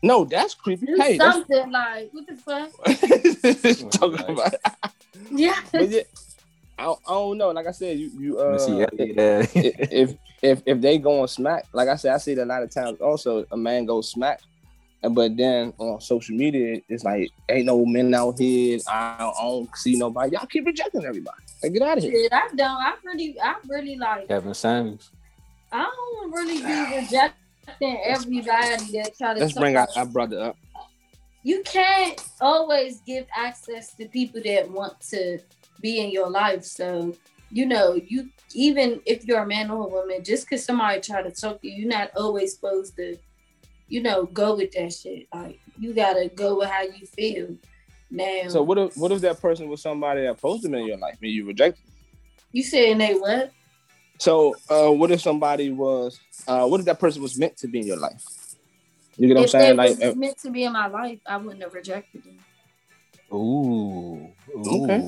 No, 0.03 0.25
that's 0.25 0.53
creepy. 0.53 0.85
He's 0.87 0.99
Hey, 0.99 1.11
do 1.13 1.17
that's 1.19 1.33
something 1.37 1.71
like, 1.71 2.09
what 2.13 2.27
the 2.27 2.35
fuck? 2.35 3.91
talking 3.91 4.33
about. 4.35 4.53
Yeah. 5.31 5.55
Yeah, 5.73 6.01
I, 6.77 6.83
don't- 6.83 6.99
I 7.07 7.11
don't 7.13 7.37
know. 7.39 7.49
Like 7.49 7.65
I 7.67 7.71
said, 7.71 7.97
you 7.97 8.09
you 8.19 8.37
Let 8.39 8.61
see. 8.61 8.83
uh, 8.83 8.87
Yeah. 8.93 9.45
if 9.91 10.15
if 10.43 10.61
if 10.65 10.79
they 10.79 10.99
go 10.99 11.21
on 11.21 11.27
smack, 11.27 11.65
like 11.73 11.89
I 11.89 11.95
said, 11.95 12.13
I 12.13 12.17
see 12.19 12.33
it 12.33 12.37
a 12.37 12.45
lot 12.45 12.61
of 12.61 12.69
times. 12.69 13.01
Also, 13.01 13.45
a 13.51 13.57
man 13.57 13.85
goes 13.85 14.11
smack, 14.11 14.41
and 15.01 15.15
but 15.15 15.35
then 15.35 15.73
on 15.79 15.99
social 16.01 16.35
media, 16.35 16.79
it's 16.87 17.03
like 17.03 17.31
ain't 17.49 17.65
no 17.65 17.83
men 17.83 18.13
out 18.13 18.37
here. 18.37 18.77
I 18.87 19.15
don't, 19.19 19.35
I 19.37 19.41
don't 19.41 19.75
see 19.75 19.97
nobody. 19.97 20.33
Y'all 20.33 20.45
keep 20.45 20.65
rejecting 20.67 21.03
everybody. 21.03 21.41
Like, 21.63 21.73
get 21.73 21.81
out 21.81 21.97
of 21.97 22.03
here. 22.03 22.11
Shit, 22.13 22.31
I 22.33 22.47
don't. 22.55 22.61
I 22.61 22.93
really, 23.03 23.35
I 23.41 23.55
really 23.67 23.95
like. 23.97 24.27
Kevin 24.27 24.53
Samuels. 24.53 25.09
I 25.71 25.83
don't 25.83 26.31
really 26.31 26.61
be 26.61 26.95
rejecting 26.95 27.33
everybody 27.81 28.91
that 28.93 29.11
try 29.17 29.33
to. 29.33 29.39
Let's 29.39 29.53
bring 29.53 29.75
our, 29.77 29.87
our 29.95 30.05
brother 30.05 30.39
up. 30.41 30.57
you 31.43 31.63
can't 31.63 32.23
always 32.41 33.01
give 33.01 33.25
access 33.35 33.93
to 33.95 34.07
people 34.07 34.41
that 34.43 34.69
want 34.69 34.99
to 35.01 35.39
be 35.81 35.99
in 35.99 36.11
your 36.11 36.29
life. 36.29 36.63
So, 36.63 37.15
you 37.51 37.65
know, 37.65 37.99
you 38.07 38.29
even 38.53 39.01
if 39.05 39.25
you're 39.25 39.43
a 39.43 39.47
man 39.47 39.69
or 39.69 39.85
a 39.85 39.89
woman, 39.89 40.23
just 40.23 40.45
because 40.49 40.65
somebody 40.65 40.99
try 41.01 41.21
to 41.21 41.31
talk 41.31 41.61
to 41.61 41.67
you, 41.67 41.81
you're 41.81 41.89
not 41.89 42.11
always 42.15 42.55
supposed 42.55 42.95
to, 42.97 43.17
you 43.87 44.01
know, 44.01 44.25
go 44.25 44.55
with 44.55 44.71
that 44.73 44.93
shit. 44.93 45.27
Like 45.33 45.59
you 45.79 45.93
gotta 45.93 46.29
go 46.33 46.57
with 46.57 46.69
how 46.69 46.81
you 46.83 47.05
feel. 47.05 47.55
Now, 48.09 48.47
So 48.47 48.63
what 48.63 48.77
if 48.77 48.95
what 48.97 49.11
if 49.11 49.21
that 49.21 49.41
person 49.41 49.67
was 49.67 49.81
somebody 49.81 50.21
that 50.21 50.39
posed 50.41 50.63
them 50.63 50.73
in 50.75 50.85
your 50.85 50.97
life 50.97 51.17
and 51.21 51.29
you 51.31 51.45
rejected? 51.45 51.83
you 52.53 52.63
saying 52.63 52.97
they 52.97 53.13
what? 53.13 53.51
So 54.19 54.55
uh, 54.69 54.89
what 54.91 55.11
if 55.11 55.21
somebody 55.21 55.71
was 55.71 56.19
uh, 56.47 56.65
what 56.67 56.79
if 56.79 56.85
that 56.85 56.99
person 56.99 57.21
was 57.21 57.37
meant 57.37 57.57
to 57.57 57.67
be 57.67 57.79
in 57.79 57.87
your 57.87 57.97
life? 57.97 58.23
You 59.17 59.27
get 59.27 59.35
what 59.35 59.43
I'm 59.43 59.47
saying? 59.49 59.77
they 59.77 59.95
Like 59.95 60.03
uh, 60.03 60.13
meant 60.15 60.37
to 60.39 60.51
be 60.51 60.63
in 60.63 60.73
my 60.73 60.87
life, 60.87 61.19
I 61.25 61.37
wouldn't 61.37 61.61
have 61.63 61.73
rejected 61.73 62.23
them. 62.23 62.39
Ooh. 63.33 64.31
Ooh. 64.55 64.83
Okay. 64.83 65.03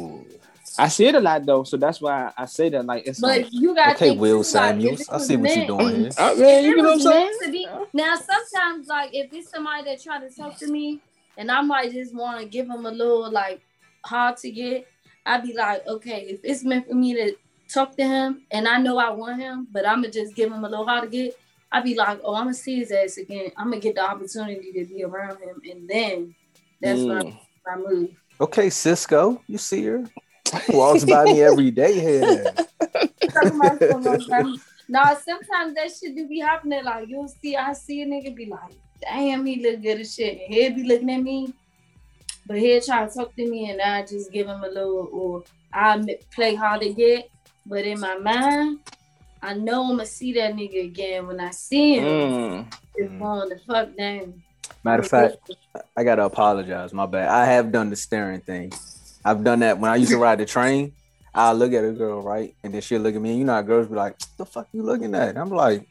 I 0.77 0.87
see 0.87 1.07
it 1.07 1.15
a 1.15 1.19
lot 1.19 1.45
though, 1.45 1.63
so 1.63 1.77
that's 1.77 1.99
why 1.99 2.31
I 2.37 2.45
say 2.45 2.69
that. 2.69 2.85
Like 2.85 3.05
it's 3.05 3.21
like, 3.21 3.47
you 3.51 3.75
got 3.75 3.95
Okay, 3.95 4.11
Will 4.11 4.43
Samuels. 4.43 5.01
If 5.01 5.11
I 5.11 5.17
see 5.17 5.35
what 5.35 5.53
you're 5.55 5.67
doing 5.67 6.01
here. 6.01 6.11
uh, 6.17 6.35
man, 6.35 6.59
If 6.59 6.63
you 6.65 6.71
it 6.71 6.75
get 6.75 6.83
what 6.85 6.93
I'm 6.93 6.99
saying? 6.99 7.51
be, 7.51 7.67
now 7.93 8.15
sometimes 8.15 8.87
like 8.87 9.09
if 9.13 9.33
it's 9.33 9.49
somebody 9.49 9.83
that 9.85 10.01
try 10.01 10.19
to 10.19 10.29
talk 10.29 10.57
to 10.59 10.67
me 10.67 11.01
and 11.37 11.51
I 11.51 11.61
might 11.61 11.91
just 11.91 12.15
want 12.15 12.39
to 12.39 12.45
give 12.45 12.67
them 12.67 12.85
a 12.85 12.91
little 12.91 13.29
like 13.29 13.61
hard 14.05 14.37
to 14.37 14.51
get, 14.51 14.87
I'd 15.25 15.43
be 15.43 15.53
like, 15.53 15.85
okay, 15.85 16.21
if 16.29 16.39
it's 16.43 16.63
meant 16.63 16.87
for 16.87 16.95
me 16.95 17.13
to 17.15 17.35
talk 17.69 17.95
to 17.97 18.03
him 18.03 18.41
and 18.51 18.67
I 18.67 18.79
know 18.79 18.97
I 18.97 19.11
want 19.11 19.39
him, 19.39 19.67
but 19.71 19.87
I'm 19.87 20.01
gonna 20.01 20.11
just 20.11 20.35
give 20.35 20.51
him 20.51 20.63
a 20.63 20.69
little 20.69 20.85
hard 20.85 21.03
to 21.03 21.09
get. 21.09 21.39
I'd 21.71 21.83
be 21.83 21.95
like, 21.95 22.19
oh, 22.23 22.33
I'm 22.33 22.45
gonna 22.45 22.55
see 22.55 22.77
his 22.79 22.91
ass 22.91 23.17
again. 23.17 23.51
I'm 23.55 23.69
gonna 23.69 23.79
get 23.79 23.95
the 23.95 24.03
opportunity 24.03 24.73
to 24.73 24.85
be 24.85 25.03
around 25.03 25.39
him, 25.39 25.61
and 25.69 25.87
then 25.87 26.35
that's 26.81 26.99
mm. 26.99 27.23
when 27.23 27.37
I, 27.67 27.75
move. 27.77 28.09
Okay, 28.41 28.69
Cisco, 28.69 29.41
you 29.47 29.57
see 29.57 29.85
her 29.85 30.05
walks 30.69 31.05
by 31.05 31.25
me 31.25 31.43
every 31.43 31.69
day 31.71 31.99
here. 31.99 32.43
no, 34.89 35.03
sometimes 35.23 35.75
that 35.75 35.91
shit 35.99 36.15
do 36.15 36.27
be 36.27 36.39
happening. 36.39 36.83
Like 36.83 37.07
you'll 37.07 37.27
see, 37.27 37.55
I 37.55 37.73
see 37.73 38.01
a 38.01 38.07
nigga 38.07 38.35
be 38.35 38.47
like, 38.47 38.73
damn, 39.01 39.45
he 39.45 39.61
look 39.61 39.83
good 39.83 39.99
as 39.99 40.15
shit. 40.15 40.39
And 40.41 40.53
he'll 40.53 40.73
be 40.73 40.83
looking 40.83 41.11
at 41.11 41.21
me, 41.21 41.53
but 42.47 42.57
he'll 42.57 42.81
try 42.81 43.05
to 43.05 43.13
talk 43.13 43.35
to 43.35 43.47
me, 43.47 43.69
and 43.69 43.79
I 43.79 44.01
just 44.05 44.31
give 44.31 44.47
him 44.47 44.63
a 44.63 44.69
little, 44.69 45.09
or 45.11 45.43
I 45.71 46.03
play 46.31 46.55
hard 46.55 46.81
to 46.81 46.93
get. 46.93 47.29
But 47.69 47.85
in 47.85 47.99
my 47.99 48.17
mind, 48.17 48.79
I 49.43 49.53
know 49.53 49.83
I'm 49.83 49.91
gonna 49.91 50.05
see 50.07 50.33
that 50.33 50.55
nigga 50.55 50.85
again 50.85 51.27
when 51.27 51.39
I 51.39 51.51
see 51.51 51.97
him. 51.97 52.03
Mm. 52.03 52.73
It's 52.95 53.13
going 53.13 53.49
the 53.49 53.59
fuck 53.59 53.95
down. 53.95 54.41
Matter 54.83 55.03
of 55.03 55.07
fact, 55.07 55.37
I 55.95 56.03
gotta 56.03 56.23
apologize. 56.23 56.93
My 56.93 57.05
bad. 57.05 57.29
I 57.29 57.45
have 57.45 57.71
done 57.71 57.91
the 57.91 57.95
staring 57.95 58.41
thing. 58.41 58.73
I've 59.23 59.43
done 59.43 59.59
that 59.59 59.77
when 59.77 59.91
I 59.91 59.97
used 59.97 60.11
to 60.11 60.17
ride 60.17 60.39
the 60.39 60.45
train. 60.45 60.93
I'll 61.35 61.53
look 61.53 61.71
at 61.73 61.83
a 61.83 61.91
girl, 61.91 62.23
right? 62.23 62.55
And 62.63 62.73
then 62.73 62.81
she'll 62.81 63.01
look 63.01 63.13
at 63.13 63.21
me. 63.21 63.29
And 63.29 63.39
you 63.39 63.45
know 63.45 63.53
how 63.53 63.61
girls 63.61 63.87
be 63.87 63.93
like, 63.93 64.17
the 64.37 64.47
fuck 64.47 64.67
you 64.71 64.81
looking 64.81 65.13
at? 65.13 65.37
I'm 65.37 65.51
like, 65.51 65.87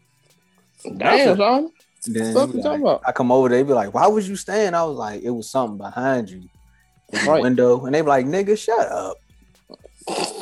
damn, 0.97 1.37
son. 1.37 1.71
Then 2.07 2.35
what 2.35 2.55
you 2.55 2.61
talking 2.61 2.83
about? 2.83 3.03
I 3.07 3.13
come 3.13 3.31
over, 3.31 3.49
they 3.49 3.63
be 3.63 3.73
like, 3.73 3.95
why 3.95 4.09
was 4.09 4.29
you 4.29 4.35
staying? 4.35 4.75
I 4.75 4.83
was 4.83 4.97
like, 4.97 5.23
it 5.23 5.31
was 5.31 5.49
something 5.49 5.79
behind 5.79 6.29
you 6.29 6.49
in 7.13 7.25
the 7.25 7.31
right. 7.31 7.43
window. 7.43 7.87
And 7.87 7.95
they 7.95 8.01
be 8.01 8.09
like, 8.09 8.27
nigga, 8.27 8.59
shut 8.59 8.91
up. 8.91 9.19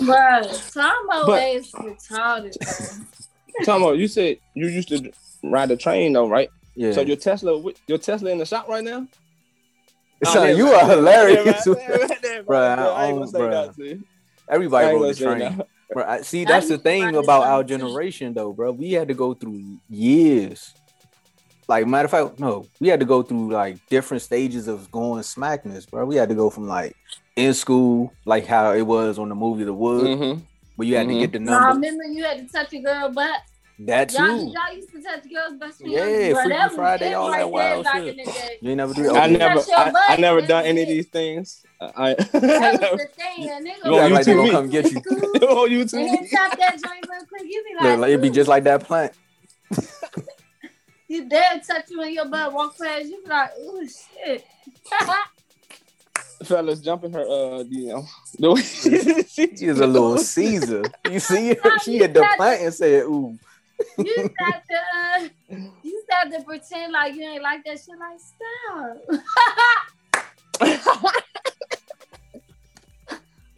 Bro, 0.04 0.42
Tomo 0.72 1.34
is 1.34 1.72
retarded. 1.72 3.04
Tomo, 3.64 3.88
oh, 3.88 3.92
you 3.92 4.08
said 4.08 4.38
you 4.54 4.68
used 4.68 4.88
to 4.88 5.10
ride 5.42 5.68
the 5.68 5.76
train 5.76 6.12
though, 6.12 6.28
right? 6.28 6.50
Yeah. 6.74 6.92
So 6.92 7.00
your 7.00 7.16
Tesla, 7.16 7.62
your 7.86 7.98
Tesla 7.98 8.30
in 8.30 8.38
the 8.38 8.46
shop 8.46 8.68
right 8.68 8.84
now? 8.84 9.06
So 10.24 10.42
oh, 10.42 10.46
you 10.46 10.68
are 10.68 10.88
hilarious, 10.88 11.64
bro. 12.46 12.58
I 12.58 13.06
ain't 13.06 13.18
gonna 13.18 13.26
say 13.26 13.38
that. 13.38 14.04
Everybody 14.48 14.94
rode 14.94 15.14
the 15.14 15.24
train. 15.24 15.62
Bro, 15.92 16.04
I, 16.04 16.20
see, 16.22 16.44
that's 16.44 16.68
the 16.68 16.78
thing 16.78 17.14
about 17.16 17.44
our 17.44 17.62
generation, 17.62 18.34
though, 18.34 18.52
bro. 18.52 18.72
We 18.72 18.92
had 18.92 19.08
to 19.08 19.14
go 19.14 19.34
through 19.34 19.78
years. 19.88 20.74
Like, 21.68 21.86
matter 21.86 22.06
of 22.06 22.10
fact, 22.10 22.40
no, 22.40 22.66
we 22.80 22.88
had 22.88 23.00
to 23.00 23.06
go 23.06 23.22
through 23.22 23.52
like 23.52 23.84
different 23.88 24.22
stages 24.22 24.68
of 24.68 24.90
going 24.90 25.22
smackness, 25.22 25.88
bro. 25.88 26.04
We 26.04 26.16
had 26.16 26.28
to 26.28 26.34
go 26.34 26.50
from 26.50 26.66
like 26.66 26.96
in 27.36 27.52
school, 27.54 28.12
like 28.24 28.46
how 28.46 28.72
it 28.72 28.82
was 28.82 29.18
on 29.18 29.28
the 29.28 29.34
movie 29.34 29.64
The 29.64 29.74
Wood, 29.74 30.04
mm-hmm. 30.04 30.40
where 30.76 30.88
you 30.88 30.96
had 30.96 31.06
mm-hmm. 31.06 31.14
to 31.14 31.20
get 31.20 31.32
the 31.32 31.38
number. 31.38 31.60
Nah, 31.60 31.68
remember 31.68 32.04
you 32.04 32.24
had 32.24 32.38
to 32.38 32.52
touch 32.52 32.72
a 32.72 32.80
girl 32.80 33.12
butt. 33.12 33.42
That 33.78 34.08
too. 34.08 34.16
Y'all, 34.16 34.38
y'all 34.38 34.74
used 34.74 34.90
to 34.90 35.02
touch 35.02 35.22
girls' 35.30 35.58
best 35.60 35.80
friends. 35.80 35.92
Yeah, 35.92 36.32
Freaky 36.32 36.48
that 36.48 36.72
Friday, 36.72 37.12
all 37.12 37.30
that 37.30 37.50
wild 37.50 37.86
shit. 37.92 38.16
You 38.62 38.70
ain't 38.70 38.78
never 38.78 38.94
do 38.94 39.02
that. 39.02 39.16
I 39.16 39.26
never, 39.26 39.60
I, 39.60 39.92
I, 40.08 40.16
never 40.16 40.40
done 40.40 40.64
any 40.64 40.82
of 40.82 40.88
these 40.88 41.06
things. 41.08 41.62
I, 41.78 42.14
that 42.14 42.32
was 42.32 43.02
the 43.02 43.08
thing. 43.16 43.50
A 43.50 43.60
nigga 43.60 43.84
you 44.08 44.14
like 44.14 44.24
they 44.24 44.34
gonna 44.34 44.50
come 44.50 44.70
get 44.70 44.90
you. 44.90 45.02
oh, 45.42 45.66
you 45.66 45.84
too. 45.84 45.98
And 45.98 46.08
then 46.08 46.26
chop 46.26 46.56
that 46.56 46.82
joint 46.82 47.06
real 47.06 47.26
quick. 47.26 47.42
You 47.44 47.64
be 47.68 47.84
like, 47.84 47.98
like 47.98 48.08
it'd 48.08 48.22
be 48.22 48.30
just 48.30 48.48
like 48.48 48.64
that 48.64 48.82
plant. 48.82 49.12
you 51.08 51.28
dare 51.28 51.60
touch 51.66 51.90
you 51.90 52.00
in 52.00 52.14
your 52.14 52.28
butt, 52.30 52.54
walk 52.54 52.78
past 52.78 53.04
you, 53.04 53.22
be 53.22 53.28
like, 53.28 53.50
oh 53.58 53.86
shit. 53.86 54.46
Fellas 56.46 56.80
jumping 56.80 57.12
her 57.12 57.22
uh 57.22 57.64
DM. 57.64 58.06
she 59.28 59.42
is 59.64 59.80
a 59.80 59.86
little 59.86 60.18
Caesar. 60.34 60.84
You 61.10 61.20
see 61.20 61.48
her? 61.62 61.78
She 61.80 61.98
had 61.98 62.14
the 62.14 62.26
plant 62.36 62.62
and 62.62 62.74
said, 62.74 63.02
ooh 63.04 63.38
you 63.98 64.30
got 64.38 64.62
to 64.68 64.76
uh, 64.96 65.28
you 65.82 66.02
got 66.08 66.30
to 66.30 66.42
pretend 66.44 66.92
like 66.92 67.14
you 67.14 67.22
ain't 67.22 67.42
like 67.42 67.64
that 67.64 67.78
shit. 67.78 67.98
Like 67.98 68.20
stop. 68.20 68.96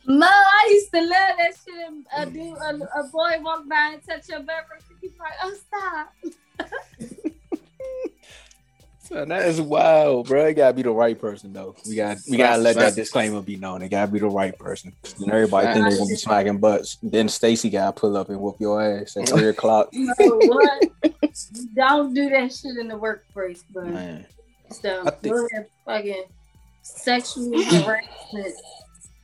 Mo, 0.07 0.27
I 0.27 0.69
used 0.71 0.91
to 0.93 1.01
love 1.01 1.11
that 1.11 1.53
shit. 1.65 1.93
A 2.17 2.27
dude, 2.27 2.57
a, 2.57 3.01
a 3.01 3.05
boy 3.13 3.37
walk 3.43 3.69
by 3.69 3.91
and 3.95 4.03
touch 4.03 4.29
your 4.29 4.41
butt, 4.41 4.65
you 5.03 5.13
like, 5.19 5.33
oh 5.43 5.55
stop. 5.67 6.15
Man, 9.11 9.29
that 9.29 9.47
is 9.47 9.61
wild, 9.61 10.29
bro. 10.29 10.47
It 10.47 10.55
gotta 10.55 10.75
be 10.75 10.83
the 10.83 10.91
right 10.91 11.19
person 11.19 11.53
though. 11.53 11.75
We 11.89 11.95
got 11.95 12.19
we 12.29 12.37
gotta 12.37 12.61
let 12.61 12.77
that 12.77 12.95
disclaimer 12.95 13.41
be 13.41 13.57
known. 13.57 13.81
It 13.83 13.89
gotta 13.89 14.11
be 14.11 14.19
the 14.19 14.29
right 14.29 14.57
person. 14.59 14.93
And 15.21 15.31
everybody 15.31 15.67
think 15.73 15.89
they're 15.89 15.99
gonna 15.99 16.09
be 16.09 16.17
smacking 16.17 16.59
butts. 16.59 16.99
Then 17.03 17.29
Stacy 17.29 17.71
gotta 17.71 17.93
pull 17.93 18.17
up 18.17 18.29
and 18.29 18.39
whoop 18.39 18.57
your 18.61 18.83
ass 18.83 19.17
at 19.17 19.29
three 19.29 19.49
o'clock. 19.49 19.89
No, 19.93 20.15
what? 20.19 20.85
Don't 21.75 22.13
do 22.13 22.29
that 22.31 22.53
shit 22.53 22.77
in 22.77 22.89
the 22.89 22.99
workplace, 22.99 23.63
bro. 23.63 23.87
Man. 23.87 24.27
So 24.71 25.05
think, 25.23 25.37
fucking 25.87 26.25
sexual 26.83 27.63
harassment. 27.63 28.55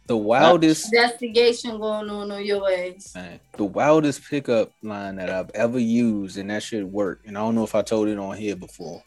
The 0.06 0.16
wildest 0.16 0.92
investigation 0.92 1.78
going 1.78 2.08
on 2.08 2.30
on 2.30 2.44
your 2.44 2.70
ass. 2.70 3.14
Man, 3.14 3.40
the 3.52 3.64
wildest 3.64 4.22
pickup 4.28 4.72
line 4.82 5.16
that 5.16 5.28
I've 5.28 5.50
ever 5.54 5.78
used, 5.78 6.38
and 6.38 6.50
that 6.50 6.62
should 6.62 6.84
work. 6.84 7.20
And 7.26 7.36
I 7.36 7.40
don't 7.40 7.54
know 7.54 7.64
if 7.64 7.74
I 7.74 7.82
told 7.82 8.08
it 8.08 8.18
on 8.18 8.36
here 8.36 8.56
before 8.56 9.02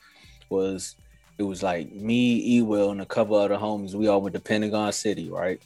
was 0.49 0.95
it 1.37 1.43
was 1.43 1.61
like 1.61 1.91
me, 1.91 2.35
Ewell, 2.35 2.91
and 2.91 3.01
a 3.01 3.05
couple 3.05 3.35
other 3.35 3.57
homies. 3.57 3.93
We 3.93 4.07
all 4.07 4.21
went 4.21 4.33
to 4.33 4.41
Pentagon 4.41 4.91
City, 4.91 5.29
right? 5.29 5.61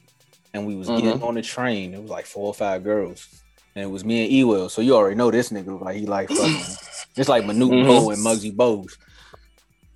And 0.54 0.68
we 0.68 0.76
was 0.76 0.90
mm-hmm. 0.90 1.06
getting 1.06 1.24
on 1.24 1.36
the 1.36 1.42
train. 1.42 1.94
It 1.94 2.02
was 2.02 2.12
like 2.12 2.26
four 2.26 2.48
or 2.48 2.54
five 2.54 2.84
girls, 2.84 3.42
and 3.76 3.84
it 3.84 3.88
was 3.88 4.04
me 4.04 4.24
and 4.24 4.32
Ewell. 4.32 4.68
So 4.68 4.82
you 4.82 4.96
already 4.96 5.16
know 5.16 5.32
this 5.32 5.50
nigga 5.50 5.80
like 5.80 5.96
he 5.96 6.06
like 6.06 6.30
fucking, 6.30 6.76
just 7.16 7.30
like 7.30 7.46
Manute 7.46 7.72
mm-hmm. 7.72 7.88
Bol 7.88 8.12
and 8.12 8.26
Muggsy 8.26 8.54
Bogues. 8.54 8.98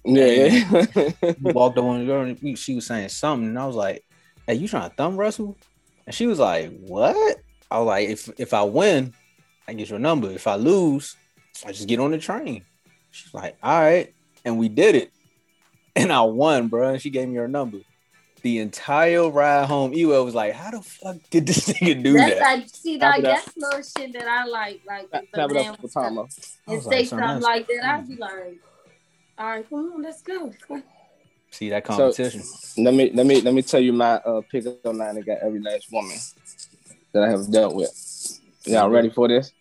Yeah, 0.05 1.33
we 1.41 1.51
walked 1.51 1.77
on 1.77 1.99
the 1.99 2.05
girl, 2.05 2.21
and 2.21 2.57
she 2.57 2.75
was 2.75 2.85
saying 2.85 3.09
something, 3.09 3.49
and 3.49 3.59
I 3.59 3.67
was 3.67 3.75
like, 3.75 4.05
"Hey, 4.47 4.53
you 4.53 4.67
trying 4.67 4.89
to 4.89 4.95
thumb 4.95 5.17
wrestle?" 5.17 5.57
And 6.05 6.15
she 6.15 6.25
was 6.25 6.39
like, 6.39 6.71
"What?" 6.79 7.37
I 7.69 7.79
was 7.79 7.87
like, 7.87 8.09
"If 8.09 8.29
if 8.39 8.53
I 8.53 8.63
win, 8.63 9.13
I 9.67 9.73
get 9.73 9.89
your 9.89 9.99
number. 9.99 10.31
If 10.31 10.47
I 10.47 10.55
lose, 10.55 11.17
I 11.65 11.73
just 11.73 11.87
get 11.87 11.99
on 11.99 12.11
the 12.11 12.17
train." 12.17 12.63
She's 13.11 13.33
like, 13.33 13.57
"All 13.61 13.81
right." 13.81 14.14
And 14.45 14.57
we 14.57 14.69
did 14.69 14.95
it. 14.95 15.11
And 15.95 16.13
I 16.13 16.21
won, 16.21 16.67
bro. 16.67 16.89
And 16.89 17.01
she 17.01 17.09
gave 17.09 17.27
me 17.27 17.35
her 17.35 17.47
number. 17.47 17.79
The 18.43 18.59
entire 18.59 19.27
ride 19.29 19.65
home, 19.65 19.93
Ewell 19.93 20.23
was 20.23 20.35
like, 20.35 20.53
"How 20.53 20.69
the 20.69 20.81
fuck 20.81 21.17
did 21.31 21.47
this 21.47 21.67
nigga 21.69 22.03
do 22.03 22.13
that's 22.13 22.35
that?" 22.35 22.41
Like, 22.41 22.69
see, 22.69 22.99
like 22.99 23.23
that's 23.23 23.57
little 23.57 23.81
shit 23.81 24.13
that 24.13 24.27
I 24.27 24.45
like. 24.45 24.81
Like, 24.85 25.09
if 25.11 25.33
a 25.33 25.47
man 25.47 25.75
was 25.81 25.95
and 26.67 26.83
say 26.83 26.89
like, 26.89 27.07
something 27.07 27.41
like 27.41 27.67
that, 27.67 27.83
I'd 27.83 28.07
be 28.07 28.15
like, 28.17 28.59
"All 29.39 29.47
right, 29.47 29.67
come 29.67 29.93
on, 29.93 30.03
let's 30.03 30.21
go." 30.21 30.53
See 31.49 31.69
that 31.69 31.85
competition. 31.85 32.43
So, 32.43 32.81
let 32.81 32.93
me 32.93 33.11
let 33.13 33.25
me 33.25 33.41
let 33.41 33.53
me 33.53 33.61
tell 33.63 33.79
you 33.79 33.93
my 33.93 34.15
uh, 34.17 34.41
pickup 34.51 34.83
line 34.83 35.15
that 35.15 35.25
got 35.25 35.39
every 35.39 35.61
last 35.61 35.91
woman 35.91 36.17
that 37.13 37.23
I 37.23 37.29
have 37.29 37.49
dealt 37.49 37.73
with. 37.73 38.39
Y'all 38.65 38.89
ready 38.89 39.09
for 39.09 39.27
this? 39.27 39.53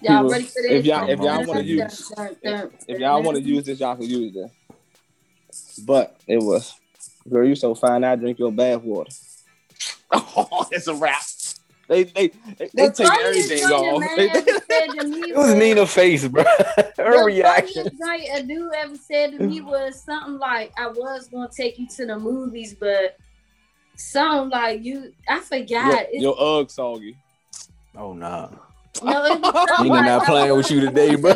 Y'all 0.00 0.30
ready 0.30 0.44
for 0.44 0.62
this? 0.62 0.70
If 0.70 0.84
y'all 0.84 1.08
if 1.08 1.18
y'all 1.18 1.44
want 1.44 1.60
to 1.60 1.64
use 1.64 2.12
if, 2.42 2.72
if 2.88 2.98
y'all 2.98 3.22
want 3.22 3.36
to 3.36 3.42
use 3.42 3.64
this, 3.64 3.80
y'all 3.80 3.96
can 3.96 4.04
use 4.04 4.36
it. 4.36 4.50
But 5.84 6.20
it 6.26 6.38
was, 6.38 6.74
girl, 7.28 7.46
you 7.46 7.54
so 7.54 7.74
fine. 7.74 8.04
I 8.04 8.16
drink 8.16 8.38
your 8.38 8.52
bath 8.52 8.82
water. 8.82 9.10
Oh, 10.10 10.66
it's 10.72 10.86
a 10.86 10.94
wrap. 10.94 11.22
They 11.88 12.04
they 12.04 12.28
they, 12.58 12.68
they 12.74 12.90
take 12.90 13.10
everything 13.10 13.64
off. 13.64 14.02
it 14.18 15.36
was 15.36 15.54
Nina's 15.54 15.92
face, 15.92 16.28
bro. 16.28 16.44
Her 16.98 17.24
reaction. 17.24 17.88
Night 17.98 18.28
a 18.34 18.42
dude 18.42 18.72
ever 18.76 18.96
said 18.96 19.32
to 19.32 19.46
me 19.46 19.62
was 19.62 20.02
something 20.02 20.38
like, 20.38 20.72
"I 20.78 20.88
was 20.88 21.28
gonna 21.28 21.48
take 21.48 21.78
you 21.78 21.88
to 21.96 22.06
the 22.06 22.18
movies, 22.18 22.74
but 22.78 23.16
something 23.96 24.50
like 24.50 24.84
you, 24.84 25.14
I 25.28 25.40
forgot." 25.40 26.12
Your, 26.12 26.36
your 26.36 26.60
UGG 26.60 26.70
soggy. 26.70 27.16
Oh 27.96 28.12
no. 28.12 28.28
Nah. 28.28 28.48
No, 29.02 29.22
Nina 29.82 30.02
not 30.02 30.24
playing 30.24 30.56
with 30.56 30.70
you 30.70 30.80
today, 30.80 31.14
bro. 31.14 31.34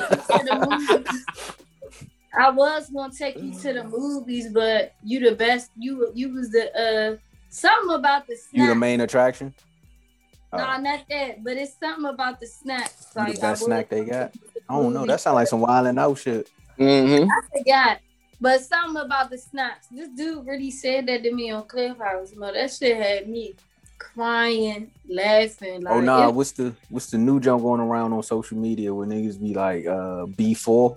I 2.34 2.50
was 2.50 2.88
gonna 2.90 3.12
take 3.12 3.36
you 3.36 3.52
to 3.52 3.72
the 3.72 3.84
movies, 3.84 4.48
but 4.52 4.94
you 5.04 5.20
the 5.20 5.36
best. 5.36 5.70
You 5.76 6.10
you 6.14 6.32
was 6.32 6.50
the 6.50 6.74
uh 6.74 7.16
something 7.50 7.94
about 7.94 8.26
the 8.26 8.36
snack. 8.36 8.62
You 8.62 8.66
the 8.68 8.74
main 8.74 9.00
attraction. 9.00 9.54
No, 10.52 10.58
nah, 10.58 10.78
not 10.78 11.00
that, 11.08 11.42
but 11.42 11.56
it's 11.56 11.74
something 11.78 12.06
about 12.06 12.40
the 12.40 12.46
snacks. 12.46 13.06
Like 13.14 13.34
the 13.34 13.40
best 13.40 13.64
snack 13.64 13.88
they 13.88 14.04
got. 14.04 14.34
I 14.68 14.74
don't 14.74 14.92
know. 14.92 15.06
That 15.06 15.20
sounds 15.20 15.34
like 15.34 15.48
some 15.48 15.60
wild 15.60 15.86
and 15.86 15.98
out 15.98 16.18
shit. 16.18 16.50
Mm-hmm. 16.78 17.28
I 17.30 17.58
forgot. 17.58 17.98
But 18.40 18.60
something 18.60 19.02
about 19.02 19.30
the 19.30 19.38
snacks. 19.38 19.86
This 19.90 20.08
dude 20.08 20.44
really 20.46 20.70
said 20.70 21.06
that 21.06 21.22
to 21.22 21.32
me 21.32 21.50
on 21.52 21.64
Clubhouse. 21.64 22.32
No, 22.36 22.52
that 22.52 22.72
shit 22.72 22.96
had 22.96 23.28
me 23.28 23.54
crying, 24.14 24.90
laughing. 25.08 25.82
Like, 25.82 25.94
oh 25.94 26.00
no, 26.00 26.18
nah, 26.20 26.30
what's 26.30 26.52
the 26.52 26.74
what's 26.90 27.06
the 27.10 27.18
new 27.18 27.40
jump 27.40 27.62
going 27.62 27.80
around 27.80 28.12
on 28.12 28.22
social 28.22 28.58
media 28.58 28.94
where 28.94 29.06
niggas 29.06 29.40
be 29.40 29.54
like 29.54 29.86
uh 29.86 30.26
B4 30.26 30.96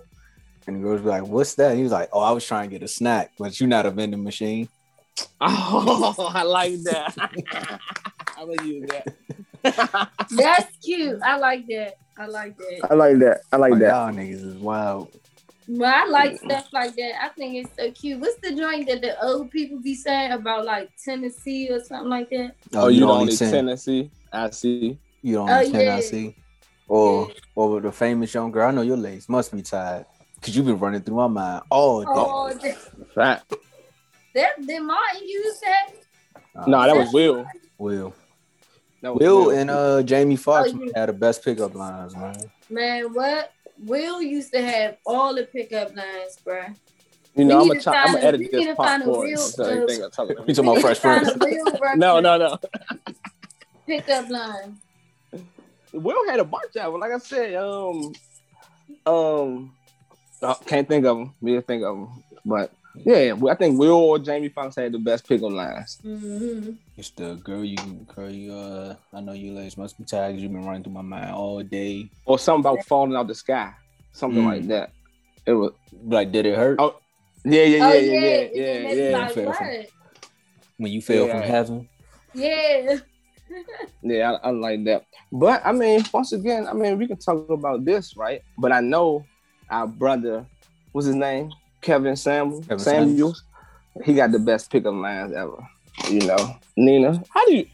and 0.66 0.76
the 0.76 0.80
girls 0.80 1.00
be 1.00 1.08
like, 1.08 1.24
What's 1.26 1.54
that? 1.56 1.70
And 1.70 1.76
he 1.78 1.82
was 1.84 1.92
like, 1.92 2.08
Oh, 2.12 2.20
I 2.20 2.32
was 2.32 2.44
trying 2.46 2.68
to 2.70 2.74
get 2.74 2.82
a 2.82 2.88
snack, 2.88 3.32
but 3.38 3.58
you're 3.60 3.68
not 3.68 3.86
a 3.86 3.90
vending 3.90 4.22
machine. 4.22 4.68
Oh, 5.40 6.30
I 6.34 6.42
like 6.42 6.74
that. 6.82 7.14
I'm 8.36 8.54
gonna 8.54 8.68
use 8.68 8.90
that. 8.90 10.10
That's 10.30 10.76
cute. 10.84 11.18
I 11.24 11.38
like 11.38 11.66
that. 11.68 11.94
I 12.18 12.26
like 12.26 12.56
that. 12.58 12.88
I 12.90 12.94
like 12.94 13.18
that. 13.20 13.40
I 13.52 13.56
like 13.56 13.70
Like, 13.72 13.80
that. 13.80 13.88
y'all 13.88 14.12
niggas 14.12 14.44
is 14.44 14.54
wild. 14.56 15.08
But 15.68 15.88
I 15.94 16.06
like 16.06 16.38
stuff 16.38 16.68
like 16.72 16.94
that. 16.96 17.22
I 17.24 17.28
think 17.30 17.54
it's 17.56 17.76
so 17.76 17.90
cute. 17.90 18.20
What's 18.20 18.38
the 18.40 18.54
joint 18.54 18.86
that 18.88 19.00
the 19.02 19.20
old 19.24 19.50
people 19.50 19.80
be 19.80 19.94
saying 19.94 20.30
about 20.32 20.64
like 20.64 20.90
Tennessee 21.04 21.68
or 21.70 21.80
something 21.82 22.08
like 22.08 22.30
that? 22.30 22.54
Oh, 22.74 22.86
you 22.88 23.00
the 23.00 23.06
don't 23.06 23.26
need 23.26 23.32
send- 23.36 23.52
Tennessee. 23.52 24.10
I 24.32 24.50
see. 24.50 24.98
You 25.22 25.34
don't 25.34 25.48
Oh, 25.48 25.52
understand. 25.54 25.84
yeah. 25.84 25.96
I 25.96 26.00
see. 26.00 26.36
Or 26.88 27.30
or 27.56 27.80
the 27.80 27.90
famous 27.90 28.32
young 28.32 28.52
girl. 28.52 28.68
I 28.68 28.70
know 28.70 28.82
your 28.82 28.96
legs 28.96 29.28
must 29.28 29.52
be 29.52 29.60
tired 29.62 30.06
because 30.36 30.54
you've 30.56 30.66
been 30.66 30.78
running 30.78 31.00
through 31.00 31.16
my 31.16 31.26
mind 31.26 31.62
all 31.68 32.00
day. 32.02 32.06
Oh, 32.10 32.52
that, 32.62 32.78
Fact. 33.12 33.54
that 34.34 34.64
did 34.64 34.82
Martin 34.82 35.26
use 35.26 35.58
that? 35.60 35.90
Uh, 36.54 36.64
No, 36.68 36.82
that 36.82 36.96
was 36.96 37.12
Will. 37.12 37.44
Will. 37.76 38.14
That 39.02 39.14
was 39.14 39.20
Will 39.20 39.50
and 39.50 39.68
uh 39.68 40.02
Jamie 40.04 40.36
Foxx 40.36 40.70
Oh, 40.72 40.80
yeah. 40.84 40.92
had 41.00 41.08
the 41.08 41.12
best 41.12 41.44
pickup 41.44 41.74
lines, 41.74 42.14
man. 42.14 42.36
Man, 42.70 43.12
what? 43.12 43.50
Will 43.84 44.22
used 44.22 44.52
to 44.52 44.62
have 44.62 44.96
all 45.06 45.34
the 45.34 45.44
pickup 45.44 45.94
lines, 45.94 46.38
bruh. 46.44 46.74
you 47.34 47.44
know, 47.44 47.56
we 47.56 47.62
I'm 47.62 47.68
need 47.68 47.68
gonna 47.68 47.82
try. 47.82 48.02
I'm 48.02 48.06
gonna 48.14 48.18
a- 48.18 48.28
edit 48.28 48.40
we 48.40 48.46
this 48.48 48.54
need 48.60 48.66
to 48.66 48.74
find 48.76 49.02
a 49.02 49.06
popcorn. 49.06 49.26
real- 49.28 49.38
So 49.38 49.70
you 49.72 49.86
think 49.88 50.02
I'm 50.04 50.10
talking 50.10 50.36
You 50.46 50.54
talking 50.54 50.70
about 50.70 50.80
Fresh 50.80 50.98
Find 51.00 51.22
Prince? 51.24 51.36
a 51.42 51.46
real 51.46 51.64
reference 51.72 51.98
No, 51.98 52.20
no, 52.20 52.36
no. 52.38 52.58
Pickup 53.86 54.28
line. 54.30 54.76
Will 55.92 56.28
had 56.28 56.40
a 56.40 56.44
bunch 56.44 56.76
of 56.76 56.92
them. 56.92 57.00
Like 57.00 57.12
I 57.12 57.18
said, 57.18 57.54
um, 57.54 58.12
um, 59.06 59.72
I 60.42 60.54
can't 60.66 60.88
think 60.88 61.04
of 61.06 61.16
them. 61.18 61.34
We 61.40 61.58
think 61.60 61.84
of 61.84 61.96
them, 61.96 62.22
but 62.44 62.72
yeah, 63.04 63.34
I 63.50 63.54
think 63.54 63.78
Will 63.78 63.92
or 63.92 64.18
Jamie 64.18 64.48
Foxx 64.48 64.76
had 64.76 64.92
the 64.92 64.98
best 64.98 65.26
pickup 65.28 65.52
lines. 65.52 65.98
hmm 66.02 66.70
It's 66.96 67.10
the 67.10 67.34
girl 67.34 67.62
you 67.64 67.76
girl 68.14 68.30
you 68.30 68.52
uh 68.54 68.96
I 69.12 69.20
know 69.20 69.32
you 69.32 69.52
legs 69.52 69.76
must 69.76 69.98
be 69.98 70.04
tired 70.04 70.32
'cause 70.34 70.42
you've 70.42 70.52
been 70.52 70.64
running 70.64 70.82
through 70.82 70.94
my 70.94 71.02
mind 71.02 71.32
all 71.34 71.62
day. 71.62 72.10
Or 72.24 72.38
something 72.38 72.60
about 72.70 72.84
falling 72.86 73.14
out 73.14 73.28
the 73.28 73.34
sky, 73.34 73.72
something 74.12 74.42
Mm. 74.42 74.46
like 74.46 74.66
that. 74.68 74.92
It 75.46 75.52
was 75.52 75.72
Like, 76.04 76.32
did 76.32 76.46
it 76.46 76.56
hurt 76.56 76.80
Oh, 76.80 76.96
yeah, 77.44 77.64
yeah, 77.64 77.86
Oh 77.86 77.92
yeah, 77.92 78.00
yeah, 78.00 78.14
yeah, 78.14 78.18
yeah, 78.20 78.48
yeah, 78.54 78.88
it's 78.88 79.10
yeah. 79.10 79.18
like, 79.18 79.30
fair, 79.32 79.46
what? 79.46 79.86
when 80.78 80.92
you 80.92 81.00
fell 81.02 81.28
from 81.28 81.42
heaven? 81.42 81.88
Yeah. 82.34 82.96
Yeah, 84.02 84.32
I, 84.42 84.48
I 84.48 84.50
like 84.50 84.84
that. 84.84 85.04
But 85.32 85.62
I 85.64 85.72
mean, 85.72 86.04
once 86.12 86.32
again, 86.32 86.66
I 86.68 86.72
mean, 86.74 86.96
we 86.98 87.06
can 87.08 87.18
talk 87.18 87.48
about 87.50 87.84
this, 87.84 88.16
right? 88.16 88.40
But 88.56 88.70
I 88.70 88.80
know 88.80 89.24
our 89.70 89.86
brother, 89.86 90.46
what's 90.92 91.06
his 91.06 91.16
name? 91.16 91.50
Kevin 91.80 92.14
Samuel, 92.14 92.62
Kevin 92.62 92.78
Samuels. 92.84 93.42
He 94.04 94.14
got 94.14 94.30
the 94.32 94.38
best 94.38 94.70
pickup 94.70 94.94
lines 94.94 95.32
ever. 95.32 95.56
You 96.10 96.20
know, 96.20 96.56
Nina, 96.76 97.22
how 97.30 97.44
do 97.46 97.54
you 97.56 97.66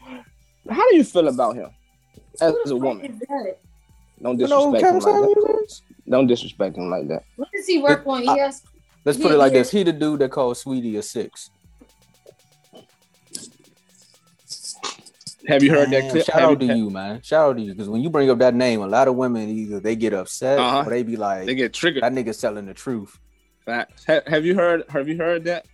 how 0.69 0.89
do 0.89 0.95
you 0.95 1.03
feel 1.03 1.27
about 1.27 1.55
him 1.55 1.69
as 2.41 2.53
Who 2.65 2.71
a 2.73 2.75
woman? 2.77 3.21
Don't 4.21 4.39
You 4.39 4.47
know 4.47 4.71
who 4.71 4.77
disrespect 4.77 4.95
him 4.95 4.99
like 4.99 5.35
that. 5.35 5.81
Don't 6.09 6.27
disrespect 6.27 6.77
him 6.77 6.89
like 6.89 7.07
that. 7.09 7.23
What 7.35 7.49
does 7.53 7.67
he 7.67 7.81
work 7.81 8.03
on? 8.07 8.27
I- 8.27 8.35
Yes. 8.35 8.63
Let's 9.05 9.17
put 9.17 9.33
it 9.33 9.37
like 9.37 9.51
this. 9.51 9.69
He 9.69 9.83
the 9.83 9.91
dude 9.91 10.19
that 10.21 10.31
called 10.31 10.55
Saweetie 10.55 10.97
a 10.97 11.01
six. 11.01 11.49
Have 15.47 15.61
you 15.61 15.71
heard 15.71 15.89
that 15.91 16.09
clip? 16.09 16.25
Shout 16.25 16.39
Have 16.39 16.49
out 16.51 16.59
to 16.61 16.65
you- 16.65 16.75
you, 16.75 16.89
man. 16.89 17.21
Shout 17.21 17.49
out 17.49 17.57
to 17.57 17.61
you. 17.61 17.73
Because 17.73 17.89
when 17.89 18.01
you 18.01 18.09
bring 18.09 18.29
up 18.29 18.37
that 18.39 18.55
name, 18.55 18.81
a 18.81 18.87
lot 18.87 19.09
of 19.09 19.15
women 19.15 19.49
either 19.49 19.81
they 19.81 19.97
get 19.97 20.13
upset 20.13 20.57
Uh-huh. 20.57 20.83
or 20.87 20.89
they 20.89 21.03
be 21.03 21.17
like, 21.17 21.45
They 21.47 21.55
get 21.55 21.73
triggered. 21.73 22.01
that 22.03 22.13
nigga's 22.13 22.37
telling 22.39 22.65
the 22.65 22.73
truth. 22.73 23.19
Facts. 23.65 24.05
Ha- 24.05 24.21
Have 24.27 24.45
you 24.45 24.55
heard? 24.55 24.83
Have 24.87 25.09
you 25.09 25.17
heard 25.17 25.43
that? 25.45 25.65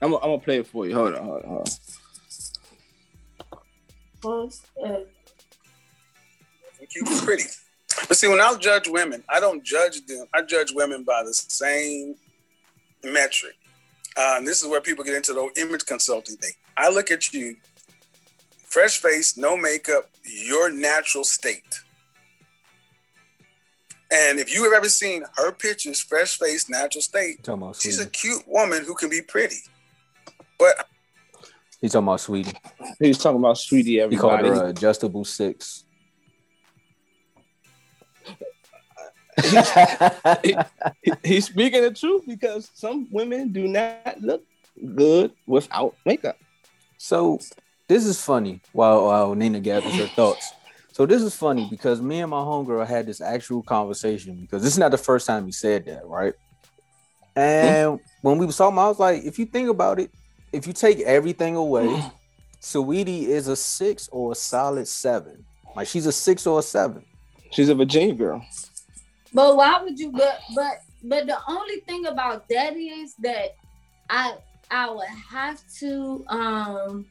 I'm, 0.00 0.12
gonna- 0.12 0.38
play 0.38 0.58
it 0.58 0.66
for 0.66 0.86
you. 0.86 0.94
Hold 0.94 1.14
on, 1.14 1.24
hold 1.24 1.42
on, 1.42 1.48
hold 1.48 1.68
on. 4.22 5.06
Cute 6.90 7.08
and 7.08 7.20
pretty. 7.22 7.44
But 8.06 8.16
see, 8.16 8.28
when 8.28 8.40
I 8.40 8.54
judge 8.56 8.88
women, 8.88 9.22
I 9.28 9.40
don't 9.40 9.62
judge 9.64 10.06
them. 10.06 10.26
I 10.32 10.42
judge 10.42 10.72
women 10.72 11.04
by 11.04 11.22
the 11.24 11.34
same 11.34 12.14
metric. 13.04 13.54
Uh, 14.16 14.34
and 14.38 14.46
this 14.46 14.62
is 14.62 14.68
where 14.68 14.80
people 14.80 15.04
get 15.04 15.14
into 15.14 15.32
the 15.32 15.40
whole 15.40 15.50
image 15.56 15.84
consulting 15.84 16.36
thing. 16.36 16.52
I 16.76 16.88
look 16.90 17.10
at 17.10 17.32
you, 17.32 17.56
fresh 18.64 18.98
face, 18.98 19.36
no 19.36 19.56
makeup, 19.56 20.10
your 20.24 20.70
natural 20.70 21.24
state. 21.24 21.80
And 24.10 24.38
if 24.38 24.54
you 24.54 24.64
have 24.64 24.72
ever 24.72 24.88
seen 24.88 25.24
her 25.36 25.52
pictures, 25.52 26.00
fresh 26.00 26.38
face, 26.38 26.68
natural 26.70 27.02
state, 27.02 27.44
she's 27.82 27.98
a 28.00 28.06
cute 28.10 28.42
woman 28.48 28.84
who 28.84 28.94
can 28.94 29.10
be 29.10 29.20
pretty. 29.20 29.58
He's 31.80 31.92
talking 31.92 32.06
about 32.08 32.18
Saweetie. 32.18 32.56
He's 32.98 33.18
talking 33.18 33.38
about 33.38 33.56
Saweetie. 33.56 34.00
Everybody. 34.00 34.16
He 34.16 34.16
called 34.16 34.40
her 34.40 34.64
uh, 34.66 34.68
adjustable 34.70 35.24
six. 35.24 35.84
He- 40.42 40.56
he's 41.24 41.46
speaking 41.46 41.82
the 41.82 41.92
truth 41.92 42.22
because 42.26 42.70
some 42.74 43.06
women 43.10 43.52
do 43.52 43.68
not 43.68 44.20
look 44.20 44.42
good 44.94 45.32
without 45.46 45.94
makeup. 46.04 46.36
So 46.96 47.38
this 47.88 48.04
is 48.04 48.20
funny. 48.20 48.60
While 48.72 49.06
while 49.06 49.34
Nina 49.34 49.60
gathers 49.60 49.96
her 49.96 50.08
thoughts. 50.08 50.52
So 50.92 51.06
this 51.06 51.22
is 51.22 51.36
funny 51.36 51.64
because 51.70 52.02
me 52.02 52.20
and 52.20 52.30
my 52.30 52.38
homegirl 52.38 52.84
had 52.86 53.06
this 53.06 53.20
actual 53.20 53.62
conversation 53.62 54.36
because 54.40 54.62
this 54.64 54.72
is 54.72 54.78
not 54.78 54.90
the 54.90 54.98
first 54.98 55.26
time 55.26 55.46
he 55.46 55.52
said 55.52 55.86
that, 55.86 56.04
right? 56.06 56.34
And 57.36 58.00
when 58.20 58.38
we 58.38 58.46
was 58.46 58.56
talking, 58.56 58.76
I 58.78 58.88
was 58.88 58.98
like, 58.98 59.22
if 59.22 59.38
you 59.38 59.46
think 59.46 59.68
about 59.68 60.00
it, 60.00 60.10
if 60.52 60.66
you 60.66 60.72
take 60.72 61.00
everything 61.00 61.56
away, 61.56 62.02
Saweetie 62.60 63.24
is 63.24 63.48
a 63.48 63.56
six 63.56 64.08
or 64.10 64.32
a 64.32 64.34
solid 64.34 64.88
seven. 64.88 65.44
Like 65.76 65.88
she's 65.88 66.06
a 66.06 66.12
six 66.12 66.46
or 66.46 66.58
a 66.58 66.62
seven. 66.62 67.04
She's 67.52 67.68
a 67.68 67.74
Virginia 67.74 68.14
girl. 68.14 68.44
But 69.32 69.56
why 69.56 69.82
would 69.82 69.98
you? 69.98 70.10
But 70.10 70.40
but 70.54 70.78
but 71.04 71.26
the 71.26 71.38
only 71.48 71.80
thing 71.80 72.06
about 72.06 72.48
that 72.48 72.76
is 72.76 73.14
that 73.20 73.56
I 74.10 74.36
I 74.70 74.90
would 74.90 75.08
have 75.30 75.62
to 75.80 76.24
um 76.28 77.06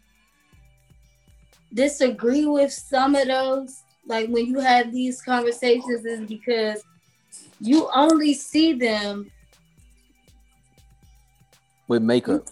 disagree 1.73 2.45
with 2.45 2.71
some 2.71 3.15
of 3.15 3.27
those. 3.27 3.83
Like 4.05 4.29
when 4.29 4.45
you 4.45 4.59
have 4.59 4.91
these 4.91 5.21
conversations, 5.21 6.05
is 6.05 6.27
because 6.27 6.83
you 7.59 7.89
only 7.93 8.33
see 8.33 8.73
them. 8.73 9.31
With 11.87 12.03
makeup. 12.03 12.47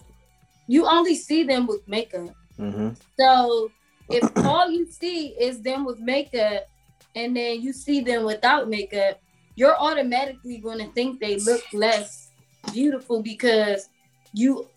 You 0.67 0.87
only 0.87 1.15
see 1.15 1.43
them 1.43 1.67
with 1.67 1.87
makeup. 1.87 2.35
hmm 2.57 2.89
So 3.19 3.71
if 4.09 4.29
all 4.45 4.69
you 4.69 4.85
see 4.85 5.29
is 5.39 5.61
them 5.61 5.85
with 5.85 5.99
makeup 5.99 6.67
and 7.15 7.35
then 7.35 7.61
you 7.61 7.73
see 7.73 8.01
them 8.01 8.23
without 8.25 8.69
makeup, 8.69 9.21
you're 9.55 9.77
automatically 9.77 10.57
going 10.57 10.79
to 10.79 10.91
think 10.93 11.19
they 11.19 11.37
look 11.39 11.63
less 11.73 12.29
beautiful 12.73 13.21
because 13.21 13.89
you 14.33 14.67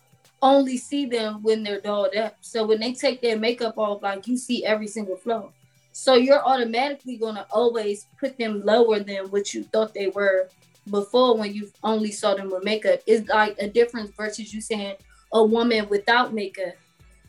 only 0.41 0.77
see 0.77 1.05
them 1.05 1.43
when 1.43 1.63
they're 1.63 1.81
dolled 1.81 2.15
up. 2.15 2.37
So 2.41 2.65
when 2.65 2.79
they 2.79 2.93
take 2.93 3.21
their 3.21 3.37
makeup 3.37 3.77
off, 3.77 4.01
like 4.01 4.27
you 4.27 4.37
see 4.37 4.63
every 4.65 4.87
single 4.87 5.17
flaw. 5.17 5.51
So 5.91 6.13
you're 6.13 6.43
automatically 6.45 7.17
going 7.17 7.35
to 7.35 7.45
always 7.51 8.07
put 8.19 8.37
them 8.37 8.63
lower 8.63 8.99
than 8.99 9.25
what 9.31 9.53
you 9.53 9.63
thought 9.63 9.93
they 9.93 10.07
were 10.07 10.49
before 10.89 11.37
when 11.37 11.53
you 11.53 11.69
only 11.83 12.11
saw 12.11 12.35
them 12.35 12.49
with 12.49 12.63
makeup. 12.63 13.01
It's 13.05 13.27
like 13.27 13.55
a 13.59 13.67
difference 13.67 14.11
versus 14.11 14.53
you 14.53 14.61
saying 14.61 14.95
a 15.33 15.43
woman 15.43 15.87
without 15.89 16.33
makeup 16.33 16.73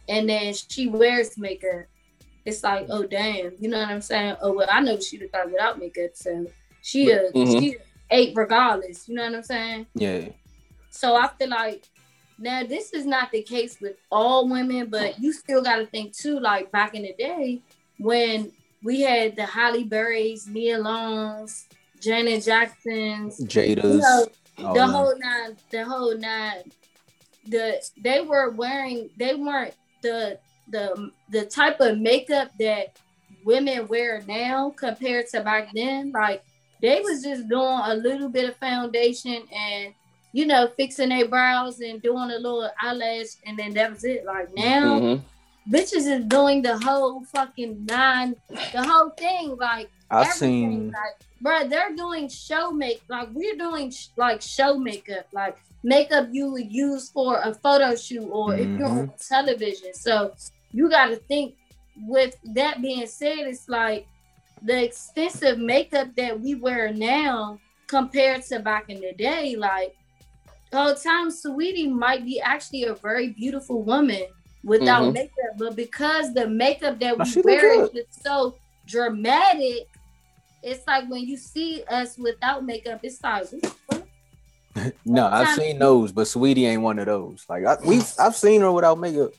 and 0.09 0.28
then 0.28 0.53
she 0.55 0.88
wears 0.88 1.36
makeup. 1.38 1.84
It's 2.44 2.62
like, 2.64 2.86
oh 2.90 3.05
damn, 3.05 3.53
you 3.61 3.68
know 3.68 3.78
what 3.78 3.88
I'm 3.88 4.01
saying? 4.01 4.36
Oh 4.42 4.53
well, 4.53 4.68
I 4.70 4.80
know 4.80 4.98
she 4.98 5.18
look 5.18 5.32
like 5.32 5.46
without 5.46 5.78
makeup, 5.78 6.11
so 6.14 6.46
she 6.82 7.11
a 7.11 7.30
Mhm. 7.32 7.61
she 7.61 7.74
a 7.74 7.78
eight 8.11 8.32
regardless. 8.34 9.09
You 9.09 9.14
know 9.16 9.24
what 9.24 9.34
I'm 9.34 9.42
saying? 9.42 9.86
Yeah. 9.94 10.28
So 10.90 11.14
I 11.14 11.28
feel 11.38 11.51
like 11.51 11.84
now 12.38 12.64
this 12.64 12.92
is 12.92 13.05
not 13.07 13.30
the 13.30 13.42
case 13.42 13.78
with 13.80 13.96
all 14.11 14.48
women, 14.48 14.88
but 14.88 15.20
you 15.20 15.32
still 15.32 15.62
got 15.62 15.76
to 15.76 15.86
think 15.86 16.16
too. 16.16 16.40
Like 16.40 16.72
back 16.72 16.94
in 16.94 17.03
the 17.03 17.12
day 17.16 17.61
when 17.98 18.51
we 18.82 19.03
had 19.03 19.36
the 19.36 19.44
Halle 19.44 19.84
Berries, 19.84 20.48
Nia 20.48 20.78
Longs, 20.78 21.66
Janet 22.01 22.42
Jacksons, 22.44 23.38
Jada's. 23.44 23.84
you 23.84 23.98
know, 24.01 24.26
the 24.74 24.86
whole 24.86 25.14
nine, 25.18 25.57
the 25.70 25.84
whole 25.84 26.16
nine. 26.16 26.62
The 27.51 27.82
they 28.03 28.20
were 28.20 28.51
wearing, 28.51 29.11
they 29.18 29.34
weren't 29.34 29.74
the 30.03 30.38
the 30.68 31.11
the 31.30 31.44
type 31.46 31.80
of 31.80 31.98
makeup 31.98 32.51
that 32.59 32.96
women 33.44 33.88
wear 33.88 34.22
now 34.26 34.70
compared 34.76 35.26
to 35.28 35.42
back 35.42 35.68
then. 35.74 36.12
Like 36.12 36.42
they 36.80 37.01
was 37.01 37.22
just 37.22 37.48
doing 37.48 37.80
a 37.84 37.94
little 37.94 38.28
bit 38.28 38.48
of 38.48 38.57
foundation 38.57 39.42
and 39.53 39.92
you 40.32 40.46
know 40.46 40.70
fixing 40.76 41.09
their 41.09 41.26
brows 41.28 41.80
and 41.80 42.01
doing 42.01 42.30
a 42.30 42.38
little 42.38 42.70
eyelash 42.80 43.26
and 43.46 43.59
then 43.59 43.74
that 43.74 43.90
was 43.92 44.05
it. 44.05 44.24
Like 44.24 44.55
now, 44.57 45.01
Mhm. 45.01 45.20
bitches 45.68 46.07
is 46.07 46.24
doing 46.26 46.62
the 46.62 46.78
whole 46.78 47.24
fucking 47.24 47.84
nine, 47.86 48.36
the 48.72 48.82
whole 48.82 49.11
thing. 49.11 49.57
Like 49.57 49.90
I 50.11 50.24
seen 50.30 50.92
Like, 50.92 51.16
bro, 51.40 51.68
they're 51.68 51.94
doing 51.96 52.28
show 52.28 52.70
make 52.70 53.03
like 53.09 53.28
we're 53.32 53.57
doing 53.57 53.90
sh- 53.90 54.09
like 54.16 54.40
show 54.42 54.78
makeup, 54.78 55.26
like 55.32 55.57
makeup 55.83 56.28
you 56.33 56.53
would 56.53 56.70
use 56.70 57.11
for 57.11 57.41
a 57.41 57.55
photo 57.55 57.95
shoot 57.95 58.28
or 58.31 58.57
if 58.57 58.68
you're 58.76 58.89
on 58.89 59.12
television. 59.28 59.95
So 59.95 60.35
you 60.72 60.91
got 60.91 61.07
to 61.07 61.16
think 61.16 61.55
with 62.07 62.37
that 62.55 62.83
being 62.83 63.07
said, 63.07 63.39
it's 63.41 63.68
like 63.68 64.07
the 64.62 64.85
extensive 64.85 65.59
makeup 65.59 66.09
that 66.16 66.41
we 66.41 66.55
wear 66.55 66.93
now 66.93 67.59
compared 67.87 68.43
to 68.45 68.61
back 68.61 68.85
in 68.89 69.01
the 69.01 69.12
day, 69.14 69.57
like 69.57 69.95
whole 70.72 70.95
time 70.95 71.31
Saweetie 71.31 71.91
might 71.91 72.24
be 72.24 72.41
actually 72.41 72.85
a 72.85 72.95
very 72.95 73.31
beautiful 73.31 73.83
woman 73.83 74.22
without 74.62 75.09
Mhm. 75.09 75.14
makeup, 75.14 75.57
but 75.59 75.74
because 75.76 76.33
the 76.35 76.47
makeup 76.47 77.01
that 77.01 77.18
we 77.18 77.43
wear 77.43 77.89
is 77.95 78.05
so 78.11 78.57
dramatic, 78.87 79.89
it's 80.62 80.87
like 80.87 81.09
when 81.09 81.22
you 81.22 81.37
see 81.37 81.83
us 81.85 82.18
without 82.18 82.64
makeup, 82.64 83.01
it's 83.03 83.22
like 83.22 83.43
what 83.51 83.62
the 83.62 83.68
fuck? 83.68 83.80
No, 85.04 85.26
I've 85.26 85.48
seen 85.48 85.78
those, 85.78 86.12
but 86.12 86.26
Saweetie 86.26 86.66
ain't 86.66 86.82
one 86.82 86.98
of 86.98 87.06
those. 87.06 87.44
Like 87.48 87.64
I, 87.66 87.76
we, 87.84 88.00
I've 88.18 88.36
seen 88.36 88.60
her 88.60 88.70
without 88.70 88.98
makeup. 88.98 89.32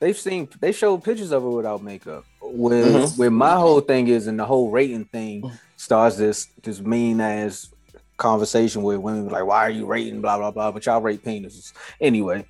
They've 0.00 0.16
seen, 0.16 0.48
they 0.60 0.72
showed 0.72 1.04
pictures 1.04 1.32
of 1.32 1.42
her 1.42 1.50
without 1.50 1.82
makeup. 1.82 2.24
Where, 2.40 2.84
Mhm. 2.84 3.18
where 3.18 3.30
my 3.30 3.56
whole 3.56 3.80
thing 3.80 4.08
is, 4.08 4.26
and 4.28 4.38
the 4.38 4.46
whole 4.46 4.70
rating 4.70 5.04
thing 5.06 5.50
starts 5.76 6.16
this 6.16 6.46
this 6.62 6.80
mean 6.80 7.20
ass 7.20 7.68
conversation 8.16 8.82
with 8.82 8.98
women 8.98 9.28
like, 9.28 9.44
"Why 9.44 9.66
are 9.66 9.70
you 9.70 9.86
rating?" 9.86 10.20
Blah 10.22 10.38
blah 10.38 10.50
blah. 10.52 10.72
But 10.72 10.86
y'all 10.86 11.00
rate 11.02 11.22
penises 11.22 11.72
anyway. 12.00 12.46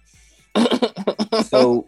So 1.45 1.87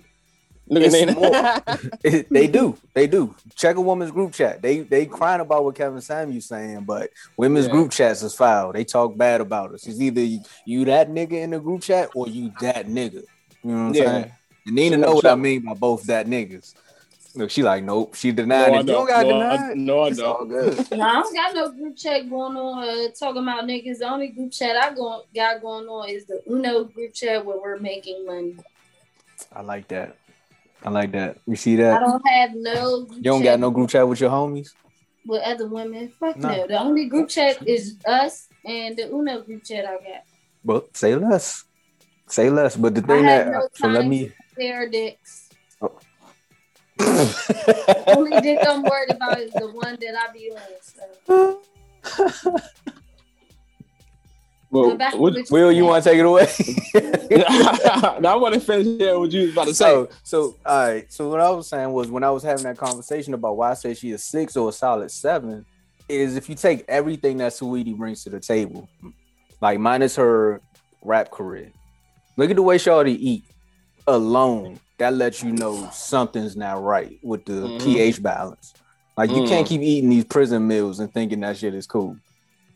Look 0.71 0.85
at 0.85 0.93
Nina. 0.93 2.25
they 2.31 2.47
do, 2.47 2.79
they 2.95 3.07
do. 3.07 3.35
Check 3.57 3.77
a 3.77 3.81
woman's 3.81 4.13
group 4.13 4.33
chat. 4.33 4.63
They 4.63 4.81
they 4.81 5.07
crying 5.07 5.41
about 5.41 5.65
what 5.65 5.75
Kevin 5.75 6.01
Samuels 6.01 6.47
saying, 6.47 6.85
but 6.85 7.11
women's 7.37 7.67
Yeah. 7.67 7.73
group 7.73 7.91
chats 7.91 8.23
is 8.23 8.35
foul. 8.35 8.73
They 8.73 8.85
talk 8.85 9.17
bad 9.19 9.41
about 9.41 9.75
us. 9.75 9.87
It's 9.87 10.01
either 10.01 10.23
you, 10.23 10.41
you 10.65 10.85
that 10.87 11.11
nigga 11.11 11.33
in 11.33 11.51
the 11.51 11.59
group 11.59 11.83
chat 11.83 12.11
or 12.15 12.29
you 12.29 12.53
that 12.61 12.87
nigga. 12.87 13.23
You 13.63 13.71
know 13.71 13.75
what 13.75 13.79
I'm 13.89 13.95
Yeah. 13.95 14.05
saying? 14.05 14.33
And 14.67 14.75
Nina 14.77 14.97
know 14.97 15.15
what 15.15 15.27
I 15.27 15.35
mean 15.35 15.65
by 15.65 15.75
both 15.75 16.05
that 16.05 16.27
niggas. 16.27 16.75
Look, 17.35 17.51
she 17.51 17.63
like, 17.63 17.85
nope. 17.85 18.15
She 18.17 18.31
No, 18.31 18.37
denied 18.43 18.75
I 18.75 18.77
it. 18.77 18.87
You 18.87 18.87
don't 18.93 19.07
got 19.07 19.27
no, 19.27 19.35
denied. 19.35 19.61
I, 19.61 19.75
no, 19.75 20.03
I 20.03 20.09
It's 20.09 20.19
don't. 20.19 20.49
good. 20.49 20.85
No, 20.93 21.05
I 21.05 21.13
don't 21.15 21.35
got 21.35 21.55
no 21.55 21.73
group 21.73 21.97
chat 21.97 22.29
going 22.29 22.57
on 22.57 22.83
uh, 22.89 23.09
talking 23.19 23.43
about 23.43 23.65
niggas. 23.65 23.99
The 23.99 24.09
only 24.09 24.29
group 24.29 24.53
chat 24.53 24.77
I 24.77 24.95
go, 24.95 25.23
got 25.35 25.61
going 25.61 25.87
on 25.87 26.09
is 26.09 26.27
the 26.27 26.43
Uno 26.49 26.85
group 26.85 27.15
chat 27.15 27.45
where 27.45 27.61
we're 27.61 27.79
making 27.79 28.27
money. 28.27 28.57
I 29.53 29.63
like 29.63 29.89
that. 29.89 30.17
I 30.85 30.91
like 30.91 31.13
that. 31.13 31.39
We 31.47 31.57
see 31.57 31.77
that. 31.77 31.95
I 31.97 32.01
don't 32.01 32.27
have 32.27 32.51
no. 32.55 33.05
Group 33.05 33.19
You 33.19 33.23
don't 33.25 33.41
chat 33.43 33.53
got 33.53 33.61
no 33.61 33.71
group 33.71 33.91
chat 33.91 34.09
with 34.09 34.21
your 34.21 34.31
homies. 34.31 34.75
with 35.27 35.43
other 35.43 35.69
women. 35.69 36.11
Fuck 36.19 36.37
No. 36.37 36.49
no. 36.49 36.67
The 36.67 36.81
only 36.81 37.07
group 37.07 37.29
chat 37.29 37.67
is 37.67 37.97
us 38.07 38.49
and 38.65 38.97
the 38.97 39.09
Uno 39.11 39.43
group 39.43 39.65
chat 39.65 39.85
I 39.85 39.95
got. 39.95 40.25
Well, 40.65 40.85
say 40.95 41.15
less. 41.17 41.65
Say 42.29 42.49
less. 42.51 42.77
But 42.77 42.95
the 42.95 43.03
thing 43.03 43.27
that 43.27 43.49
no 43.49 43.69
so 43.75 43.89
let 43.89 44.07
me. 44.07 44.33
Fair 44.57 44.89
dicks. 44.89 45.51
Oh. 45.83 45.99
Only 48.07 48.41
dick 48.41 48.61
I'm 48.67 48.83
worried 48.83 49.15
about 49.15 49.41
is 49.41 49.53
the 49.55 49.71
one 49.71 49.97
that 50.01 50.15
I 50.17 50.33
be 50.33 50.53
on. 50.53 50.61
So. 50.83 51.61
Well, 54.71 54.97
Go 54.97 55.05
what- 55.19 55.35
what 55.35 55.51
Will, 55.51 55.73
you 55.73 55.85
want 55.85 56.05
to 56.05 56.11
take 56.11 56.19
it 56.19 56.25
away? 56.25 56.47
now 58.21 58.33
I 58.35 58.37
want 58.37 58.55
to 58.55 58.61
finish 58.61 58.87
here 58.87 59.19
what 59.19 59.31
you 59.33 59.43
was 59.43 59.53
about 59.53 59.67
to 59.67 59.75
say. 59.75 59.85
so, 59.85 60.09
so 60.23 60.57
all 60.65 60.87
right. 60.89 61.13
So 61.13 61.29
what 61.29 61.41
I 61.41 61.51
was 61.51 61.67
saying 61.69 61.91
was 61.93 62.09
when 62.11 62.23
I 62.25 62.31
was 62.31 62.43
having 62.43 62.65
that 62.65 62.79
conversation 62.79 63.35
about 63.35 63.57
why 63.57 63.73
I 63.73 63.75
say 63.75 63.95
she 63.95 64.11
is 64.11 64.23
six 64.23 64.57
or 64.57 64.69
a 64.69 64.73
solid 64.73 65.11
seven, 65.11 65.65
is 66.09 66.37
if 66.37 66.49
you 66.49 66.55
take 66.55 66.85
everything 66.89 67.39
that 67.39 67.53
Saweetie 67.53 67.97
brings 67.97 68.23
to 68.25 68.31
the 68.31 68.41
table, 68.41 68.89
like 69.61 69.79
minus 69.81 70.17
her 70.17 70.61
rap 71.03 71.31
career, 71.31 71.71
look 72.37 72.51
at 72.51 72.57
the 72.57 72.63
way 72.63 72.79
Shawty 72.79 73.17
eat 73.19 73.45
alone. 74.07 74.79
That 74.99 75.15
lets 75.15 75.43
you 75.43 75.51
know 75.53 75.89
something's 75.93 76.57
not 76.57 76.83
right 76.83 77.19
with 77.23 77.45
the 77.47 77.53
Mhm. 77.53 77.83
pH 77.83 78.23
balance. 78.23 78.75
Like 79.17 79.31
you 79.31 79.43
Mm. 79.43 79.49
can't 79.49 79.67
keep 79.67 79.81
eating 79.81 80.11
these 80.11 80.25
prison 80.27 80.67
meals 80.67 81.01
and 81.01 81.13
thinking 81.13 81.41
that 81.41 81.57
shit 81.57 81.75
is 81.75 81.87
cool. 81.87 82.17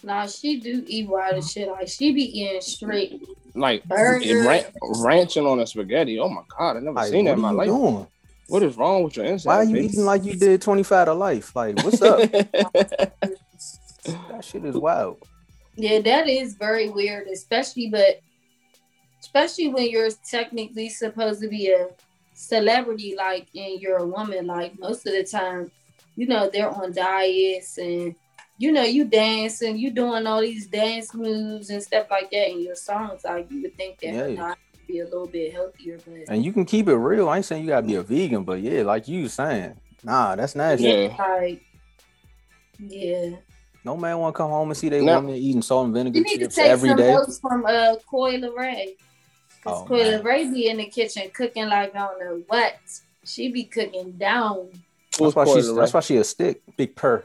Nah, 0.05 0.27
she 0.27 0.61
do 0.61 0.85
eat 0.87 1.09
wild 1.09 1.37
as 1.37 1.51
shit. 1.51 1.67
Like 1.69 1.89
she 1.89 2.13
be 2.13 2.41
eating 2.41 2.61
straight. 2.61 3.23
like 3.55 3.83
ran, 3.89 4.65
ranching 4.99 5.47
on 5.47 5.61
a 5.61 5.67
spaghetti. 5.67 6.19
Oh 6.19 6.29
my 6.29 6.43
god, 6.59 6.77
I 6.77 6.81
never 6.81 6.93
Like, 6.93 7.11
seen 7.11 7.25
that 7.25 7.35
in 7.35 7.41
my 7.41 7.51
life. 7.51 7.69
doing? 7.69 8.07
What 8.49 8.63
is 8.63 8.77
wrong 8.77 9.03
with 9.03 9.17
your 9.17 9.25
inside? 9.25 9.49
Why 9.49 9.57
are 9.57 9.65
you 9.65 9.77
eating 9.77 10.05
like 10.05 10.25
you 10.25 10.35
did 10.35 10.61
25 10.61 11.07
to 11.07 11.15
life? 11.15 11.57
Like, 11.57 11.83
what's 11.83 12.03
up? 12.03 12.19
that 12.33 13.13
shit 14.43 14.65
is 14.67 14.77
wild. 14.77 15.17
Yeah, 15.77 16.01
that 16.01 16.29
is 16.29 16.55
very 16.55 16.91
weird, 16.91 17.27
especially 17.29 17.89
but 17.89 18.21
especially 19.21 19.69
when 19.69 19.89
you're 19.89 20.11
technically 20.31 20.91
supposed 20.91 21.41
to 21.41 21.49
be 21.49 21.71
a 21.71 21.89
celebrity, 22.35 23.15
like 23.17 23.47
and 23.55 23.81
you're 23.81 23.97
a 23.99 24.07
woman. 24.07 24.47
Like 24.47 24.79
most 24.79 25.07
of 25.07 25.15
the 25.15 25.25
time, 25.25 25.71
you 26.17 26.27
know, 26.27 26.51
they're 26.53 26.69
on 26.69 26.93
diets 26.93 27.79
and 27.79 28.15
you 28.59 28.71
know, 28.73 28.83
you 28.83 29.05
dancing, 29.05 29.77
you 29.77 29.91
doing 29.91 30.27
all 30.27 30.41
these 30.41 30.67
dance 30.67 31.13
moves 31.15 31.71
and 31.71 31.83
stuff 31.83 32.07
like 32.11 32.31
that 32.31 32.51
in 32.51 32.61
your 32.63 32.77
songs. 32.77 33.23
Like 33.25 33.51
you 33.51 33.63
would 33.63 33.77
think 33.77 33.99
that 34.01 34.07
Yeah. 34.15 34.21
her 34.29 34.37
diet 34.37 34.59
would 34.73 34.87
be 34.87 35.01
a 35.01 35.05
little 35.05 35.27
bit 35.27 35.53
healthier, 35.53 35.99
but 36.07 36.15
And 36.29 36.45
you 36.45 36.53
can 36.53 36.65
keep 36.65 36.89
it 36.89 36.95
real. 36.97 37.29
I 37.29 37.37
ain't 37.37 37.45
saying 37.47 37.63
you 37.65 37.69
gotta 37.71 37.87
be 37.87 37.97
a 37.97 38.03
vegan, 38.03 38.45
but 38.45 38.61
yeah, 38.61 38.83
like 38.83 39.09
you 39.09 39.29
saying, 39.29 39.75
nah, 40.05 40.37
that's 40.37 40.55
nasty. 40.55 40.87
Yeah. 40.87 41.17
like 41.19 41.63
yeah. 42.79 43.31
No 43.85 43.97
man 43.97 44.19
want 44.19 44.35
to 44.35 44.37
come 44.39 44.51
home 44.51 44.71
and 44.71 44.77
see 44.77 44.89
their 44.89 45.03
No. 45.03 45.17
woman 45.17 45.35
eating 45.35 45.61
salt 45.63 45.87
and 45.87 45.95
vinegar 45.95 46.19
You 46.19 46.25
need 46.25 46.39
to 46.39 46.45
chips 46.45 46.55
take 46.57 46.71
every 46.71 46.89
some 46.91 46.99
day. 46.99 47.13
notes 47.13 47.39
from 47.39 47.65
uh 47.67 47.97
Coy 48.09 48.41
Ray. 48.41 48.97
Cause 49.63 49.83
Oh, 49.83 49.85
Coy 49.87 50.03
man. 50.05 50.23
Ray 50.25 50.51
be 50.51 50.69
in 50.69 50.77
the 50.79 50.87
kitchen 50.87 51.31
cooking 51.35 51.69
like 51.69 51.95
I 51.95 51.99
don't 51.99 52.21
know 52.21 52.43
what. 52.47 52.75
She 53.25 53.51
be 53.51 53.65
cooking 53.65 54.13
down. 54.13 54.71
That's 55.19 55.35
why 55.35 55.45
Who's 55.45 55.55
she's 55.67 55.75
that's 55.75 55.93
why 55.93 56.01
she 56.01 56.17
a 56.17 56.25
stick, 56.25 56.63
big 56.77 56.95
purr. 56.97 57.25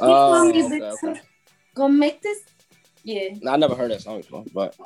Oh, 0.00 0.48
You 0.48 0.68
feel 0.68 0.84
okay, 0.84 1.06
okay. 1.06 1.20
bitch? 1.20 1.20
Gonna 1.74 1.92
make 1.94 2.22
this? 2.22 2.38
Yeah. 3.04 3.28
I 3.48 3.56
never 3.56 3.74
heard 3.74 3.90
that 3.90 4.02
song 4.02 4.20
before, 4.20 4.44
but 4.52 4.76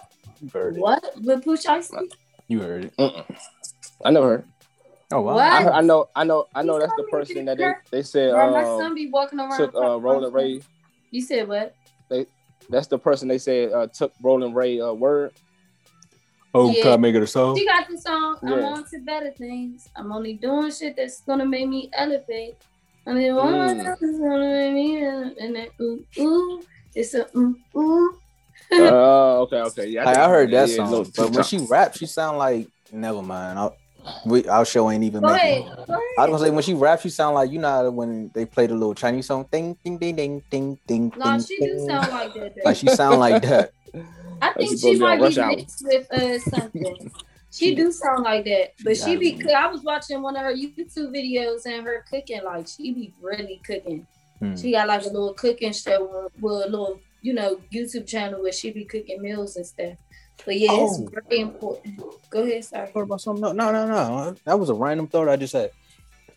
You 0.41 0.51
heard 0.53 0.77
it. 0.77 0.81
What? 0.81 1.05
With 1.23 1.45
Pooh 1.45 1.57
Shiesty? 1.57 2.09
You 2.49 2.61
heard 2.61 2.85
it. 2.87 2.97
mm-mm. 2.97 3.25
I 4.05 4.11
never 4.11 4.27
heard. 4.29 4.45
Oh 5.13 5.21
wow. 5.21 5.35
What? 5.35 5.53
I, 5.53 5.63
heard- 5.63 5.73
I 5.73 5.81
know, 5.83 6.09
I 6.15 6.25
know, 6.25 6.47
I 6.55 6.63
know. 6.63 6.75
You 6.75 6.81
That's 6.81 6.93
the 6.97 7.05
person 7.05 7.45
that 7.45 7.59
they 7.59 7.73
they 7.91 8.03
said 8.03 8.33
Bro, 8.33 8.51
my 8.53 8.63
um, 8.63 8.79
son 8.81 8.95
be 8.95 9.09
walking 9.09 9.39
around. 9.39 9.57
took 9.57 9.75
uh, 9.75 9.81
talking 9.81 10.03
Roland 10.03 10.35
Ray. 10.35 10.61
You 11.11 11.23
said 11.23 11.47
what? 11.49 11.75
They, 12.09 12.27
that's 12.69 12.89
the 12.89 12.99
person 12.99 13.29
they 13.29 13.39
said 13.39 13.73
uh, 13.73 13.87
took 13.87 14.13
Roland 14.23 14.55
Ray 14.57 14.81
uh, 14.81 14.93
word. 14.93 15.33
Oh, 16.55 16.71
Yeah. 16.71 16.83
can 16.83 16.93
I 16.93 16.97
make 16.97 17.15
it 17.15 17.23
a 17.23 17.27
song? 17.27 17.57
She 17.57 17.67
got 17.67 17.87
the 17.89 17.99
song. 17.99 18.39
I'm 18.43 18.65
on 18.65 18.85
to 18.85 18.99
better 19.01 19.31
things. 19.33 19.89
I'm 19.95 20.11
only 20.11 20.35
doing 20.35 20.71
shit 20.73 20.97
that's 20.97 21.21
gonna 21.21 21.47
make 21.47 21.69
me 21.69 21.91
elevate. 21.93 22.57
I 23.07 23.13
mean, 23.13 23.35
one 23.37 23.55
Mm. 23.55 24.03
is 24.03 24.19
gonna 24.19 24.39
make 24.39 24.75
me 24.75 25.05
ele- 25.05 25.35
and 25.39 25.55
then 25.57 25.69
ooh 25.81 26.05
ooh, 26.19 26.63
it's 26.95 27.15
a 27.15 27.27
ooh 27.37 27.57
ooh. 27.77 28.19
Oh, 28.73 29.43
okay, 29.43 29.61
okay. 29.61 29.87
Yeah, 29.87 30.05
Like, 30.05 30.17
I 30.17 30.29
heard 30.29 30.51
that 30.51 30.69
yeah, 30.69 30.77
song, 30.77 30.91
little 30.91 31.13
but 31.17 31.31
when 31.33 31.45
she 31.45 31.59
raps, 31.59 31.99
she 31.99 32.07
sound 32.07 32.39
like 32.39 32.69
never 32.93 33.23
mind. 33.23 33.59
I'll, 33.59 33.77
we, 34.25 34.45
our 34.49 34.65
show 34.65 34.91
ain't 34.91 35.05
even 35.05 35.23
Go 35.23 35.33
making. 35.33 35.69
ahead. 35.69 35.89
I 36.19 36.27
was 36.27 36.31
gonna 36.31 36.39
say 36.39 36.51
when 36.51 36.63
she 36.65 36.75
raps, 36.75 37.03
she 37.03 37.11
sound 37.11 37.37
like 37.37 37.51
you 37.53 37.61
know 37.61 37.69
how 37.69 37.91
when 37.91 38.31
they 38.35 38.45
play 38.45 38.67
the 38.67 38.75
little 38.75 38.95
Chinese 38.95 39.27
song, 39.27 39.47
ding 39.53 39.77
ding 39.85 39.99
ding 39.99 40.17
ding 40.17 40.43
ding 40.51 40.79
ding. 40.87 41.13
No, 41.17 41.25
ding, 41.33 41.41
she 41.47 41.59
do 41.59 41.79
sound 41.87 42.11
like 42.11 42.35
that. 42.35 42.55
though. 42.57 42.63
like 42.65 42.77
she 42.77 42.89
sound 42.89 43.21
like 43.21 43.43
that. 43.43 43.71
I 44.43 44.53
think 44.53 44.71
she 44.71 44.77
she 44.77 44.77
supposed 44.79 45.01
to 45.01 45.07
be 45.07 45.13
on 45.13 45.19
might 45.21 45.35
be 45.35 45.57
mixed 45.57 45.85
with 45.85 46.13
uh 46.13 46.39
something. 46.41 47.13
She 47.57 47.75
do 47.75 47.93
sound 47.93 48.25
like 48.25 48.45
that, 48.45 48.73
but 48.85 48.97
She 48.97 49.03
she 49.05 49.17
be. 49.17 49.33
gotta. 49.33 49.55
I 49.59 49.67
was 49.69 49.83
watching 49.83 50.23
one 50.23 50.37
of 50.37 50.43
her 50.43 50.55
YouTube 50.55 51.15
videos 51.15 51.67
and 51.67 51.85
her 51.87 52.05
cooking. 52.11 52.43
Like 52.45 52.69
she 52.69 52.93
be 52.93 53.15
really 53.21 53.61
cooking. 53.67 54.07
Hmm. 54.41 54.55
She 54.57 54.73
got 54.73 54.89
like 54.89 55.03
a 55.03 55.07
little 55.09 55.35
cooking 55.35 55.73
show 55.73 56.31
with 56.41 56.53
a 56.67 56.69
little, 56.71 57.01
you 57.23 57.33
know, 57.33 57.61
YouTube 57.73 58.07
channel 58.07 58.43
where 58.43 58.53
she 58.53 58.71
be 58.73 58.85
cooking 58.85 59.23
meals 59.23 59.57
and 59.57 59.67
stuff. 59.67 59.95
But 60.45 60.59
yeah, 60.59 60.69
Oh. 60.73 60.85
it's 60.87 60.99
very 61.29 61.41
important. 61.41 62.01
Go 62.31 62.43
ahead, 62.43 62.65
sorry. 62.65 62.89
thought 62.89 63.01
about 63.03 63.21
something. 63.23 63.41
No, 63.43 63.53
no, 63.53 63.73
no, 63.73 63.87
no. 63.87 64.37
That 64.45 64.59
was 64.61 64.69
a 64.69 64.75
random 64.75 65.07
thought 65.09 65.29
I 65.29 65.37
just 65.37 65.55
had. 65.55 65.71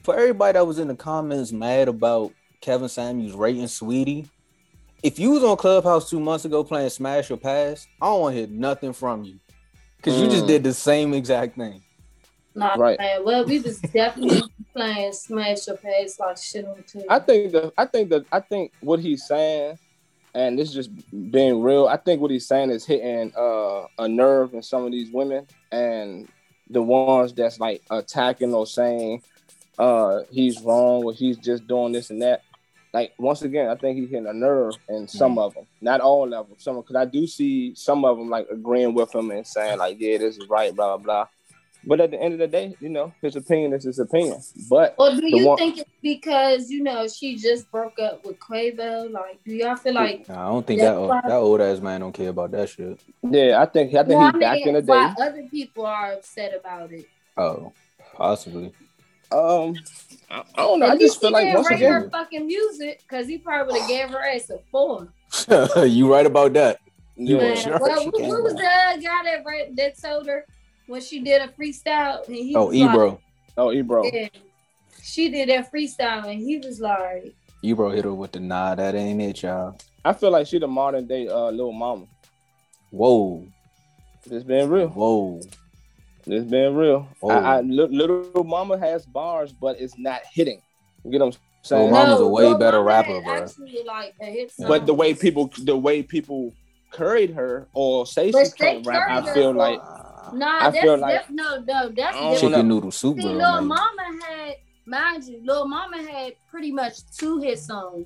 For 0.03 0.15
everybody 0.15 0.53
that 0.53 0.65
was 0.65 0.79
in 0.79 0.87
the 0.87 0.95
comments 0.95 1.51
mad 1.51 1.89
about 1.89 2.31
Kevin 2.61 2.87
Samuels 2.87 3.33
rating 3.35 3.65
Saweetie, 3.65 4.29
if 5.03 5.19
you 5.19 5.31
was 5.31 5.43
on 5.43 5.57
Clubhouse 5.57 6.09
two 6.09 6.19
months 6.21 6.45
ago 6.45 6.63
playing 6.63 6.89
Smash 6.89 7.29
or 7.31 7.37
Pass, 7.37 7.87
I 8.01 8.05
don't 8.07 8.21
want 8.21 8.35
to 8.35 8.39
hear 8.39 8.47
nothing 8.47 8.93
from 8.93 9.23
you. 9.25 9.39
Cause 10.03 10.19
you 10.19 10.27
just 10.29 10.45
Mm. 10.45 10.47
did 10.47 10.63
the 10.63 10.73
same 10.73 11.13
exact 11.13 11.57
thing. 11.57 11.83
Nah, 12.55 12.75
Right. 12.77 12.97
man. 12.97 13.23
Well, 13.25 13.45
we 13.45 13.59
was 13.59 13.79
definitely 13.79 14.41
playing 14.75 15.11
Smash 15.13 15.67
or 15.67 15.77
Pass 15.77 16.17
like 16.19 16.37
shit 16.37 16.65
on 16.65 16.83
too. 16.83 17.03
I 17.09 17.19
think 17.19 17.51
the 17.51 17.73
I 17.77 17.85
think 17.85 18.09
that 18.09 18.25
I 18.31 18.39
think 18.39 18.71
what 18.79 18.99
he's 18.99 19.27
saying, 19.27 19.77
and 20.33 20.57
this 20.57 20.69
is 20.69 20.75
just 20.75 21.31
being 21.31 21.61
real. 21.61 21.87
I 21.87 21.97
think 21.97 22.21
what 22.21 22.31
he's 22.31 22.47
saying 22.47 22.71
is 22.71 22.85
hitting 22.85 23.33
uh, 23.37 23.87
a 23.97 24.07
nerve 24.07 24.53
in 24.53 24.63
some 24.63 24.85
of 24.85 24.91
these 24.91 25.11
women, 25.11 25.47
and 25.71 26.29
the 26.69 26.81
ones 26.81 27.33
that's 27.33 27.59
like 27.59 27.81
attacking 27.89 28.53
or 28.53 28.65
saying 28.67 29.21
uh, 29.77 30.21
he's 30.31 30.61
wrong 30.61 31.03
or 31.03 31.13
he's 31.13 31.37
just 31.37 31.65
doing 31.67 31.91
this 31.91 32.09
and 32.09 32.21
that. 32.21 32.43
Like 32.93 33.13
once 33.19 33.43
again, 33.43 33.69
I 33.69 33.75
think 33.75 33.99
he's 33.99 34.09
hitting 34.09 34.27
a 34.27 34.33
nerve 34.33 34.73
in 34.87 35.07
some 35.07 35.31
mm-hmm. 35.33 35.39
of 35.39 35.53
them, 35.53 35.65
not 35.79 36.01
all 36.01 36.33
of 36.33 36.47
them. 36.47 36.57
Some 36.59 36.77
because 36.77 36.95
I 36.95 37.05
do 37.05 37.27
see 37.27 37.75
some 37.75 38.03
of 38.03 38.17
them 38.17 38.29
like 38.29 38.47
agreeing 38.51 38.95
with 38.95 39.13
him 39.13 39.29
and 39.31 39.45
saying 39.45 39.77
like, 39.77 39.97
"Yeah, 39.99 40.17
this 40.17 40.37
is 40.37 40.49
right," 40.49 40.75
blah 40.75 40.97
blah 40.97 41.03
blah. 41.03 41.27
But 41.85 42.01
at 42.01 42.11
the 42.11 42.21
end 42.21 42.33
of 42.33 42.39
the 42.39 42.47
day, 42.47 42.75
you 42.81 42.89
know, 42.89 43.13
his 43.21 43.35
opinion 43.37 43.71
is 43.73 43.85
his 43.85 43.99
opinion. 43.99 44.41
But 44.69 44.95
Or 44.97 45.11
do 45.11 45.21
you 45.23 45.47
one- 45.47 45.57
think 45.57 45.77
it's 45.77 45.89
because 46.01 46.69
you 46.69 46.83
know 46.83 47.07
she 47.07 47.37
just 47.37 47.71
broke 47.71 47.99
up 47.99 48.25
with 48.25 48.37
Quavo? 48.39 49.09
Like, 49.09 49.41
do 49.45 49.53
y'all 49.55 49.75
feel 49.75 49.93
like? 49.93 50.27
Nah, 50.27 50.47
I 50.47 50.51
don't 50.51 50.67
think 50.67 50.81
that 50.81 50.99
why- 50.99 51.21
that 51.21 51.31
old 51.31 51.61
ass 51.61 51.79
man 51.79 52.01
don't 52.01 52.11
care 52.11 52.29
about 52.29 52.51
that 52.51 52.69
shit. 52.69 52.99
yeah, 53.23 53.61
I 53.61 53.65
think 53.65 53.93
I 53.93 54.03
think 54.03 54.19
Well, 54.19 54.27
I 54.27 54.31
he 54.31 54.39
back 54.39 54.59
in 54.61 54.73
the 54.73 54.81
day. 54.81 54.87
why 54.87 55.15
other 55.21 55.47
people 55.49 55.85
are 55.85 56.13
upset 56.13 56.53
about 56.53 56.91
it? 56.91 57.05
Oh, 57.37 57.71
possibly. 58.15 58.73
Um, 59.31 59.75
I, 60.29 60.39
I 60.39 60.43
don't 60.57 60.79
know. 60.79 60.87
I 60.87 60.89
At 60.91 60.99
least 60.99 61.13
just 61.13 61.21
feel 61.21 61.29
he 61.29 61.33
like 61.35 61.43
didn't 61.45 61.55
once 61.57 61.69
rate 61.69 61.75
again, 61.77 61.91
her 61.93 62.09
fucking 62.09 62.47
music 62.47 63.01
because 63.07 63.27
he 63.27 63.37
probably 63.37 63.73
would 63.73 63.81
have 63.81 63.89
gave 63.89 64.09
her 64.09 64.25
ass 64.25 64.49
a 64.49 64.59
four. 64.71 65.13
you 65.85 66.11
right 66.11 66.25
about 66.25 66.53
that. 66.53 66.79
You 67.15 67.37
yeah, 67.37 67.43
Man, 67.43 67.55
sure 67.55 67.79
well, 67.79 68.03
who, 68.03 68.11
who 68.11 68.43
was 68.43 68.53
the 68.53 68.61
guy 68.61 69.23
that 69.25 69.43
read, 69.45 69.75
that 69.75 70.01
told 70.01 70.27
her 70.27 70.45
when 70.87 71.01
she 71.01 71.19
did 71.19 71.41
a 71.41 71.47
freestyle? 71.49 72.25
And 72.27 72.35
he 72.35 72.55
Oh, 72.55 72.67
was 72.67 72.77
like, 72.77 72.95
Ebro. 72.95 73.21
oh, 73.57 73.71
Ebro. 73.71 74.03
Yeah, 74.11 74.29
she 75.03 75.29
did 75.29 75.49
that 75.49 75.71
freestyle, 75.71 76.29
and 76.31 76.39
he 76.39 76.57
was 76.59 76.79
like, 76.79 77.33
Ebro 77.61 77.89
hit 77.89 78.05
her 78.05 78.13
with 78.13 78.31
the 78.31 78.39
nah, 78.39 78.73
that 78.75 78.95
ain't 78.95 79.21
it, 79.21 79.43
y'all. 79.43 79.77
I 80.05 80.13
feel 80.13 80.31
like 80.31 80.47
she 80.47 80.59
the 80.59 80.67
modern 80.67 81.07
day 81.07 81.27
uh 81.27 81.49
little 81.51 81.73
mama. 81.73 82.05
Whoa, 82.89 83.45
Just 84.29 84.47
being 84.47 84.69
real. 84.69 84.87
whoa. 84.87 85.41
Just 86.27 86.49
being 86.49 86.75
real. 86.75 87.07
Oh. 87.23 87.29
I, 87.29 87.57
I, 87.57 87.61
little 87.61 88.43
mama 88.43 88.77
has 88.77 89.05
bars, 89.05 89.51
but 89.53 89.79
it's 89.79 89.97
not 89.97 90.21
hitting. 90.31 90.61
You 91.03 91.11
get 91.11 91.21
what 91.21 91.27
I'm 91.35 91.41
saying? 91.63 91.83
Lil 91.83 91.91
Mama's 91.91 92.19
a 92.19 92.27
way 92.27 92.43
Lil 92.43 92.57
better 92.57 92.77
Mama 92.77 92.87
rapper, 92.89 93.21
had 93.21 93.23
bruh. 93.23 93.41
Actually, 93.49 93.83
like 93.85 94.15
a 94.21 94.25
hit 94.25 94.51
song. 94.51 94.67
But 94.67 94.85
the 94.85 94.93
way 94.93 95.13
people, 95.13 95.51
the 95.63 95.77
way 95.77 96.03
people 96.03 96.53
carried 96.91 97.31
her 97.31 97.67
or 97.73 98.05
say 98.05 98.31
But 98.31 98.45
she 98.47 98.51
they 98.51 98.57
can't 98.73 98.85
rap, 98.87 99.25
I 99.27 99.33
feel 99.33 99.53
like 99.53 99.79
Nah, 100.33 100.45
I 100.47 100.69
that's 100.69 100.79
feel 100.83 100.97
like- 100.97 101.21
def- 101.21 101.29
no, 101.31 101.59
no, 101.59 101.89
that's 101.89 102.15
I 102.15 102.19
don't 102.19 102.31
different. 102.33 102.53
Chicken 102.53 102.67
noodle 102.67 102.91
soup, 102.91 103.17
See, 103.17 103.23
girl. 103.23 103.31
Lil 103.33 103.51
man. 103.61 103.67
Mama 103.67 104.19
had, 104.27 104.55
mind 104.85 105.23
you, 105.23 105.41
Lil 105.43 105.67
Mama 105.67 106.01
had 106.03 106.33
pretty 106.51 106.71
much 106.71 106.97
two 107.17 107.39
hit 107.39 107.57
songs, 107.59 108.05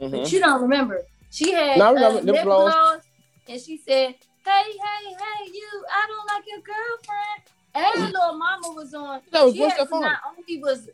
mhm. 0.00 0.10
but 0.12 0.32
you 0.32 0.40
don't 0.40 0.62
remember. 0.62 1.02
She 1.30 1.52
had 1.52 1.78
No, 1.78 1.86
I 1.86 1.92
remember 1.92 2.18
uh, 2.18 2.22
Lip 2.22 2.34
lip 2.36 2.44
Gloss. 2.44 2.72
gloss, 2.72 3.00
and 3.48 3.60
she 3.60 3.76
said, 3.78 4.14
"Hey, 4.44 4.72
hey, 4.72 5.04
hey, 5.18 5.50
you! 5.52 5.84
I 5.90 6.06
don't 6.08 6.26
like 6.26 6.44
your 6.46 6.60
girlfriend." 6.60 7.42
And 7.74 8.12
Lil 8.12 8.36
Mama 8.38 8.72
was 8.74 8.92
on. 8.94 9.20
That 9.30 9.44
was 9.44 9.52
she 9.54 9.58
Gwen 9.58 9.70
had 9.70 9.78
Stefani. 9.80 10.02
not 10.02 10.18
only 10.28 10.62
was 10.62 10.88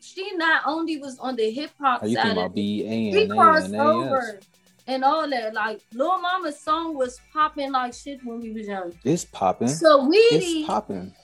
she 0.00 0.32
not 0.36 0.62
only 0.66 0.96
was 0.98 1.18
on 1.18 1.36
the 1.36 1.50
hip 1.50 1.70
hop 1.78 2.02
Are 2.02 2.08
you 2.08 2.16
side 2.16 2.22
talking 2.22 2.30
of 2.32 2.36
about 2.38 2.50
it, 2.50 2.54
B 2.54 2.86
A 2.86 3.12
she 3.12 3.28
crossed 3.28 3.66
N 3.66 3.74
A 3.74 3.78
S? 3.78 3.84
over 4.06 4.40
and 4.88 5.04
all 5.04 5.28
that. 5.28 5.54
Like 5.54 5.80
little 5.92 6.18
Mama's 6.18 6.58
song 6.58 6.96
was 6.96 7.20
popping 7.32 7.72
like 7.72 7.94
shit 7.94 8.24
when 8.24 8.40
we 8.40 8.50
was 8.52 8.66
young. 8.66 8.92
It's 9.04 9.24
popping. 9.24 9.68
So 9.68 10.08
It's 10.10 10.30
Weedy, 10.32 10.66
popping. 10.66 11.14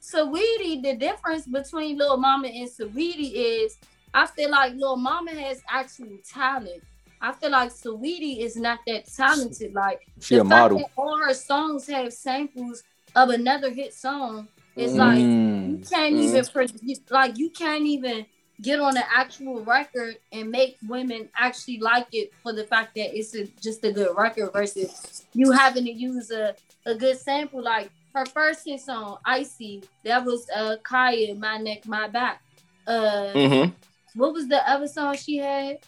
Saweetie, 0.00 0.82
the 0.82 0.96
difference 0.96 1.46
between 1.46 1.98
little 1.98 2.16
Mama 2.16 2.48
and 2.48 2.68
Saweetie 2.68 3.32
is 3.34 3.76
I 4.14 4.26
feel 4.26 4.50
like 4.50 4.72
little 4.72 4.96
Mama 4.96 5.32
has 5.32 5.60
actual 5.68 6.16
talent. 6.28 6.82
I 7.20 7.32
feel 7.32 7.50
like 7.50 7.70
Saweetie 7.70 8.40
is 8.40 8.56
not 8.56 8.80
that 8.86 9.06
talented. 9.06 9.74
Like 9.74 10.06
She 10.20 10.36
the 10.36 10.42
a 10.42 10.44
fact 10.44 10.50
model. 10.50 10.78
that 10.78 10.90
all 10.96 11.18
her 11.18 11.34
songs 11.34 11.86
have 11.88 12.12
samples 12.12 12.82
of 13.16 13.30
another 13.30 13.70
hit 13.70 13.92
song 13.94 14.48
is 14.76 14.94
like 14.94 15.18
you 15.18 15.24
Mm. 15.24 15.90
can't 15.90 16.14
Mhm. 16.14 16.22
even 16.22 16.44
produce, 16.46 17.00
like 17.10 17.36
you 17.38 17.50
can't 17.50 17.84
even 17.84 18.26
get 18.60 18.78
on 18.80 18.96
an 18.96 19.04
actual 19.12 19.60
record 19.64 20.16
and 20.32 20.50
make 20.50 20.76
women 20.88 21.28
actually 21.36 21.78
like 21.78 22.06
it 22.12 22.32
for 22.42 22.52
the 22.52 22.64
fact 22.64 22.94
that 22.96 23.16
it's 23.16 23.34
a, 23.34 23.44
just 23.60 23.84
a 23.84 23.92
good 23.92 24.16
record 24.16 24.52
versus 24.52 25.24
you 25.32 25.50
having 25.52 25.84
to 25.84 25.92
use 25.92 26.30
a, 26.30 26.54
a 26.86 26.94
good 26.94 27.16
sample 27.18 27.62
like 27.62 27.90
her 28.14 28.26
first 28.26 28.64
hit 28.66 28.80
song 28.80 29.18
icy 29.24 29.82
that 30.04 30.24
was 30.24 30.48
uh 30.54 30.76
Khia 30.84 31.38
my 31.38 31.58
neck 31.58 31.86
my 31.86 32.08
back 32.08 32.42
uh 32.86 33.32
Mhm. 33.34 33.72
what 34.14 34.32
was 34.32 34.48
the 34.48 34.68
other 34.68 34.88
song 34.88 35.16
she 35.16 35.36
had 35.38 35.78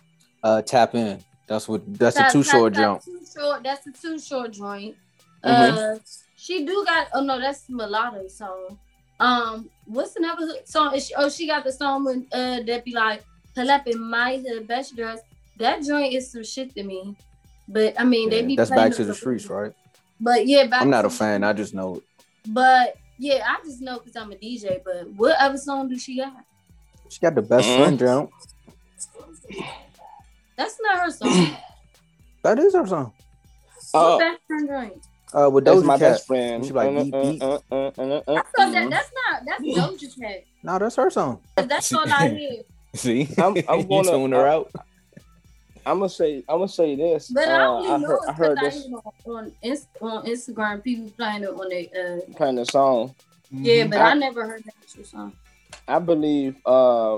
Uh, 0.42 0.62
tap 0.62 0.94
in. 0.94 1.22
That's 1.46 1.68
what. 1.68 1.82
That's 1.98 2.16
a 2.16 2.20
That- 2.20 2.32
too 2.32 2.42
that- 2.42 2.50
short 2.50 2.74
that 2.74 2.80
jump. 2.80 3.04
Too 3.04 3.20
short. 3.38 3.62
That's 3.62 3.86
a 3.86 3.92
too 3.92 4.18
short 4.18 4.52
joint. 4.52 4.96
Mhm. 5.44 5.96
Uh, 5.96 5.98
she 6.36 6.64
do 6.64 6.84
got. 6.86 7.08
Oh 7.14 7.22
no, 7.22 7.38
that's 7.40 7.68
mulatto 7.68 8.26
song. 8.28 8.78
Um, 9.18 9.68
what's 9.86 10.16
another 10.16 10.46
song? 10.64 10.94
Is 10.94 11.06
she, 11.08 11.14
oh, 11.14 11.28
she 11.28 11.46
got 11.46 11.64
the 11.64 11.72
song 11.72 12.04
when 12.04 12.26
uh 12.32 12.60
that 12.66 12.84
be 12.84 12.94
like 12.94 13.22
pull 13.54 13.70
up 13.70 13.86
in 13.86 14.00
my 14.00 14.38
hood 14.38 14.66
best 14.66 14.96
dress. 14.96 15.20
That 15.58 15.82
joint 15.82 16.14
is 16.14 16.30
some 16.30 16.44
shit 16.44 16.74
to 16.74 16.82
me. 16.82 17.16
But 17.68 18.00
I 18.00 18.04
mean, 18.04 18.30
they 18.30 18.42
be 18.42 18.56
that's 18.56 18.70
back 18.70 18.92
to 18.92 19.04
the 19.04 19.12
for- 19.12 19.20
streets, 19.20 19.46
right? 19.46 19.72
But 20.20 20.46
yeah, 20.46 20.66
back 20.66 20.82
I'm 20.82 20.90
not 20.90 21.02
to 21.02 21.08
a 21.08 21.10
fan. 21.10 21.44
I 21.44 21.52
just 21.52 21.74
know 21.74 21.96
it. 21.96 22.02
But 22.48 22.96
yeah, 23.18 23.44
I 23.46 23.62
just 23.64 23.80
know 23.82 23.98
because 23.98 24.16
I'm 24.16 24.32
a 24.32 24.36
DJ. 24.36 24.80
But 24.84 25.08
what 25.10 25.36
other 25.38 25.58
song 25.58 25.88
do 25.88 25.98
she 25.98 26.16
got? 26.16 26.32
She 27.10 27.20
got 27.20 27.34
the 27.34 27.42
best 27.42 27.66
Mhm. 27.68 27.76
friend 27.76 27.98
jump. 27.98 28.30
That's 30.60 30.76
not 30.82 30.98
her 31.00 31.10
song. 31.10 31.56
That 32.42 32.58
is 32.58 32.74
her 32.74 32.86
song. 32.86 33.12
Uh, 33.92 34.16
what 34.16 34.18
best 34.20 34.40
friend 34.46 34.68
joint? 34.68 34.92
Uh, 35.32 35.50
with 35.50 35.64
that's 35.64 35.80
Doja 35.80 35.84
my 35.84 35.98
Cat. 35.98 36.00
best 36.12 36.26
friend. 36.26 36.64
She 36.64 36.72
like, 36.72 36.88
Uh, 36.96 37.04
beep, 37.04 37.14
uh, 37.14 37.22
beep. 37.22 37.42
uh, 37.42 37.46
uh, 37.70 37.90
uh, 37.98 38.02
uh, 38.02 38.20
I 38.28 38.42
thought 38.56 38.72
that 38.72 38.90
that's 38.90 39.10
not 39.20 39.42
that's 39.46 39.62
Doja 39.62 40.20
Cat. 40.20 40.44
No, 40.62 40.78
that's 40.78 40.96
her 40.96 41.10
song. 41.10 41.40
That's 41.56 41.92
all 41.92 42.04
I 42.12 42.28
hear. 42.40 42.62
See, 42.94 43.28
I'm- 43.38 43.56
I'm 43.68 43.80
you 43.80 43.84
gonna- 43.88 44.10
tune 44.10 44.32
her 44.32 44.46
I- 44.48 44.54
out. 44.54 44.70
I'm 45.86 45.98
gonna 45.98 46.08
say 46.10 46.44
I'm 46.48 46.58
gonna 46.58 46.68
say 46.68 46.94
this. 46.96 47.28
But 47.28 47.48
I 47.48 47.64
Uh, 47.64 47.68
only 47.70 47.88
I 47.90 47.96
know 47.96 48.06
heard, 48.08 48.16
it's 48.18 48.28
I 48.28 48.32
heard 48.32 48.54
because 48.60 48.74
I 48.74 48.76
this 48.80 48.92
on 49.26 49.34
on, 49.36 49.52
Inst- 49.62 49.88
on 50.02 50.26
Instagram 50.26 50.82
people 50.84 51.10
playing 51.16 51.42
it 51.44 51.48
on 51.48 51.68
their 51.68 51.86
uh 51.96 52.20
kind 52.38 52.58
of 52.58 52.68
song. 52.70 53.14
yeah, 53.50 53.86
but 53.86 54.00
I, 54.00 54.12
never 54.14 54.46
heard 54.46 54.64
that 54.64 55.06
song. 55.06 55.32
I 55.88 55.98
believe 55.98 56.56
uh, 56.66 57.16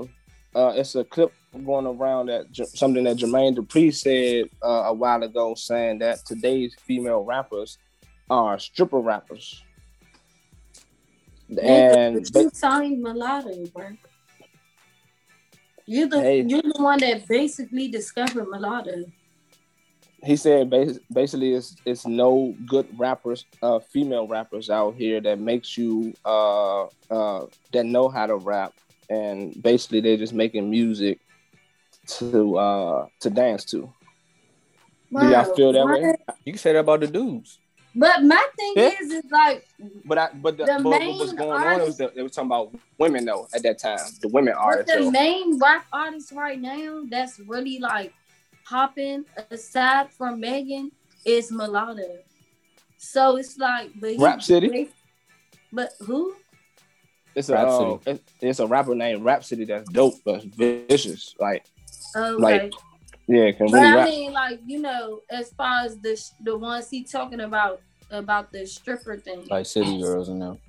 uh, 0.55 0.73
it's 0.75 0.95
a 0.95 1.03
clip 1.03 1.31
going 1.59 1.85
around 1.85 2.27
that 2.27 2.51
J- 2.51 2.65
something 2.65 3.03
that 3.03 3.17
Jermaine 3.17 3.55
Dupri 3.55 3.93
said 3.93 4.49
uh, 4.63 4.85
a 4.87 4.93
while 4.93 5.21
ago, 5.23 5.53
saying 5.55 5.99
that 5.99 6.25
today's 6.25 6.75
female 6.85 7.23
rappers 7.23 7.77
are 8.29 8.57
stripper 8.57 8.99
rappers, 8.99 9.63
and 11.61 12.27
you 12.35 12.49
signed 12.53 13.01
mulatto, 13.01 13.65
bro. 13.67 13.89
You're 15.85 16.07
the 16.07 16.21
Hey. 16.21 16.41
you 16.41 16.61
the 16.61 16.81
one 16.81 16.99
that 16.99 17.27
basically 17.27 17.89
discovered 17.89 18.47
mulatto. 18.49 19.03
he 20.23 20.37
said 20.37 20.69
bas- 20.69 20.99
basically 21.11 21.53
it's 21.53 21.75
it's 21.85 22.07
no 22.07 22.55
good 22.65 22.87
rappers, 22.97 23.45
uh, 23.61 23.79
female 23.79 24.25
rappers 24.27 24.69
out 24.69 24.95
here 24.95 25.19
that 25.19 25.39
makes 25.39 25.77
you 25.77 26.13
uh, 26.23 26.85
uh, 27.11 27.45
that 27.73 27.85
know 27.85 28.07
how 28.07 28.25
to 28.25 28.37
rap, 28.37 28.73
and 29.09 29.61
basically 29.61 29.99
they're 29.99 30.17
just 30.17 30.33
making 30.33 30.69
music 30.69 31.19
to 32.07 32.57
uh, 32.57 33.07
to 33.21 33.29
dance 33.29 33.65
to. 33.65 33.91
Do 35.11 35.27
y'all 35.29 35.53
feel 35.55 35.71
that 35.73 35.85
way? 35.85 36.15
You 36.43 36.53
can 36.53 36.59
say 36.59 36.73
that 36.73 36.79
about 36.79 37.01
the 37.01 37.07
dudes. 37.07 37.59
But 37.95 38.23
my 38.23 38.43
thing 38.57 38.73
Yeah. 38.75 38.89
is, 38.99 39.11
is 39.11 39.23
like 39.31 39.67
But 40.05 40.17
I, 40.17 40.29
but 40.33 40.57
the, 40.57 40.65
The 40.65 40.73
but 40.81 40.83
what 40.83 40.99
main 40.99 41.19
was 41.19 41.33
going 41.33 41.51
on 41.51 41.61
artist- 41.61 41.85
was 41.85 41.97
that 41.97 42.15
they 42.15 42.23
were 42.23 42.29
talking 42.29 42.47
about 42.49 42.73
women 42.97 43.23
though 43.25 43.47
at 43.53 43.61
that 43.61 43.77
time, 43.77 43.99
the 44.21 44.29
women 44.29 44.53
But 44.55 44.63
artists. 44.63 44.95
the 44.97 45.03
so- 45.03 45.11
main 45.11 45.59
rap 45.59 45.85
artist 45.93 46.31
right 46.31 46.59
now 46.59 47.03
that's 47.07 47.39
really 47.41 47.77
like 47.77 48.11
popping 48.65 49.25
aside 49.51 50.11
from 50.11 50.39
Megan 50.39 50.91
is 51.23 51.51
Mulatto. 51.51 52.17
So 52.97 53.35
it's 53.37 53.59
like, 53.59 53.91
but 53.99 54.11
he- 54.13 54.17
Rap 54.17 54.41
City? 54.41 54.89
But 55.71 55.91
who? 56.01 56.35
It's 57.35 57.49
a 57.49 57.53
Rapsody. 57.53 57.91
uh, 57.91 58.13
it- 58.13 58.23
it's 58.41 58.59
a 58.59 58.65
rapper 58.65 58.95
named 58.95 59.23
Rapsody 59.23 59.65
that's 59.65 59.87
dope, 59.91 60.15
but 60.25 60.43
vicious. 60.45 61.35
Like 61.39 61.65
Okay. 62.15 62.41
Like, 62.41 62.73
yeah, 63.27 63.51
can 63.51 63.67
but 63.67 63.73
really 63.73 63.87
I 63.87 63.95
rap. 63.95 64.09
mean, 64.09 64.33
like 64.33 64.59
you 64.65 64.79
know, 64.79 65.21
as 65.29 65.49
far 65.51 65.85
as 65.85 65.97
the 65.99 66.15
sh- 66.15 66.31
the 66.43 66.57
ones 66.57 66.89
he 66.89 67.03
talking 67.03 67.41
about 67.41 67.81
about 68.11 68.51
the 68.51 68.65
stripper 68.65 69.17
thing, 69.17 69.45
Like 69.49 69.65
City 69.65 69.99
Girls 70.01 70.29
and 70.29 70.41
them. 70.41 70.59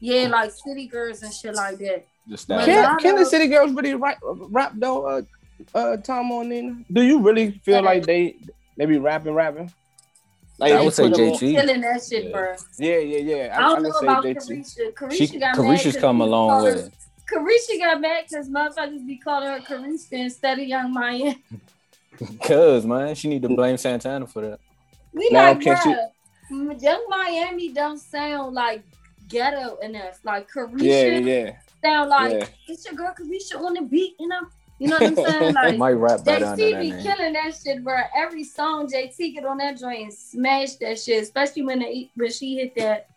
yeah, 0.00 0.28
like 0.28 0.50
city 0.52 0.86
girls 0.86 1.22
and 1.22 1.32
shit 1.34 1.54
like 1.54 1.78
that. 1.78 2.04
Just 2.28 2.48
that. 2.48 2.66
yeah. 2.66 2.86
Can, 2.96 2.98
can 3.00 3.16
the 3.16 3.26
City 3.26 3.48
Girls 3.48 3.72
really 3.72 3.94
rap, 3.94 4.18
rap 4.22 4.72
though? 4.76 5.04
Uh, 5.06 5.22
uh, 5.74 5.96
Tom 5.98 6.30
or 6.32 6.44
Nina? 6.44 6.76
Do 6.92 7.02
you 7.02 7.20
really 7.20 7.50
feel 7.64 7.82
like 7.82 8.04
they 8.06 8.36
they 8.76 8.86
be 8.86 8.98
rapping, 8.98 9.34
rapping? 9.34 9.72
Like 10.58 10.72
I 10.72 10.80
would 10.82 10.94
say 10.94 11.08
put 11.08 11.16
them 11.16 11.28
on- 11.30 11.34
JT. 11.34 11.54
Killing 11.54 11.80
that 11.80 12.02
shit, 12.02 12.24
Yeah. 12.26 12.30
bro. 12.30 12.54
Yeah, 12.78 12.98
yeah, 12.98 13.18
yeah. 13.18 13.58
I 13.58 13.60
don't 13.62 13.82
know 13.82 13.88
would 13.88 13.96
say 13.98 14.06
about 14.06 14.24
JT. 14.24 14.94
Caresha. 14.94 14.94
Caresha 14.94 15.12
She, 15.32 15.38
got 15.38 15.56
Caresha's 15.56 15.96
come 15.96 16.20
a 16.20 16.26
long 16.26 16.62
way. 16.64 16.90
Caresha 17.30 17.78
got 17.78 18.00
mad 18.00 18.24
because 18.28 18.48
motherfuckers 18.48 19.06
be 19.06 19.16
calling 19.18 19.48
her 19.48 19.60
Caresha 19.60 20.12
instead 20.12 20.58
of 20.58 20.66
Young 20.66 20.92
Maya. 20.92 21.34
Cause 22.42 22.84
man, 22.86 23.14
she 23.14 23.28
need 23.28 23.42
to 23.42 23.48
blame 23.48 23.76
Santana 23.76 24.26
for 24.26 24.42
that. 24.42 24.60
We 25.12 25.28
Now, 25.30 25.48
like, 25.48 25.60
can 25.60 25.76
she- 26.50 26.84
Young 26.84 27.06
Miami 27.08 27.72
don't 27.72 27.98
sound 27.98 28.54
like 28.54 28.84
ghetto 29.28 29.76
enough. 29.76 30.20
Like 30.24 30.48
Caresha 30.50 30.80
Yeah, 30.82 31.18
yeah, 31.18 31.56
sound 31.82 32.10
like 32.10 32.32
yeah. 32.32 32.46
it's 32.68 32.84
your 32.84 32.94
girl 32.94 33.14
Caresha 33.18 33.58
on 33.60 33.74
the 33.74 33.82
beat, 33.82 34.14
you 34.20 34.28
know? 34.28 34.40
You 34.78 34.88
know 34.88 34.96
what 34.98 35.02
I'm 35.06 35.16
saying? 35.16 35.54
Like 35.54 35.78
Might 35.78 35.92
rap 35.92 36.24
better 36.24 36.44
JT 36.44 36.56
that 36.56 36.80
be 36.80 36.90
name. 36.90 37.02
killing 37.02 37.32
that 37.32 37.54
shit, 37.54 37.82
bro. 37.82 37.96
Every 38.16 38.44
song 38.44 38.86
JT 38.88 39.34
get 39.34 39.44
on 39.44 39.58
that 39.58 39.78
joint 39.78 40.02
and 40.02 40.12
smash 40.12 40.74
that 40.76 40.98
shit, 41.00 41.22
especially 41.22 41.62
when 41.62 41.78
they, 41.78 42.10
when 42.16 42.30
she 42.30 42.56
hit 42.56 42.74
that 42.76 43.08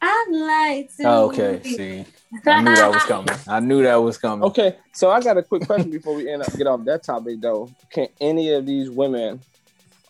I 0.00 0.26
like 0.30 0.96
to. 0.96 1.02
Oh, 1.04 1.24
okay, 1.26 1.60
see, 1.62 2.04
I 2.46 2.62
knew 2.62 2.74
that 2.74 2.92
was 2.92 3.04
coming. 3.04 3.34
I 3.48 3.60
knew 3.60 3.82
that 3.82 3.96
was 3.96 4.18
coming. 4.18 4.44
Okay, 4.44 4.76
so 4.92 5.10
I 5.10 5.20
got 5.20 5.36
a 5.36 5.42
quick 5.42 5.66
question 5.66 5.90
before 5.90 6.14
we 6.14 6.30
end 6.30 6.42
up 6.42 6.56
get 6.56 6.66
off 6.66 6.84
that 6.84 7.02
topic 7.02 7.40
though. 7.40 7.70
Can 7.90 8.08
any 8.20 8.52
of 8.52 8.66
these 8.66 8.90
women 8.90 9.40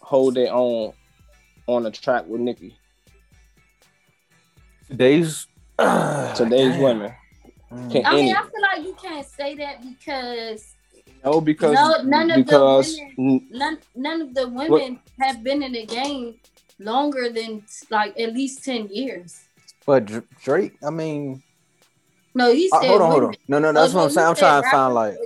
hold 0.00 0.34
their 0.34 0.52
own 0.52 0.92
on 1.66 1.86
a 1.86 1.90
track 1.90 2.26
with 2.26 2.40
Nicki? 2.40 2.78
Today's 4.88 5.46
Today's 5.78 6.72
damn. 6.72 6.80
women. 6.80 7.12
Can 7.70 8.04
I 8.04 8.14
mean, 8.16 8.30
any? 8.30 8.32
I 8.32 8.42
feel 8.42 8.62
like 8.62 8.84
you 8.84 8.96
can't 9.00 9.26
say 9.26 9.54
that 9.56 9.82
because 9.82 10.74
No, 11.24 11.40
because 11.40 11.74
No, 11.74 12.02
none 12.02 12.30
of 12.30 12.36
the 12.36 12.42
because 12.42 12.98
none 13.16 13.78
none 13.94 14.22
of 14.22 14.34
the 14.34 14.48
women 14.48 14.98
have 15.20 15.44
been 15.44 15.62
in 15.62 15.72
the 15.72 15.86
game 15.86 16.40
longer 16.80 17.30
than 17.30 17.62
like 17.90 18.18
at 18.18 18.32
least 18.32 18.64
ten 18.64 18.88
years. 18.88 19.47
But 19.88 20.04
Drake, 20.42 20.76
I 20.86 20.90
mean, 20.90 21.42
No, 22.34 22.52
he 22.52 22.68
uh, 22.70 22.78
said. 22.82 22.88
hold 22.90 23.00
on, 23.00 23.10
hold 23.10 23.24
on. 23.24 23.34
No, 23.48 23.58
no, 23.58 23.72
that's 23.72 23.94
Oh, 23.94 23.96
what 23.96 24.04
I'm 24.04 24.10
saying. 24.10 24.26
I'm 24.28 24.34
trying 24.36 24.62
to 24.62 24.68
find 24.70 24.92
like, 24.92 25.16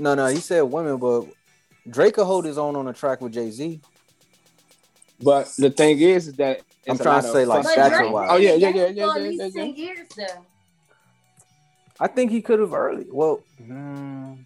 no, 0.00 0.16
no, 0.16 0.26
he 0.26 0.38
said 0.38 0.62
women, 0.62 0.96
but 0.96 1.26
Drake 1.88 2.14
could 2.14 2.24
hold 2.24 2.44
his 2.44 2.58
own 2.58 2.74
on 2.74 2.88
a 2.88 2.92
track 2.92 3.20
with 3.20 3.32
Jay 3.32 3.48
Z. 3.52 3.80
but 5.22 5.48
the 5.56 5.70
thing 5.70 6.00
is, 6.00 6.26
is 6.26 6.34
that 6.34 6.62
I'm 6.88 6.98
trying 6.98 7.22
to 7.22 7.28
say, 7.28 7.44
like, 7.44 7.62
But 7.62 7.64
fuck- 7.66 7.72
stature 7.74 7.96
Drake 7.98 8.12
wise. 8.12 8.26
been 8.28 8.34
Oh, 8.34 8.38
yeah, 8.40 8.54
in 8.54 8.60
yeah, 8.60 8.72
the 8.72 8.78
yeah, 8.78 8.86
game 8.88 8.96
yeah, 8.96 9.16
yeah, 9.16 9.28
least 9.38 9.56
yeah, 9.56 9.64
years 9.66 10.08
though. 10.16 10.46
I 12.00 12.08
think 12.08 12.32
he 12.32 12.42
could 12.42 12.58
have 12.58 12.74
early. 12.74 13.06
Well, 13.08 13.44
mm, 13.62 14.36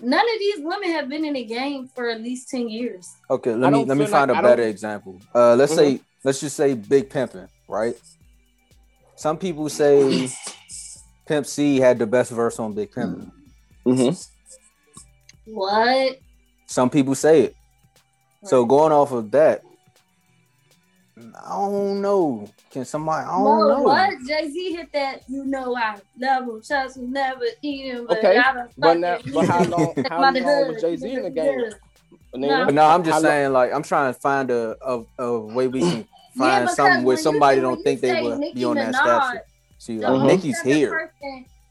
None 0.00 0.20
of 0.34 0.38
these 0.40 0.56
women 0.58 0.90
have 0.90 1.08
been 1.08 1.24
in 1.24 1.34
the 1.34 1.44
game 1.44 1.86
for 1.94 2.08
at 2.10 2.20
least 2.20 2.48
ten 2.48 2.68
years. 2.68 3.08
okay. 3.30 3.52
I 3.52 3.54
Let 3.54 3.72
me 3.72 3.84
let 3.84 3.96
me 3.96 4.06
find 4.06 4.28
like- 4.28 4.36
a 4.36 4.38
I 4.40 4.42
don't- 4.42 4.50
better 4.50 4.64
example. 4.68 5.20
Uh, 5.32 5.54
let's 5.54 5.72
Mhm. 5.72 5.76
say 5.76 6.00
let's 6.24 6.40
just 6.40 6.56
say 6.56 6.74
Big 6.74 7.08
Pimpin', 7.08 7.48
right? 7.72 7.96
Some 9.16 9.38
people 9.38 9.68
say 9.68 10.28
Pimp 11.26 11.46
C 11.46 11.78
had 11.78 11.98
the 11.98 12.06
best 12.06 12.30
verse 12.30 12.58
on 12.58 12.74
Big 12.74 12.90
Pimpin'. 12.92 13.30
Mhm. 13.86 14.28
What? 15.46 16.18
Some 16.66 16.90
people 16.90 17.14
say 17.14 17.42
it. 17.42 17.56
So 18.44 18.64
going 18.64 18.92
off 18.92 19.12
of 19.12 19.30
that, 19.32 19.62
I 21.44 21.50
don't 21.50 22.00
know. 22.02 22.48
Can 22.70 22.84
somebody? 22.84 23.24
I 23.26 23.30
don't 23.30 23.44
Mo, 23.44 23.68
know. 23.68 23.82
what? 23.82 24.14
Jay 24.26 24.48
Z 24.50 24.72
hit 24.74 24.92
that. 24.92 25.20
You 25.28 25.44
know 25.44 25.76
I 25.76 25.98
love 26.18 26.44
him. 26.44 26.62
Trust 26.66 26.96
will 26.98 27.06
never 27.06 27.44
eat 27.62 27.92
him. 27.92 28.06
But 28.06 28.18
Okay, 28.18 28.34
gotta 28.34 28.68
but 28.76 28.98
now, 28.98 29.18
but 29.32 29.46
how 29.46 29.62
long? 29.64 29.94
How 30.08 30.20
long 30.22 30.34
was 30.68 30.80
Jay 30.80 30.96
Z 30.96 31.12
in 31.12 31.22
the 31.22 31.30
game? 31.30 31.70
No. 32.34 32.64
No, 32.66 32.86
I'm 32.86 33.04
just 33.04 33.22
lo- 33.22 33.28
saying. 33.28 33.52
Like 33.52 33.72
I'm 33.72 33.82
trying 33.82 34.12
to 34.12 34.18
find 34.18 34.50
a 34.50 34.74
a, 34.84 35.04
a 35.18 35.38
way 35.38 35.68
we 35.68 35.80
can 35.80 35.98
Yeah, 35.98 36.04
find 36.38 36.62
because 36.64 36.76
something 36.76 36.96
where 36.98 37.04
when 37.04 37.16
you 37.16 37.22
somebody 37.22 37.56
do- 37.60 37.62
when 37.62 37.70
don't 37.70 37.78
you 37.78 37.84
think 37.84 38.00
they 38.00 38.08
say 38.08 38.22
would 38.22 38.38
Nicki 38.38 38.54
be 38.54 38.64
on 38.64 38.76
that 38.76 38.94
Minaj, 38.94 39.22
stature. 39.28 39.44
See, 39.78 39.96
The 39.98 40.02
like 40.02 40.12
Mhm. 40.12 40.22
only 40.22 40.52
here. 40.72 41.12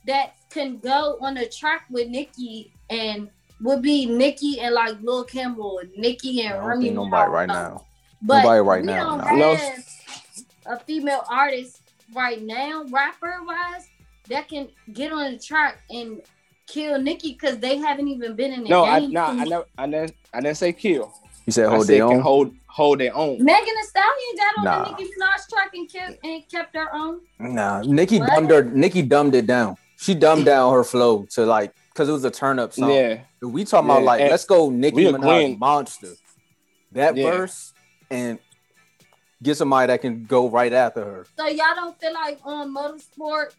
that 0.05 0.33
can 0.49 0.77
go 0.79 1.17
on 1.21 1.37
a 1.37 1.47
track 1.47 1.85
with 1.89 2.07
Nicki 2.09 2.71
and 2.89 3.29
would 3.61 3.81
be 3.81 4.05
Nicki 4.05 4.59
and 4.59 4.73
like 4.73 4.99
Lil 5.01 5.23
Campbell, 5.23 5.79
and 5.79 5.91
Nicki 5.95 6.41
I 6.41 6.45
and 6.51 6.59
don't 6.59 6.67
Remy. 6.67 6.83
think 6.85 6.95
nobody 6.95 7.29
Ma. 7.31 7.37
right 7.37 7.47
now. 7.47 7.85
But 8.23 8.43
Nobody 8.43 8.61
right 8.61 8.81
we 8.81 8.87
now, 8.87 9.17
don't 9.17 9.37
no. 9.39 9.55
have 9.55 9.85
a 10.67 10.79
female 10.79 11.23
artist 11.29 11.81
right 12.13 12.41
now, 12.41 12.83
rapper 12.89 13.43
wise, 13.45 13.87
that 14.29 14.47
can 14.47 14.69
get 14.93 15.11
on 15.11 15.33
the 15.33 15.39
track 15.39 15.81
and 15.89 16.21
kill 16.67 16.99
Nicki 17.01 17.33
because 17.33 17.57
they 17.59 17.77
haven't 17.77 18.07
even 18.07 18.35
been 18.35 18.51
in 18.53 18.63
the 18.63 18.69
No, 18.69 18.83
I 18.83 18.99
game. 19.01 19.11
no, 19.13 19.23
I 19.25 19.43
never, 19.45 19.65
I 19.77 19.85
didn't, 19.87 20.13
I 20.33 20.41
didn't 20.41 20.57
say 20.57 20.73
kill. 20.73 21.13
You 21.45 21.53
said 21.53 21.69
hold 21.69 21.85
said 21.85 21.95
their 21.95 22.07
can 22.07 22.17
own. 22.17 22.21
hold 22.21 22.53
hold 22.67 22.99
their 22.99 23.15
own. 23.15 23.43
Megan 23.43 23.65
Thee 23.65 23.83
Stallion 23.83 24.35
got 24.37 24.57
on 24.59 24.63
Nah. 24.63 24.83
the 24.83 24.91
Nicki 25.03 25.11
Minaj 25.19 25.49
track 25.49 25.69
and 25.73 25.91
kept 25.91 26.25
and 26.25 26.43
kept 26.49 26.75
her 26.75 26.93
own. 26.93 27.21
Nah, 27.39 27.81
Nicki 27.83 28.19
What? 28.19 28.29
dumbed 28.29 28.51
her. 28.51 28.63
Nicki 28.63 29.01
dumbed 29.01 29.35
it 29.35 29.47
down. 29.47 29.75
She 29.97 30.13
dumbed 30.13 30.45
down 30.45 30.71
her 30.73 30.83
flow 30.83 31.25
to 31.31 31.45
like 31.45 31.73
because 31.93 32.09
it 32.09 32.11
was 32.11 32.23
a 32.25 32.31
turn 32.31 32.59
up 32.59 32.73
song. 32.73 32.89
Yeah, 32.91 33.21
We 33.41 33.65
talking 33.65 33.89
about 33.89 34.03
like 34.03 34.21
and 34.21 34.29
let's 34.29 34.45
go 34.45 34.69
Nicki 34.69 34.95
we 34.95 35.05
Minaj 35.05 35.15
agreeing. 35.15 35.59
monster. 35.59 36.13
That 36.91 37.15
Yeah. 37.17 37.31
verse 37.31 37.73
and 38.09 38.39
get 39.41 39.57
somebody 39.57 39.87
that 39.87 40.01
can 40.01 40.25
go 40.25 40.49
right 40.49 40.71
after 40.71 41.03
her. 41.03 41.25
So 41.37 41.47
y'all 41.47 41.75
don't 41.75 41.99
feel 41.99 42.13
like 42.13 42.39
on 42.45 42.73
Motorsport, 42.75 43.53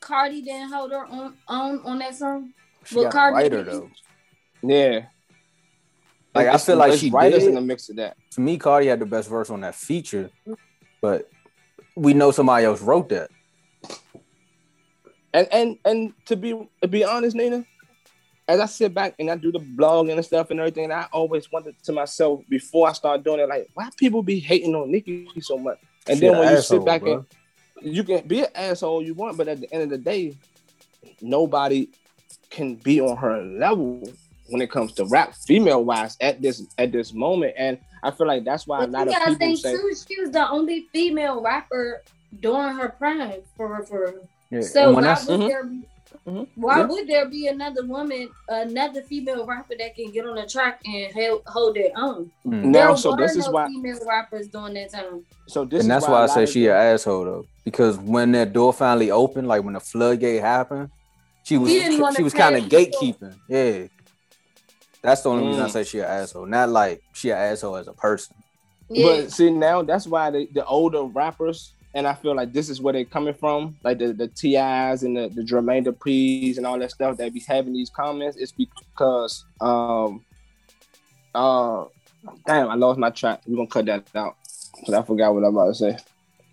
Cardi 0.00 0.42
didn't 0.42 0.72
hold 0.72 0.90
her 0.90 1.06
on 1.06 1.36
on, 1.46 1.80
on 1.84 1.98
that 2.00 2.16
song? 2.16 2.52
She 2.84 2.96
Well, 2.96 3.04
got 3.04 3.12
Cardi 3.12 3.32
a 3.32 3.34
writer 3.36 3.62
though. 3.62 3.90
yeah. 4.62 5.06
Like, 6.34 6.48
I 6.48 6.56
feel 6.56 6.76
like 6.76 6.98
she 6.98 7.10
writers 7.10 7.40
did. 7.40 7.50
in 7.50 7.54
the 7.54 7.60
mix 7.60 7.88
of 7.90 7.96
that. 7.96 8.16
To 8.32 8.40
me, 8.40 8.56
Cardi 8.56 8.86
had 8.86 9.00
the 9.00 9.06
best 9.06 9.28
verse 9.28 9.50
on 9.50 9.60
that 9.60 9.74
feature, 9.74 10.30
but 11.00 11.30
we 11.94 12.14
know 12.14 12.30
somebody 12.30 12.64
else 12.64 12.80
wrote 12.80 13.10
that. 13.10 13.30
And 15.34 15.48
and 15.52 15.78
and 15.84 16.12
to 16.26 16.36
be 16.36 16.68
to 16.80 16.88
be 16.88 17.04
honest, 17.04 17.36
Nina, 17.36 17.64
as 18.48 18.60
I 18.60 18.66
sit 18.66 18.94
back 18.94 19.14
and 19.18 19.30
I 19.30 19.36
do 19.36 19.52
the 19.52 19.58
blog 19.58 20.08
and 20.08 20.24
stuff 20.24 20.50
and 20.50 20.60
everything, 20.60 20.90
I 20.90 21.06
always 21.12 21.50
wondered 21.50 21.74
to 21.84 21.92
myself 21.92 22.40
before 22.48 22.88
I 22.88 22.92
start 22.92 23.24
doing 23.24 23.40
it, 23.40 23.48
like, 23.48 23.68
why 23.74 23.88
people 23.96 24.22
be 24.22 24.38
hating 24.40 24.74
on 24.74 24.90
Nicki 24.90 25.28
so 25.40 25.58
much? 25.58 25.78
And 26.06 26.18
She 26.18 26.26
then 26.26 26.34
a 26.34 26.38
when 26.38 26.48
you 26.50 26.56
asshole, 26.56 26.80
sit 26.80 26.86
back 26.86 27.02
bro. 27.02 27.24
and 27.80 27.94
you 27.94 28.04
can 28.04 28.26
be 28.26 28.40
an 28.40 28.48
asshole 28.54 29.02
you 29.02 29.14
want, 29.14 29.36
but 29.36 29.48
at 29.48 29.60
the 29.60 29.72
end 29.72 29.84
of 29.84 29.90
the 29.90 29.98
day, 29.98 30.36
nobody 31.20 31.88
can 32.50 32.74
be 32.76 33.00
on 33.00 33.16
her 33.16 33.42
level 33.42 34.02
when 34.48 34.60
it 34.62 34.70
comes 34.70 34.92
to 34.94 35.04
rap, 35.06 35.34
female 35.34 35.84
wise, 35.84 36.16
at 36.20 36.40
this 36.42 36.62
at 36.78 36.92
this 36.92 37.12
moment. 37.12 37.54
And 37.56 37.78
I 38.02 38.10
feel 38.10 38.26
like 38.26 38.44
that's 38.44 38.66
why 38.66 38.78
a 38.78 38.80
But 38.86 38.90
lot 38.90 39.06
you 39.06 39.12
of 39.12 39.18
gotta 39.18 39.30
people 39.32 39.46
think 39.46 39.58
say, 39.58 39.72
too, 39.76 39.92
she 40.08 40.20
was 40.20 40.30
the 40.30 40.48
only 40.48 40.86
female 40.92 41.40
rapper 41.40 42.02
during 42.40 42.74
her 42.76 42.88
prime 42.90 43.34
for 43.56 43.82
for. 43.84 44.14
Yeah. 44.50 44.60
So 44.62 44.92
when 44.92 45.04
why 45.04 45.12
I, 45.12 45.24
would 45.30 45.40
Mhm. 45.40 45.48
there 45.48 45.64
be? 45.64 45.82
Mhm. 46.26 46.46
Why 46.56 46.78
Yeah. 46.80 46.86
would 46.86 47.06
there 47.08 47.26
be 47.26 47.46
another 47.48 47.84
woman, 47.86 48.28
another 48.48 49.02
female 49.02 49.46
rapper 49.46 49.74
that 49.78 49.96
can 49.96 50.10
get 50.10 50.26
on 50.26 50.36
the 50.36 50.46
track 50.46 50.80
and 50.84 51.12
hold, 51.12 51.42
hold 51.46 51.74
their 51.74 51.90
own? 51.96 52.30
Mm. 52.46 52.64
now, 52.64 52.88
there 52.88 52.96
so 52.96 53.10
were 53.12 53.16
this 53.16 53.34
is 53.36 53.48
why, 53.48 53.66
female 53.66 53.98
rappers 54.06 54.46
during 54.48 54.74
that 54.74 54.90
time. 54.92 55.24
so 55.48 55.64
this 55.64 55.80
and 55.80 55.82
is 55.82 55.86
that's 55.88 56.04
why, 56.06 56.12
why 56.12 56.18
a 56.18 56.22
I 56.22 56.26
lot 56.26 56.34
say 56.34 56.46
she 56.46 56.66
an 56.66 56.76
asshole 56.76 57.24
though, 57.24 57.46
because 57.64 57.96
when 57.98 58.32
that 58.32 58.52
door 58.52 58.72
finally 58.74 59.10
opened, 59.10 59.48
like 59.48 59.64
when 59.64 59.72
the 59.74 59.80
floodgate 59.80 60.42
happened, 60.42 60.90
she 61.44 61.56
was 61.58 61.70
He 61.70 61.80
she 62.14 62.22
was 62.22 62.34
kind 62.34 62.56
of 62.56 62.64
gatekeeping. 62.64 63.34
Yeah, 63.48 63.86
that's 65.02 65.22
the 65.22 65.30
only 65.30 65.48
reason 65.48 65.62
I 65.62 65.66
Mm. 65.68 65.72
say 65.72 65.84
she 65.84 65.98
an 65.98 66.04
asshole. 66.06 66.46
Not 66.46 66.68
like 66.70 67.02
she 67.12 67.30
an 67.30 67.38
asshole 67.38 67.76
as 67.76 67.88
a 67.88 67.92
person. 67.92 68.36
Yeah, 68.88 69.06
But 69.22 69.32
see 69.32 69.50
now 69.50 69.82
that's 69.82 70.06
why 70.06 70.30
the, 70.30 70.48
the 70.52 70.64
older 70.66 71.02
rappers, 71.04 71.72
and 71.94 72.06
I 72.06 72.14
feel 72.14 72.34
like 72.36 72.52
this 72.52 72.68
is 72.68 72.80
where 72.80 72.92
they're 72.92 73.04
coming 73.04 73.34
from, 73.34 73.76
like 73.84 73.98
the, 73.98 74.12
the 74.12 74.28
TIs 74.28 75.02
and 75.02 75.16
the, 75.16 75.28
the 75.28 75.42
Jermaine 75.42 75.86
Dupri's 75.86 76.56
and 76.58 76.66
all 76.66 76.78
that 76.78 76.90
stuff 76.90 77.16
that 77.16 77.32
be 77.34 77.40
having 77.40 77.72
these 77.72 77.90
comments, 77.90 78.36
it's 78.36 78.52
because 78.52 79.44
um 79.60 80.24
uh 81.34 81.84
damn, 82.46 82.68
I 82.68 82.74
lost 82.74 82.98
my 82.98 83.10
track. 83.10 83.40
We're 83.46 83.56
gonna 83.56 83.68
cut 83.68 83.86
that 83.86 84.06
out. 84.14 84.36
Because 84.78 84.94
I 84.94 85.02
forgot 85.02 85.34
what 85.34 85.44
I'm 85.44 85.54
about 85.56 85.68
to 85.68 85.74
say. 85.74 85.96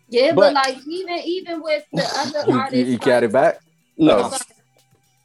yeah, 0.09 0.31
but, 0.33 0.53
but- 0.53 0.53
like 0.53 0.77
even 0.87 1.19
even 1.25 1.61
with 1.61 1.83
the 1.91 2.03
other 2.17 2.39
You, 2.47 2.53
you, 2.53 2.59
artists, 2.59 2.89
you 2.89 2.97
got 2.97 3.07
like- 3.07 3.23
it 3.23 3.31
back. 3.33 3.59
No. 3.97 4.31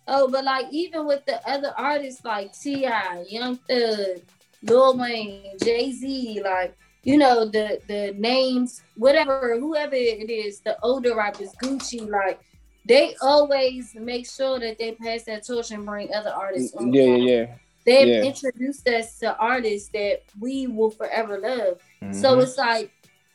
Oh, 0.07 0.29
but 0.31 0.45
like 0.45 0.67
even 0.71 1.07
with 1.07 1.25
the 1.27 1.47
other 1.49 1.73
artists 1.77 2.25
like 2.25 2.53
Ti, 2.53 2.87
Young 3.29 3.57
Thug, 3.69 4.21
Lil 4.63 4.99
Wayne, 4.99 5.57
Jay 5.63 5.93
Z, 5.93 6.43
like 6.45 6.77
you 7.03 7.17
know 7.19 7.45
the 7.47 7.81
the 7.87 8.15
names, 8.17 8.83
whatever, 8.97 9.59
whoever 9.59 9.95
it 9.95 10.31
is, 10.31 10.61
the 10.61 10.79
older 10.83 11.15
rappers, 11.17 11.53
Gucci, 11.63 12.09
like 12.09 12.41
they 12.87 13.15
always 13.23 13.95
make 13.95 14.27
sure 14.29 14.59
that 14.61 14.79
they 14.79 14.93
pass 14.93 15.25
that 15.25 15.47
torch 15.47 15.71
and 15.71 15.87
bring 15.87 16.13
other 16.15 16.31
artists 16.31 16.75
on. 16.75 16.93
Yeah, 16.93 17.03
yeah, 17.03 17.17
yeah. 17.17 17.47
They've 17.87 18.09
yeah. 18.09 18.23
introduced 18.25 18.89
us 18.89 19.19
to 19.19 19.37
artists 19.39 19.91
that 19.91 20.23
we 20.41 20.67
will 20.67 20.91
forever 20.91 21.39
love. 21.39 21.81
So 22.13 22.37
Mhm. 22.37 22.43
it's 22.43 22.59
like 22.59 22.91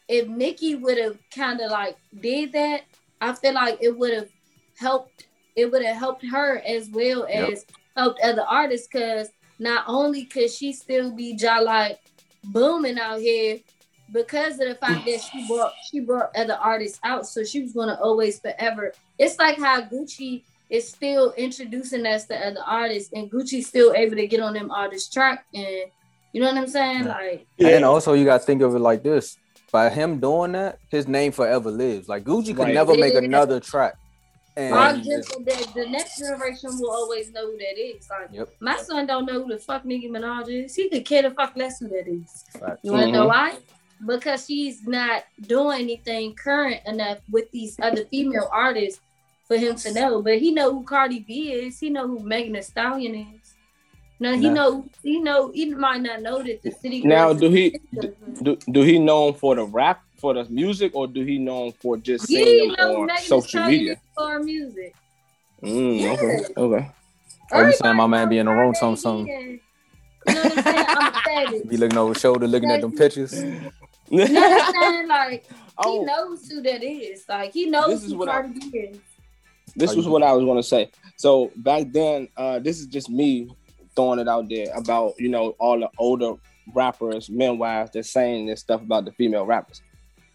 if 0.08 0.28
Nicki 0.28 0.76
would 0.76 0.98
have 0.98 1.18
kind 1.34 1.62
of 1.62 1.72
like 1.72 1.98
did 2.20 2.52
that, 2.54 2.82
I 3.22 3.34
feel 3.34 3.54
like 3.54 3.78
it 3.82 3.98
would 3.98 4.14
have 4.14 4.30
helped. 4.78 5.26
It 5.60 5.72
would 5.72 5.84
have 5.84 5.98
helped 5.98 6.26
her 6.26 6.60
as 6.66 6.90
well 6.90 7.28
Yep. 7.30 7.50
as 7.52 7.66
helped 7.98 8.20
other 8.24 8.46
artists. 8.48 8.88
Cause 8.88 9.30
not 9.60 9.84
only 9.88 10.24
could 10.26 10.50
she 10.50 10.72
still 10.74 11.12
be 11.12 11.36
just 11.36 11.66
like 11.66 12.00
booming 12.46 12.98
out 12.98 13.20
here, 13.20 13.60
because 14.12 14.54
of 14.60 14.68
the 14.70 14.76
fact 14.76 15.06
that 15.06 15.22
she 15.22 15.46
brought 15.48 15.74
she 15.92 16.00
brought 16.00 16.36
other 16.36 16.58
artists 16.62 17.00
out, 17.04 17.28
so 17.28 17.44
she 17.44 17.62
was 17.62 17.74
gonna 17.74 18.00
always 18.02 18.40
forever. 18.40 18.94
It's 19.20 19.38
like 19.38 19.58
how 19.60 19.82
Gucci 19.82 20.44
is 20.70 20.88
still 20.88 21.34
introducing 21.34 22.06
us 22.06 22.26
to 22.28 22.36
other 22.48 22.62
artists, 22.66 23.12
and 23.14 23.30
Gucci's 23.30 23.68
still 23.68 23.94
able 23.94 24.16
to 24.16 24.28
get 24.28 24.40
on 24.40 24.54
them 24.54 24.72
artists 24.72 25.12
track, 25.14 25.46
and 25.54 25.92
you 26.32 26.40
know 26.42 26.48
what 26.48 26.58
I'm 26.58 26.68
saying? 26.68 27.04
Yeah. 27.06 27.18
Like 27.18 27.48
And 27.60 27.84
also, 27.86 28.14
you 28.14 28.24
got 28.26 28.40
to 28.40 28.46
think 28.46 28.62
of 28.62 28.74
it 28.76 28.80
like 28.80 29.04
this: 29.04 29.38
by 29.72 29.90
him 29.90 30.20
doing 30.20 30.54
that, 30.54 30.80
his 30.90 31.08
name 31.08 31.32
forever 31.32 31.70
lives. 31.70 32.08
Like 32.08 32.24
Gucci 32.24 32.48
could 32.56 32.60
Right. 32.60 32.74
never 32.74 32.96
make 32.96 33.14
another 33.16 33.60
track. 33.60 33.96
And 34.58 34.74
Our 34.74 34.94
gen- 34.94 35.22
the, 35.22 35.72
the 35.76 35.90
next 35.90 36.18
generation 36.20 36.72
will 36.80 36.92
always 36.92 37.32
know 37.32 37.46
who 37.52 37.58
that 37.58 37.78
is. 37.80 38.08
Like 38.10 38.30
Yep. 38.34 38.50
my 38.60 38.78
son 38.78 39.06
don't 39.08 39.26
know 39.26 39.44
who 39.44 39.54
the 39.54 39.60
fuck 39.60 39.86
Nicki 39.86 40.10
Minaj 40.10 40.50
is. 40.66 40.76
He 40.76 40.90
could 40.90 41.06
care 41.06 41.22
the 41.22 41.32
fuck 41.32 41.56
less 41.56 41.80
who 41.80 41.88
that 41.90 42.08
is. 42.08 42.44
Facts. 42.60 42.80
You 42.84 42.92
wanna 42.92 43.12
know 43.12 43.26
Mhm. 43.26 43.30
why? 43.30 43.58
because 44.08 44.46
she's 44.46 44.88
not 44.88 45.24
doing 45.42 45.82
anything 45.82 46.34
current 46.34 46.80
enough 46.88 47.18
with 47.30 47.52
these 47.52 47.78
other 47.82 48.06
female 48.06 48.48
artists 48.50 49.02
for 49.46 49.58
him 49.58 49.76
to 49.76 49.94
know. 49.94 50.22
But 50.22 50.38
he 50.40 50.54
know 50.54 50.72
who 50.72 50.84
Cardi 50.86 51.20
B 51.20 51.52
is. 51.52 51.78
He 51.80 51.90
know 51.90 52.08
who 52.08 52.20
Megan 52.22 52.54
Thee 52.54 52.62
Stallion 52.62 53.14
is. 53.16 53.56
Now 54.22 54.36
he 54.36 54.48
Nah. 54.48 54.54
know 54.54 54.86
he 55.04 55.20
know 55.20 55.52
he 55.54 55.74
might 55.76 56.02
not 56.02 56.22
know 56.22 56.42
that 56.42 56.62
the 56.62 56.72
city. 56.72 57.02
Now, 57.02 57.34
do 57.34 57.50
he 57.50 57.78
do, 58.42 58.56
do 58.72 58.82
he 58.84 59.00
know 59.00 59.28
him 59.30 59.34
for 59.34 59.56
the 59.56 59.66
rap 59.66 60.02
for 60.20 60.34
the 60.34 60.46
music 60.46 60.92
or 60.96 61.08
do 61.08 61.24
he 61.24 61.38
know 61.38 61.68
him 61.68 61.74
for 61.82 61.98
just 61.98 62.30
Yeah, 62.30 62.44
seeing 62.44 62.70
you 62.72 62.76
them 62.76 62.92
know 62.94 63.02
on 63.04 63.18
social 63.20 63.66
media? 63.66 63.96
for 64.16 64.40
music. 64.40 64.94
Mm, 65.64 66.14
okay, 66.14 66.54
okay. 66.58 66.92
Oh, 67.52 67.66
you 67.66 67.74
saying 67.74 67.96
my 67.96 68.08
man 68.08 68.30
be 68.30 68.38
in 68.38 68.46
the 68.46 68.52
room 68.52 68.74
Cardi 68.80 68.96
some- 68.98 69.26
B. 69.26 69.32
You 69.32 70.36
know 70.36 70.42
what 70.44 70.58
I'm 70.58 70.64
saying? 70.64 70.86
I'm 70.88 71.56
a. 71.56 71.66
Be 71.70 71.78
looking 71.78 71.98
over 71.98 72.14
his 72.14 72.22
shoulder, 72.22 72.48
looking 72.48 72.70
at 72.72 72.82
them 72.82 72.92
pictures. 72.92 73.34
You 73.42 73.50
know 73.50 73.72
what 74.10 74.76
I'm 74.76 74.94
saying? 74.94 75.08
Like 75.08 75.46
he 75.48 75.56
oh, 75.78 76.04
knows 76.04 76.48
who 76.50 76.62
that 76.62 76.84
is. 76.84 77.24
Like 77.28 77.54
he 77.54 77.66
knows 77.68 77.88
This 77.88 78.04
is 78.04 78.12
who 78.12 78.18
what 78.20 78.30
I- 78.30 78.46
is. 78.74 79.00
this 79.76 79.96
was 79.96 80.08
what 80.08 80.22
I 80.24 80.34
was 80.34 80.44
gonna 80.46 80.62
say. 80.64 80.92
So 81.16 81.52
back 81.56 81.88
then, 81.92 82.28
uh, 82.38 82.60
this 82.60 82.80
is 82.80 82.88
just 82.88 83.10
me 83.10 83.50
throwing 83.96 84.20
it 84.20 84.28
out 84.28 84.50
there 84.50 84.68
about 84.76 85.14
you 85.20 85.30
know 85.30 85.56
all 85.58 85.80
the 85.80 85.90
older 85.98 86.34
rappers, 86.76 87.30
men 87.30 87.58
wise, 87.58 87.90
they're 87.92 88.04
saying 88.04 88.46
this 88.48 88.60
stuff 88.60 88.82
about 88.82 89.06
the 89.06 89.12
female 89.14 89.46
rappers. 89.46 89.82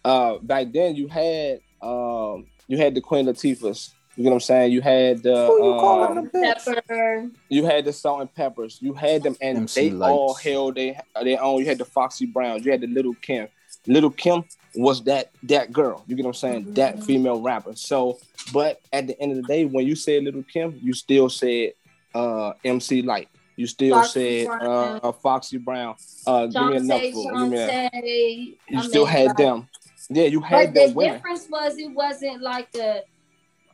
Uh, 0.05 0.37
back 0.39 0.71
then, 0.71 0.95
you 0.95 1.07
had 1.07 1.59
um, 1.81 2.45
you 2.67 2.77
had 2.77 2.93
the 2.95 3.01
Queen 3.01 3.25
Latifahs. 3.25 3.91
You 4.15 4.23
get 4.23 4.29
what 4.29 4.35
I'm 4.35 4.39
saying? 4.39 4.71
You 4.71 4.81
had 4.81 5.23
the 5.23 5.47
Who 5.47 5.65
you 5.65 5.73
um. 5.73 6.29
Pepper. 6.29 7.29
you 7.49 7.65
had 7.65 7.83
the 7.85 7.91
Salt 7.91 8.21
and 8.21 8.33
Peppers. 8.33 8.77
You 8.81 8.93
had 8.93 9.23
them, 9.23 9.35
and 9.41 9.57
MC 9.57 9.89
they 9.89 9.95
all 10.05 10.33
held 10.35 10.75
they 10.75 10.97
their 11.21 11.41
own. 11.43 11.59
You 11.59 11.65
had 11.65 11.79
the 11.79 11.85
Foxy 11.85 12.25
Browns. 12.25 12.63
You 12.65 12.71
had 12.71 12.81
the 12.81 12.87
Little 12.87 13.13
Kim. 13.15 13.47
Little 13.87 14.09
Kim 14.11 14.43
was 14.75 15.03
that 15.03 15.31
that 15.43 15.73
girl. 15.73 16.03
You 16.07 16.15
get 16.15 16.23
what 16.25 16.29
I'm 16.29 16.33
saying? 16.35 16.73
That 16.75 16.97
Mhm. 16.97 17.03
female 17.05 17.41
rapper. 17.41 17.75
So, 17.75 18.19
but 18.53 18.79
at 18.93 19.07
the 19.07 19.19
end 19.19 19.31
of 19.31 19.37
the 19.37 19.43
day, 19.43 19.65
when 19.65 19.85
you 19.85 19.95
said 19.95 20.23
Little 20.23 20.43
Kim, 20.43 20.79
you 20.81 20.93
still 20.93 21.29
said 21.29 21.73
uh, 22.13 22.53
MC 22.63 23.01
Lyte. 23.01 23.27
You 23.57 23.67
still 23.67 23.95
Foxy 23.95 24.45
said 24.45 24.47
Brown. 24.59 24.99
uh, 25.03 25.11
Foxy 25.11 25.57
Brown. 25.57 25.95
Uh, 26.25 26.45
give 26.47 26.65
me 26.67 26.75
enough. 26.77 27.01
Shantae, 27.01 27.13
for- 27.13 27.31
Give 27.33 27.49
me 27.49 27.57
that. 27.57 27.93
Shantae. 27.93 28.57
You 28.69 28.79
I 28.79 28.81
still 28.81 29.05
had 29.05 29.27
like- 29.27 29.37
them. 29.37 29.67
Yeah, 30.09 30.25
you 30.25 30.39
But 30.41 30.47
had 30.49 30.73
the 30.73 30.81
them 30.87 30.95
women. 30.95 31.13
difference 31.15 31.47
was 31.49 31.77
it 31.77 31.91
wasn't 31.91 32.41
like 32.41 32.69
a. 32.75 33.03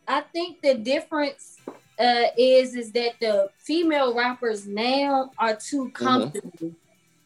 I 0.08 0.22
think 0.22 0.62
the 0.62 0.76
difference 0.76 1.60
uh, 2.00 2.28
is 2.38 2.76
is 2.76 2.92
that 2.94 3.14
the 3.20 3.50
female 3.60 4.16
rappers 4.16 4.68
now 4.68 5.32
are 5.38 5.56
too 5.56 5.90
comfortable 5.92 6.52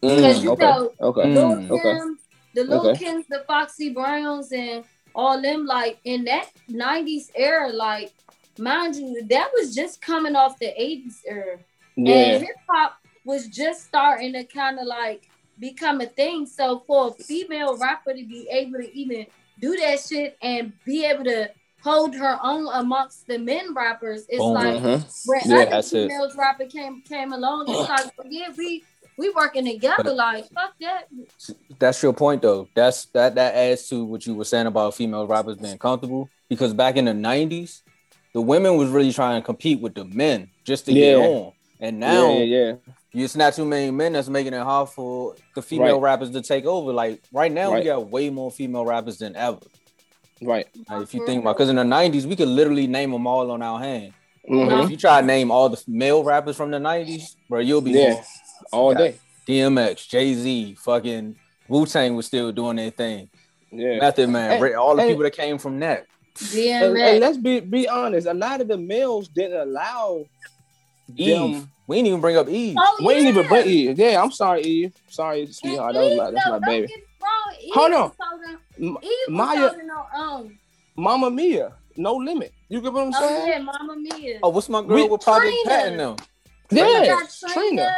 because 0.01 0.39
Mm, 0.39 0.43
you 0.43 0.51
okay. 0.51 0.66
know 0.66 0.91
Okay. 1.01 1.22
Mm. 1.22 1.70
Lil 1.70 1.80
Okay. 1.80 1.93
Kim, 1.93 2.18
the 2.53 2.64
Lil 2.64 2.89
Okay. 2.89 3.06
Kims, 3.06 3.24
the 3.30 3.43
Foxy 3.47 3.89
Browns, 3.89 4.51
and 4.51 4.84
all 5.14 5.41
them 5.41 5.66
like 5.66 5.99
in 6.03 6.26
that 6.26 6.49
'90s 6.70 7.32
era, 7.36 7.70
like 7.70 8.12
mind 8.58 8.95
you, 8.95 9.26
that 9.28 9.49
was 9.58 9.74
just 9.74 10.01
coming 10.01 10.36
off 10.36 10.60
the 10.60 10.74
'80s 10.80 11.22
era. 11.26 11.58
Yeah. 11.95 12.16
And 12.16 12.41
hip 12.43 12.56
hop 12.70 12.97
was 13.24 13.47
just 13.47 13.86
starting 13.86 14.34
to 14.34 14.43
kind 14.43 14.78
of 14.80 14.86
like 14.86 15.30
become 15.60 16.01
a 16.01 16.06
thing. 16.06 16.45
So 16.45 16.84
for 16.88 17.08
a 17.10 17.12
female 17.24 17.78
rapper 17.78 18.14
to 18.14 18.26
be 18.26 18.47
able 18.51 18.80
to 18.80 18.97
even 18.97 19.26
do 19.60 19.76
that 19.78 19.99
shit 19.99 20.38
and 20.41 20.74
be 20.86 21.06
able 21.06 21.24
to 21.26 21.49
hold 21.82 22.16
her 22.16 22.39
own 22.43 22.68
amongst 22.74 23.28
the 23.28 23.38
men 23.38 23.74
rappers, 23.74 24.26
it's 24.28 24.39
Boom. 24.39 24.53
like 24.53 24.76
Mhm. 24.82 25.28
when 25.28 25.41
Yeah, 25.45 25.56
other 25.62 25.70
that's 25.72 25.93
it. 25.93 26.10
females 26.10 26.36
rapper 26.36 26.66
came 26.66 27.01
came 27.01 27.32
along, 27.34 27.66
it's 27.70 27.89
like 27.89 28.12
yeah, 28.30 28.49
we 28.58 28.84
we 29.18 29.30
working 29.30 29.66
together. 29.66 30.03
But- 30.03 30.16
like 30.16 30.49
fuck 30.51 30.74
that. 30.82 31.08
That's 31.80 32.01
your 32.03 32.14
point 32.14 32.41
though. 32.41 32.68
That's 32.76 33.06
that 33.08 33.36
that 33.36 33.56
adds 33.56 33.88
to 33.89 34.03
what 34.03 34.26
you 34.26 34.34
were 34.36 34.43
saying 34.45 34.68
about 34.68 34.95
female 34.95 35.26
rappers 35.28 35.58
being 35.58 35.78
comfortable. 35.78 36.30
Because 36.49 36.74
back 36.74 36.95
in 36.97 37.06
the 37.06 37.14
nineties, 37.14 37.82
the 38.34 38.41
women 38.41 38.78
was 38.78 38.89
really 38.89 39.14
trying 39.14 39.41
to 39.41 39.45
compete 39.45 39.80
with 39.80 39.93
the 39.95 40.06
men 40.06 40.49
just 40.66 40.86
to 40.88 40.93
get 40.93 41.18
Yeah. 41.18 41.24
on. 41.26 41.51
And 41.80 41.99
now 41.99 42.30
yeah, 42.34 42.43
yeah, 42.43 42.66
yeah. 42.66 42.74
It's 43.24 43.36
not 43.36 43.53
too 43.53 43.66
many 43.66 43.91
men 43.91 44.13
that's 44.13 44.28
making 44.28 44.53
it 44.53 44.61
hard 44.63 44.89
for 44.89 45.36
the 45.55 45.61
female 45.61 45.99
Right. 46.01 46.11
rappers 46.11 46.32
to 46.32 46.41
take 46.41 46.66
over. 46.66 46.91
Like 46.91 47.22
right 47.32 47.51
now, 47.51 47.74
we 47.74 47.82
got 47.84 48.09
way 48.09 48.30
more 48.30 48.51
female 48.51 48.86
rappers 48.86 49.18
than 49.18 49.36
ever. 49.36 49.59
Right. 50.41 50.68
Like, 50.89 51.03
if 51.03 51.13
you 51.13 51.26
think 51.26 51.41
about, 51.41 51.55
because 51.55 51.70
in 51.70 51.78
the 51.78 51.84
'90s, 51.84 52.26
we 52.28 52.36
could 52.36 52.49
literally 52.49 52.88
name 52.88 53.11
them 53.11 53.26
all 53.26 53.49
on 53.51 53.61
our 53.61 53.80
hand. 53.80 54.13
Mhm. 54.49 54.68
Uh-huh. 54.68 54.84
If 54.84 54.91
you 54.91 54.97
try 54.97 55.22
to 55.22 55.26
name 55.26 55.49
all 55.49 55.70
the 55.70 55.82
male 55.88 56.24
rappers 56.24 56.55
from 56.57 56.72
the 56.72 56.78
'90s, 56.80 57.36
bro, 57.49 57.59
you'll 57.61 57.82
be 57.82 57.91
Yeah. 57.91 58.22
All 58.72 58.93
day. 58.93 59.16
DMX, 59.47 60.07
Jay 60.07 60.34
Z, 60.34 60.76
fucking 60.80 61.36
Wu 61.70 61.86
Tang 61.86 62.16
was 62.16 62.26
still 62.26 62.51
doing 62.51 62.76
their 62.78 62.89
thing. 62.89 63.30
Yeah. 63.72 63.97
Method 63.99 64.30
Man, 64.30 64.51
And- 64.53 64.61
Ray- 64.63 64.74
all 64.74 64.95
the 64.95 65.01
and- 65.03 65.09
people 65.09 65.24
that 65.24 65.36
came 65.36 65.57
from 65.57 65.80
that. 65.80 66.05
And, 66.39 66.49
DMX. 66.95 67.11
and 67.11 67.20
let's 67.22 67.38
be 67.38 67.59
be 67.61 67.88
honest. 67.88 68.28
A 68.28 68.34
lot 68.34 68.59
of 68.61 68.68
the 68.68 68.78
males 68.78 69.28
didn't 69.30 69.57
allow 69.59 70.26
Eve, 71.16 71.36
them. 71.39 71.72
We 71.88 71.97
didn't 71.97 72.07
even 72.07 72.21
bring 72.21 72.38
up 72.38 72.47
Eve. 72.49 72.75
oh, 72.79 73.03
We 73.05 73.13
ain't 73.13 73.27
even 73.27 73.47
bring 73.47 73.67
Eve. 73.67 73.97
Yeah, 73.99 74.21
I'm 74.21 74.31
sorry, 74.31 74.61
Eve. 74.61 74.93
Sorry, 75.09 75.41
And 75.43 75.55
sweetheart. 75.55 75.93
That 75.93 75.99
was 76.01 76.11
Eve, 76.11 76.17
my, 76.17 76.31
that's 76.31 76.45
though, 76.45 76.51
my 76.51 76.59
baby. 76.67 76.88
get 76.88 76.99
wrong, 77.21 77.55
Eve 77.61 77.71
Hold 77.73 77.93
on. 77.93 78.01
was 78.01 78.11
holding- 78.19 78.57
M- 78.95 78.97
Eve 79.01 79.29
Maya- 79.29 79.73
holding. 80.13 80.59
Mama 80.97 81.29
Mia, 81.29 81.73
no 81.97 82.15
limit. 82.15 82.53
You 82.69 82.81
get 82.81 82.91
what 82.93 83.03
I'm 83.03 83.13
Oh 83.15 83.19
saying? 83.27 83.47
yeah, 83.47 83.59
Mama 83.59 83.95
Mia. 83.97 84.39
Oh, 84.43 84.49
what's 84.49 84.69
my 84.69 84.81
girl 84.81 84.95
We- 84.95 85.07
with 85.09 85.21
Project 85.21 85.51
Trina. 85.65 85.69
Pat 85.69 85.88
in 85.91 85.97
them? 85.97 86.15
Yeah, 86.71 87.05
got 87.07 87.38
Trina. 87.53 87.95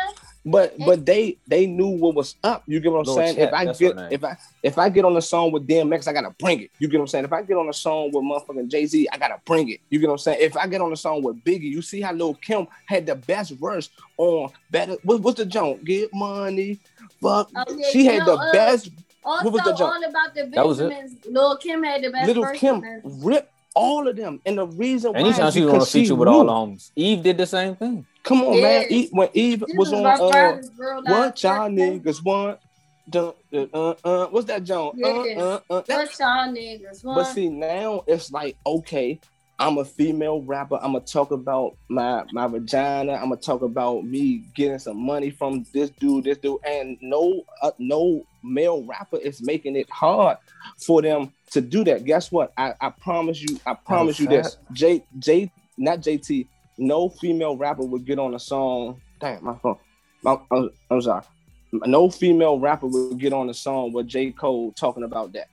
But 0.49 0.77
but 0.79 1.05
they 1.05 1.37
they 1.45 1.67
knew 1.67 1.89
what 1.89 2.15
was 2.15 2.35
up. 2.41 2.63
You 2.67 2.79
get 2.79 2.91
what 2.93 2.99
I'm 2.99 3.05
Lil 3.05 3.15
saying? 3.15 3.35
Chet, 3.35 3.49
if 3.49 3.53
I 3.53 3.65
get 3.65 4.11
if 4.11 4.23
I 4.23 4.37
if 4.63 4.77
I 4.77 4.87
get 4.87 5.03
on 5.03 5.17
a 5.17 5.21
song 5.21 5.51
with 5.51 5.67
DMX, 5.67 6.07
I 6.07 6.13
gotta 6.13 6.33
bring 6.39 6.61
it. 6.61 6.71
You 6.79 6.87
get 6.87 6.97
what 6.97 7.03
I'm 7.03 7.07
saying? 7.07 7.25
If 7.25 7.33
I 7.33 7.41
get 7.41 7.57
on 7.57 7.67
a 7.67 7.73
song 7.73 8.11
with 8.13 8.23
motherfucking 8.23 8.69
Jay 8.69 8.85
Z, 8.85 9.09
I 9.11 9.17
gotta 9.17 9.41
bring 9.45 9.69
it. 9.69 9.81
You 9.89 9.99
get 9.99 10.07
what 10.07 10.13
I'm 10.13 10.19
saying? 10.19 10.37
If 10.39 10.55
I 10.55 10.67
get 10.67 10.79
on 10.79 10.93
a 10.93 10.95
song 10.95 11.21
with 11.21 11.43
Biggie, 11.43 11.63
you 11.63 11.81
see 11.81 11.99
how 11.99 12.13
Lil 12.13 12.35
Kim 12.35 12.65
had 12.85 13.05
the 13.05 13.15
best 13.15 13.51
verse 13.51 13.89
on 14.17 14.49
better. 14.71 14.95
What, 15.03 15.21
what's 15.21 15.37
the 15.37 15.45
joke? 15.45 15.83
Get 15.83 16.13
money, 16.13 16.79
fuck. 17.21 17.49
Oh, 17.53 17.63
yeah, 17.75 17.89
she 17.89 18.05
had 18.05 18.19
know, 18.19 18.37
the 18.37 18.41
uh, 18.41 18.51
best. 18.53 18.91
Also, 19.25 19.43
What 19.43 19.53
was 19.53 19.63
the 19.63 19.71
joke? 19.71 19.93
all 19.93 20.03
about 20.05 20.33
the 20.33 20.49
That 20.55 20.65
was 20.65 20.79
it. 20.79 20.89
Benjamins. 20.89 21.25
Lil 21.25 21.57
Kim 21.57 21.83
had 21.83 22.03
the 22.03 22.11
best 22.11 22.21
verse. 22.21 22.27
Little 22.27 22.43
verse 22.43 22.59
Kim 22.59 22.75
on 22.75 23.01
ripped 23.03 23.51
all 23.75 24.07
of 24.07 24.15
them, 24.15 24.41
and 24.45 24.57
the 24.57 24.65
reason 24.65 25.11
why 25.11 25.19
Anytime 25.19 25.47
is 25.47 25.53
she 25.53 25.61
was 25.61 25.73
on 25.73 25.81
a 25.81 25.85
feature 25.85 26.15
with 26.15 26.27
all 26.27 26.43
knew. 26.43 26.47
the 26.47 26.53
homies, 26.53 26.91
Eve 26.95 27.21
did 27.21 27.37
the 27.37 27.45
same 27.45 27.75
thing. 27.75 28.05
Come 28.27 28.43
on, 28.43 28.55
Yeah. 28.55 28.61
man. 28.61 28.85
E- 28.89 29.07
when 29.11 29.29
Eve 29.33 29.63
She 29.69 29.77
was 29.77 29.93
on 29.93 30.05
uh, 30.05 30.17
Girl 30.77 31.01
What 31.05 31.41
y'all 31.43 31.69
Birthday. 31.69 31.99
niggas 31.99 32.23
want? 32.23 32.59
Dun, 33.09 33.31
dun, 33.53 33.69
uh, 33.73 33.93
uh, 34.03 34.27
what's 34.27 34.47
that, 34.47 34.65
John? 34.65 34.91
Yeah. 34.95 35.07
Uh, 35.07 35.39
uh, 35.39 35.59
uh. 35.69 35.81
That- 35.87 35.97
What 35.97 36.19
y'all 36.19 36.53
niggas 36.53 37.05
want? 37.05 37.15
but 37.15 37.23
see, 37.25 37.47
now 37.47 38.03
it's 38.05 38.29
like, 38.31 38.57
okay, 38.65 39.21
I'm 39.59 39.77
a 39.77 39.85
female 39.85 40.41
rapper. 40.41 40.75
I'm 40.81 40.91
gonna 40.91 41.05
talk 41.05 41.31
about 41.31 41.77
my 41.89 42.25
my 42.33 42.47
vagina. 42.47 43.13
I'm 43.13 43.29
gonna 43.29 43.37
talk 43.37 43.61
about 43.61 44.03
me 44.03 44.43
getting 44.53 44.77
some 44.77 44.97
money 45.03 45.29
from 45.31 45.65
this 45.73 45.89
dude, 45.89 46.25
this 46.25 46.37
dude, 46.37 46.59
and 46.65 46.97
no, 47.01 47.43
uh, 47.63 47.71
no 47.79 48.23
male 48.43 48.83
rapper 48.83 49.17
is 49.17 49.41
making 49.41 49.75
it 49.77 49.89
hard 49.89 50.37
for 50.85 51.01
them 51.01 51.31
to 51.51 51.61
do 51.61 51.83
that. 51.85 52.03
Guess 52.03 52.29
what? 52.31 52.51
I, 52.57 52.73
I 52.81 52.89
promise 52.89 53.41
you. 53.41 53.57
I 53.65 53.73
promise 53.73 54.19
you 54.19 54.27
this. 54.27 54.57
J 54.73 55.03
J 55.17 55.49
not 55.77 56.01
JT. 56.01 56.47
No 56.77 57.09
female 57.09 57.57
rapper 57.57 57.83
would 57.83 58.05
get 58.05 58.19
on 58.19 58.33
a 58.35 58.39
song. 58.39 59.01
Damn, 59.19 59.43
my 59.43 59.55
phone. 59.57 59.77
My, 60.23 60.37
I'm, 60.51 60.69
I'm 60.89 61.01
sorry. 61.01 61.23
No 61.71 62.09
female 62.09 62.59
rapper 62.59 62.87
would 62.87 63.17
get 63.19 63.33
on 63.33 63.49
a 63.49 63.53
song 63.53 63.91
with 63.93 64.07
J 64.07 64.31
Cole 64.31 64.71
talking 64.73 65.03
about 65.03 65.33
that, 65.33 65.47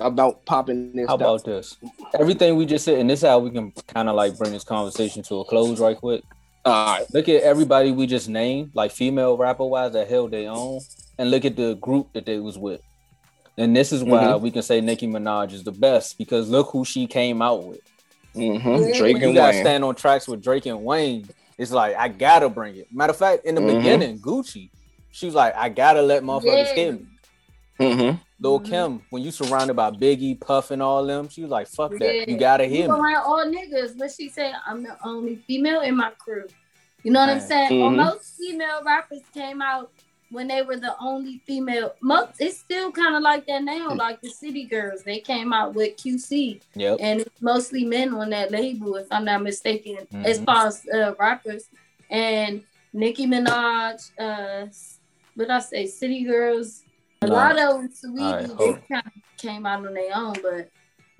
about 0.00 0.44
popping 0.46 0.92
this. 0.92 1.06
How 1.08 1.16
stuff. 1.16 1.28
about 1.28 1.44
this? 1.44 1.76
Everything 2.18 2.56
we 2.56 2.64
just 2.66 2.84
said, 2.84 2.98
and 2.98 3.10
this 3.10 3.22
is 3.22 3.28
how 3.28 3.38
we 3.38 3.50
can 3.50 3.72
kind 3.88 4.08
of 4.08 4.14
like 4.16 4.38
bring 4.38 4.52
this 4.52 4.64
conversation 4.64 5.22
to 5.24 5.40
a 5.40 5.44
close 5.44 5.78
right 5.80 5.96
quick. 5.96 6.22
All 6.64 6.98
right. 6.98 7.06
Look 7.12 7.28
at 7.28 7.42
everybody 7.42 7.92
we 7.92 8.06
just 8.06 8.28
named, 8.28 8.72
like 8.74 8.90
female 8.92 9.36
rapper 9.36 9.64
wise 9.64 9.92
that 9.92 10.08
held 10.08 10.30
their 10.30 10.50
own, 10.50 10.80
and 11.18 11.30
look 11.30 11.44
at 11.44 11.56
the 11.56 11.74
group 11.74 12.12
that 12.14 12.26
they 12.26 12.38
was 12.38 12.56
with. 12.58 12.80
And 13.56 13.76
this 13.76 13.92
is 13.92 14.04
why 14.04 14.24
Mhm. 14.24 14.40
we 14.40 14.50
can 14.52 14.62
say 14.62 14.80
Nicki 14.80 15.06
Minaj 15.08 15.52
is 15.52 15.64
the 15.64 15.72
best 15.72 16.16
because 16.16 16.48
look 16.48 16.70
who 16.70 16.84
she 16.84 17.06
came 17.06 17.42
out 17.42 17.64
with. 17.64 17.80
Mm-hmm. 18.38 18.98
Drake 18.98 19.12
When 19.14 19.22
you 19.22 19.28
and 19.28 19.36
gotta 19.36 19.52
Wayne. 19.56 19.64
stand 19.64 19.84
on 19.84 19.94
tracks 19.94 20.28
with 20.28 20.42
Drake 20.42 20.66
and 20.66 20.84
Wayne, 20.84 21.28
it's 21.56 21.72
like 21.72 21.96
I 21.96 22.08
gotta 22.08 22.48
bring 22.48 22.76
it. 22.76 22.86
Matter 22.92 23.10
of 23.10 23.16
fact, 23.16 23.44
in 23.44 23.54
the 23.54 23.60
Mhm. 23.60 23.76
beginning, 23.78 24.18
Gucci, 24.18 24.70
she 25.10 25.26
was 25.26 25.34
like, 25.34 25.54
I 25.56 25.68
gotta 25.68 26.02
let 26.02 26.22
motherfuckers 26.22 26.44
Yeah. 26.68 26.74
hit 26.74 26.92
me. 27.00 27.06
Mm-hmm. 27.80 28.16
Lil 28.40 28.60
Mhm. 28.60 28.64
Kim, 28.68 29.02
when 29.10 29.22
you 29.22 29.30
surrounded 29.30 29.74
by 29.74 29.90
Biggie, 29.90 30.38
Puff, 30.40 30.70
and 30.70 30.82
all 30.82 31.04
them, 31.04 31.28
she 31.28 31.42
was 31.42 31.50
like, 31.50 31.68
"Fuck 31.68 31.92
that, 31.98 32.14
Yeah. 32.14 32.24
you 32.28 32.36
gotta 32.36 32.64
You 32.66 32.70
hear 32.74 32.88
me." 32.88 32.94
around 32.94 33.24
all 33.24 33.44
niggas, 33.46 33.96
but 33.98 34.10
she 34.12 34.28
said 34.28 34.54
I'm 34.66 34.82
the 34.82 34.96
only 35.04 35.36
female 35.46 35.80
in 35.82 35.96
my 35.96 36.10
crew. 36.18 36.46
You 37.04 37.12
know 37.12 37.20
what 37.20 37.28
I'm 37.28 37.38
Right. 37.38 37.48
saying? 37.48 37.80
Well, 37.80 37.90
Mhm. 37.90 37.96
most 37.96 38.36
female 38.36 38.82
rappers 38.84 39.22
came 39.32 39.62
out 39.62 39.90
when 40.30 40.48
they 40.48 40.62
were 40.62 40.76
the 40.76 40.94
only 41.00 41.40
female. 41.46 41.94
Most 42.02 42.32
it's 42.38 42.58
still 42.58 42.92
kind 42.92 43.16
of 43.16 43.22
like 43.22 43.46
that 43.46 43.62
now. 43.64 43.94
Like 43.94 44.20
the 44.20 44.28
City 44.28 44.64
Girls, 44.64 45.02
they 45.02 45.20
came 45.20 45.52
out 45.52 45.74
with 45.74 45.96
QC, 45.96 46.60
Yep. 46.74 46.98
and 47.00 47.20
it's 47.20 47.42
mostly 47.42 47.84
men 47.84 48.12
on 48.14 48.30
that 48.30 48.50
label, 48.50 48.96
if 48.96 49.06
I'm 49.10 49.24
not 49.24 49.42
mistaken, 49.42 50.06
as 50.24 50.40
Mhm. 50.40 50.44
far 50.44 50.66
as 50.66 50.86
uh, 50.92 51.14
rappers. 51.18 51.68
And 52.10 52.62
Nicki 52.92 53.26
Minaj, 53.26 54.10
uh, 54.18 54.66
what 55.34 55.50
I 55.50 55.60
say, 55.60 55.86
City 55.86 56.24
Girls, 56.24 56.84
Lotto 57.22 57.78
and 57.80 57.90
Saweetie 57.90 58.48
right, 58.48 58.58
they 58.58 58.72
kind 58.94 59.06
of 59.06 59.12
came 59.38 59.66
out 59.66 59.86
on 59.86 59.94
their 59.94 60.14
own, 60.14 60.34
but 60.42 60.70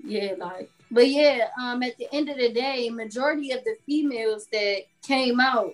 yeah, 0.03 0.33
like, 0.37 0.69
but 0.89 1.07
yeah, 1.09 1.49
um, 1.59 1.83
at 1.83 1.97
the 1.97 2.07
end 2.13 2.29
of 2.29 2.37
the 2.37 2.51
day, 2.51 2.89
majority 2.89 3.51
of 3.51 3.63
the 3.63 3.75
females 3.85 4.47
that 4.51 4.83
came 5.05 5.39
out, 5.39 5.73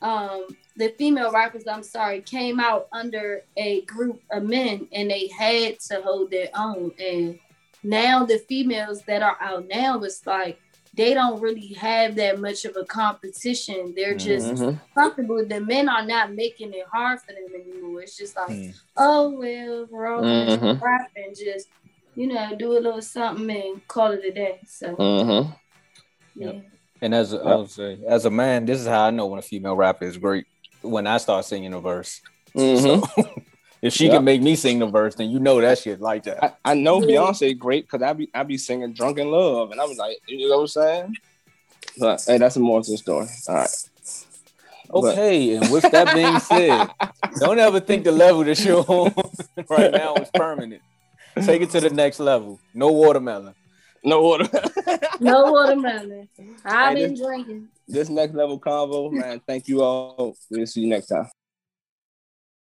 um, 0.00 0.46
the 0.78 0.94
female 0.96 1.32
rappers, 1.32 1.64
I'm 1.66 1.82
sorry, 1.82 2.22
came 2.22 2.60
out 2.60 2.86
under 2.92 3.42
a 3.56 3.82
group 3.82 4.22
of 4.30 4.44
men, 4.44 4.86
and 4.92 5.10
they 5.10 5.26
had 5.26 5.80
to 5.80 6.00
hold 6.02 6.30
their 6.30 6.48
own. 6.54 6.92
And 7.00 7.38
now 7.82 8.24
the 8.24 8.38
females 8.38 9.02
that 9.02 9.20
are 9.22 9.36
out 9.40 9.66
now, 9.66 10.00
it's 10.02 10.24
like 10.24 10.60
they 10.94 11.14
don't 11.14 11.40
really 11.40 11.74
have 11.74 12.14
that 12.14 12.40
much 12.40 12.64
of 12.64 12.76
a 12.76 12.84
competition. 12.84 13.92
They're 13.96 14.14
just 14.14 14.54
mm-hmm. 14.54 14.78
comfortable. 14.94 15.44
The 15.44 15.60
men 15.60 15.88
are 15.88 16.06
not 16.06 16.32
making 16.32 16.72
it 16.72 16.86
hard 16.90 17.20
for 17.20 17.32
them 17.32 17.48
anymore. 17.54 18.02
It's 18.02 18.16
just 18.16 18.36
like, 18.36 18.50
mm. 18.50 18.74
oh 18.96 19.30
well, 19.30 19.86
we're 19.90 20.06
all 20.06 20.22
mm-hmm. 20.22 20.82
rap 20.82 21.10
and 21.16 21.36
just 21.36 21.68
you 22.14 22.28
know 22.28 22.54
do 22.56 22.72
a 22.72 22.80
little 22.80 23.02
something 23.02 23.50
and 23.50 23.88
call 23.88 24.12
it 24.12 24.24
a 24.24 24.30
day. 24.30 24.60
So 24.66 24.94
mm-hmm. 24.94 25.52
yeah. 26.36 26.52
Yep. 26.52 26.64
And 27.00 27.14
as 27.14 27.32
a, 27.32 27.38
I 27.38 27.54
would 27.54 27.70
say, 27.70 27.98
as 28.06 28.24
a 28.24 28.30
man, 28.30 28.64
this 28.64 28.80
is 28.80 28.86
how 28.86 29.04
I 29.06 29.10
know 29.10 29.26
when 29.26 29.38
a 29.38 29.42
female 29.42 29.76
rapper 29.76 30.04
is 30.04 30.16
great. 30.16 30.46
When 30.82 31.06
I 31.06 31.18
start 31.18 31.44
singing 31.44 31.74
a 31.74 31.80
verse. 31.80 32.20
Mm-hmm. 32.54 33.22
So, 33.22 33.42
If 33.80 33.92
she 33.92 34.06
yep. 34.06 34.14
can 34.14 34.24
make 34.24 34.42
me 34.42 34.56
sing 34.56 34.80
the 34.80 34.86
verse, 34.86 35.14
then 35.14 35.30
you 35.30 35.38
know 35.38 35.60
that 35.60 35.78
shit 35.78 36.00
like 36.00 36.24
that. 36.24 36.42
I, 36.64 36.72
I 36.72 36.74
know 36.74 37.00
Beyonce 37.00 37.56
great 37.56 37.86
because 37.86 38.02
I 38.02 38.12
be 38.12 38.28
I 38.34 38.42
be 38.42 38.58
singing 38.58 38.92
"Drunk 38.92 39.18
in 39.18 39.30
Love" 39.30 39.70
and 39.70 39.80
I 39.80 39.84
was 39.84 39.98
like, 39.98 40.18
you 40.26 40.48
know 40.48 40.56
what 40.56 40.62
I'm 40.62 40.66
saying? 40.66 41.16
But 41.98 42.24
hey, 42.26 42.38
that's 42.38 42.56
a 42.56 42.60
more 42.60 42.82
to 42.82 42.90
the 42.90 42.96
story. 42.96 43.28
All 43.48 43.54
right. 43.54 43.68
Okay, 44.90 45.56
but. 45.56 45.64
and 45.64 45.72
with 45.72 45.92
that 45.92 46.14
being 46.14 46.38
said, 46.40 46.88
don't 47.40 47.58
ever 47.58 47.78
think 47.78 48.04
the 48.04 48.12
level 48.12 48.42
that 48.44 48.58
you're 48.64 48.84
on 48.88 49.12
right 49.68 49.92
now 49.92 50.14
is 50.14 50.30
permanent. 50.34 50.82
Take 51.42 51.62
it 51.62 51.70
to 51.70 51.80
the 51.80 51.90
next 51.90 52.18
level. 52.18 52.58
No 52.74 52.90
watermelon. 52.90 53.54
No 54.04 54.22
water. 54.22 54.48
no 55.20 55.52
watermelon. 55.52 56.28
I've 56.64 56.96
hey, 56.96 57.02
been 57.02 57.14
this, 57.14 57.20
drinking. 57.20 57.68
This 57.86 58.08
next 58.08 58.34
level 58.34 58.60
convo, 58.60 59.12
man. 59.12 59.40
Thank 59.46 59.68
you 59.68 59.82
all. 59.82 60.36
We'll 60.50 60.66
see 60.66 60.82
you 60.82 60.88
next 60.88 61.06
time. 61.06 61.26